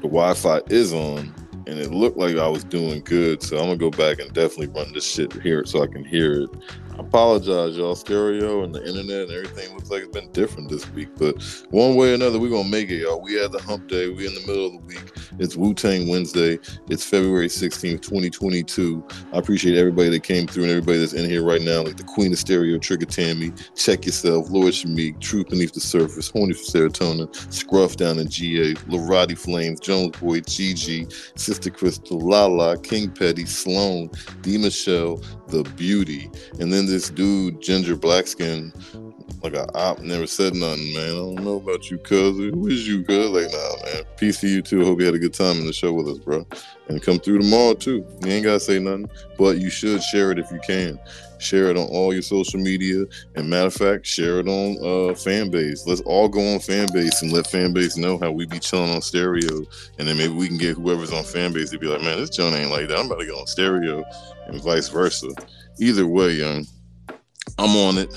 The 0.00 0.08
Wi-Fi 0.08 0.62
is 0.68 0.92
on, 0.92 1.34
and 1.66 1.78
it 1.78 1.90
looked 1.92 2.16
like 2.16 2.36
I 2.36 2.48
was 2.48 2.64
doing 2.64 3.02
good. 3.04 3.42
So 3.42 3.58
I'm 3.58 3.66
gonna 3.66 3.76
go 3.76 3.90
back 3.90 4.18
and 4.18 4.32
definitely 4.32 4.68
run 4.68 4.92
this 4.92 5.06
shit 5.06 5.32
here 5.42 5.64
so 5.64 5.82
I 5.82 5.86
can 5.86 6.04
hear 6.04 6.42
it. 6.42 6.50
Apologize, 6.98 7.76
y'all. 7.76 7.94
Stereo 7.94 8.64
and 8.64 8.74
the 8.74 8.84
internet 8.84 9.28
and 9.28 9.30
everything 9.30 9.72
looks 9.72 9.88
like 9.88 10.02
it's 10.02 10.10
been 10.10 10.30
different 10.32 10.68
this 10.68 10.90
week. 10.90 11.08
But 11.16 11.40
one 11.70 11.94
way 11.94 12.10
or 12.10 12.14
another, 12.14 12.40
we're 12.40 12.50
gonna 12.50 12.68
make 12.68 12.90
it, 12.90 12.96
y'all. 12.96 13.20
We 13.20 13.34
had 13.34 13.52
the 13.52 13.62
hump 13.62 13.86
day. 13.86 14.08
We 14.08 14.26
in 14.26 14.34
the 14.34 14.40
middle 14.40 14.66
of 14.66 14.72
the 14.72 14.78
week. 14.78 15.12
It's 15.38 15.54
Wu 15.54 15.74
Tang 15.74 16.08
Wednesday. 16.08 16.58
It's 16.88 17.04
February 17.04 17.46
16th, 17.46 18.02
2022. 18.02 19.06
I 19.32 19.38
appreciate 19.38 19.78
everybody 19.78 20.08
that 20.10 20.24
came 20.24 20.48
through 20.48 20.64
and 20.64 20.72
everybody 20.72 20.98
that's 20.98 21.12
in 21.12 21.30
here 21.30 21.44
right 21.44 21.62
now, 21.62 21.82
like 21.82 21.96
the 21.96 22.02
Queen 22.02 22.32
of 22.32 22.38
Stereo, 22.38 22.78
Trigger 22.78 23.06
Tammy, 23.06 23.52
Check 23.76 24.04
Yourself, 24.04 24.50
Lord 24.50 24.72
Shamik, 24.72 25.20
Truth 25.20 25.50
Beneath 25.50 25.74
the 25.74 25.80
Surface, 25.80 26.28
Horny 26.28 26.54
for 26.54 26.64
Serotonin, 26.64 27.32
Scruff 27.52 27.96
down 27.96 28.18
in 28.18 28.28
GA, 28.28 28.74
Larati 28.88 29.38
Flames, 29.38 29.78
Jones 29.78 30.16
Boy, 30.16 30.40
Gigi, 30.40 31.06
Sister 31.36 31.70
Crystal, 31.70 32.18
Lala, 32.18 32.76
King 32.76 33.08
Petty, 33.08 33.46
Sloan, 33.46 34.10
D 34.42 34.58
Michelle, 34.58 35.22
The 35.48 35.62
Beauty, 35.76 36.30
and 36.60 36.72
then 36.72 36.86
this 36.86 37.10
dude, 37.10 37.60
Ginger 37.60 37.96
Blackskin, 37.96 38.72
like 39.42 39.54
a 39.54 39.66
op, 39.76 40.00
never 40.00 40.26
said 40.26 40.54
nothing, 40.54 40.92
man. 40.94 41.10
I 41.10 41.14
don't 41.14 41.44
know 41.44 41.56
about 41.56 41.90
you, 41.90 41.98
cuz. 41.98 42.36
Who 42.36 42.66
is 42.66 42.86
you, 42.86 43.04
cuz? 43.04 43.30
Like, 43.30 43.50
nah, 43.52 43.84
man. 43.84 44.04
Peace 44.16 44.40
to 44.40 44.48
you 44.48 44.62
too. 44.62 44.84
Hope 44.84 45.00
you 45.00 45.06
had 45.06 45.14
a 45.14 45.18
good 45.18 45.34
time 45.34 45.58
in 45.58 45.66
the 45.66 45.72
show 45.72 45.92
with 45.92 46.08
us, 46.08 46.18
bro. 46.18 46.46
And 46.88 47.02
come 47.02 47.18
through 47.18 47.38
tomorrow 47.38 47.74
too. 47.74 48.04
You 48.24 48.32
ain't 48.32 48.44
gotta 48.44 48.60
say 48.60 48.78
nothing, 48.78 49.08
but 49.38 49.58
you 49.58 49.70
should 49.70 50.02
share 50.02 50.32
it 50.32 50.38
if 50.38 50.50
you 50.50 50.60
can. 50.66 50.98
Share 51.38 51.70
it 51.70 51.76
on 51.76 51.88
all 51.88 52.12
your 52.12 52.22
social 52.22 52.60
media, 52.60 53.04
and 53.36 53.48
matter 53.48 53.66
of 53.66 53.74
fact, 53.74 54.06
share 54.06 54.40
it 54.40 54.48
on 54.48 54.76
uh 54.78 55.14
Fanbase. 55.14 55.86
Let's 55.86 56.00
all 56.02 56.28
go 56.28 56.40
on 56.40 56.58
Fanbase 56.58 57.22
and 57.22 57.32
let 57.32 57.46
Fanbase 57.46 57.96
know 57.96 58.18
how 58.18 58.30
we 58.30 58.46
be 58.46 58.58
chilling 58.58 58.90
on 58.90 59.02
stereo, 59.02 59.64
and 59.98 60.08
then 60.08 60.16
maybe 60.16 60.34
we 60.34 60.48
can 60.48 60.58
get 60.58 60.76
whoever's 60.76 61.12
on 61.12 61.24
Fanbase 61.24 61.70
to 61.70 61.78
be 61.78 61.86
like, 61.86 62.02
man, 62.02 62.18
this 62.18 62.30
joint 62.30 62.56
ain't 62.56 62.70
like 62.70 62.88
that. 62.88 62.98
I'm 62.98 63.06
about 63.06 63.20
to 63.20 63.26
go 63.26 63.38
on 63.38 63.46
stereo, 63.46 64.04
and 64.46 64.62
vice 64.62 64.88
versa. 64.88 65.28
Either 65.80 66.06
way, 66.06 66.32
young, 66.32 66.66
I'm 67.58 67.76
on 67.76 67.98
it 67.98 68.12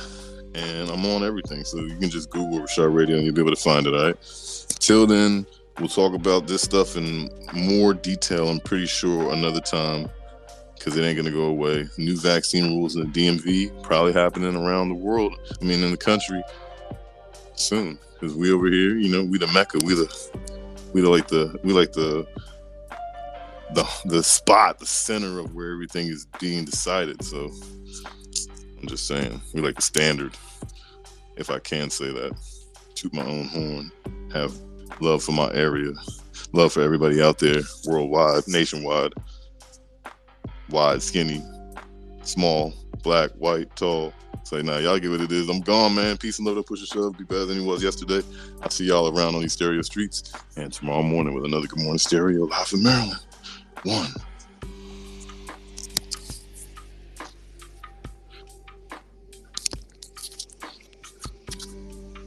and 0.55 0.89
I'm 0.89 1.05
on 1.05 1.24
everything. 1.24 1.63
So 1.63 1.80
you 1.80 1.97
can 1.97 2.09
just 2.09 2.30
Google 2.30 2.59
Rashad 2.59 2.93
Radio 2.93 3.17
and 3.17 3.26
you'll 3.26 3.36
be 3.36 3.41
able 3.41 3.55
to 3.55 3.61
find 3.61 3.88
it. 3.88 3.93
All 3.93 4.07
right. 4.07 4.17
Till 4.80 5.07
then, 5.07 5.45
we'll 5.80 5.88
talk 5.88 6.13
about 6.13 6.47
this 6.47 6.61
stuff 6.61 6.97
in 6.97 7.30
more 7.53 7.93
detail. 7.93 8.49
I'm 8.49 8.59
pretty 8.59 8.88
sure 8.88 9.32
another 9.32 9.61
time 9.61 10.09
because 10.84 10.97
it 10.97 11.03
ain't 11.03 11.15
gonna 11.15 11.29
go 11.32 11.43
away. 11.43 11.88
New 11.97 12.17
vaccine 12.17 12.75
rules 12.75 12.95
in 12.95 13.01
the 13.01 13.07
DMV 13.07 13.84
probably 13.84 14.13
happening 14.13 14.55
around 14.55 14.89
the 14.89 14.95
world. 14.95 15.36
I 15.61 15.63
mean, 15.63 15.84
in 15.84 15.91
the 15.91 15.97
country 15.97 16.41
soon 17.53 17.99
because 18.13 18.36
we 18.36 18.51
over 18.51 18.67
here, 18.67 18.97
you 18.97 19.09
know, 19.09 19.23
we 19.23 19.38
the 19.38 19.47
mecca. 19.47 19.77
We 19.86 19.93
the 19.93 20.41
we 20.93 21.01
the 21.01 21.09
like 21.09 21.27
the 21.27 21.59
we 21.63 21.71
like 21.73 21.91
the 21.91 22.25
the 23.75 23.88
the 24.05 24.23
spot, 24.23 24.79
the 24.79 24.88
center 24.88 25.39
of 25.39 25.53
where 25.53 25.71
everything 25.71 26.07
is 26.07 26.25
being 26.39 26.65
decided. 26.65 27.23
So 27.23 27.51
I'm 28.79 28.88
just 28.88 29.07
saying, 29.07 29.39
we 29.53 29.61
like 29.61 29.75
the 29.75 29.84
standard, 29.84 30.36
if 31.36 31.51
I 31.51 31.59
can 31.59 31.91
say 31.91 32.11
that. 32.11 32.36
Toot 32.95 33.13
my 33.13 33.25
own 33.25 33.47
horn. 33.47 33.91
Have 34.34 34.53
love 34.99 35.23
for 35.23 35.32
my 35.32 35.51
area. 35.53 35.91
Love 36.53 36.73
for 36.73 36.82
everybody 36.82 37.21
out 37.21 37.38
there, 37.38 37.61
worldwide, 37.86 38.47
nationwide 38.47 39.13
wide, 40.72 41.01
skinny, 41.01 41.43
small, 42.24 42.74
black, 43.03 43.32
white, 43.32 43.76
tall. 43.76 44.13
Say, 44.43 44.63
now 44.63 44.74
nah, 44.74 44.78
y'all 44.80 44.99
get 44.99 45.11
what 45.11 45.22
it 45.22 45.32
is. 45.32 45.49
I'm 45.49 45.61
gone, 45.61 45.95
man. 45.95 46.17
Peace 46.17 46.39
and 46.39 46.47
love 46.47 46.55
to 46.57 46.63
push 46.63 46.82
a 46.82 46.86
shove. 46.86 47.17
Be 47.17 47.24
better 47.24 47.45
than 47.45 47.59
he 47.59 47.65
was 47.65 47.84
yesterday. 47.84 48.22
I'll 48.61 48.69
see 48.69 48.86
y'all 48.86 49.15
around 49.15 49.36
on 49.36 49.41
these 49.41 49.53
stereo 49.53 49.82
streets 49.82 50.34
and 50.57 50.74
tomorrow 50.74 51.03
morning 51.03 51.34
with 51.34 51.45
another 51.45 51.67
Good 51.67 51.80
Morning 51.80 51.99
Stereo 51.99 52.45
live 52.45 52.67
from 52.67 52.84
Maryland. 52.84 53.19
One. 53.84 54.11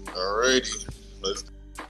Alrighty. 0.07 0.84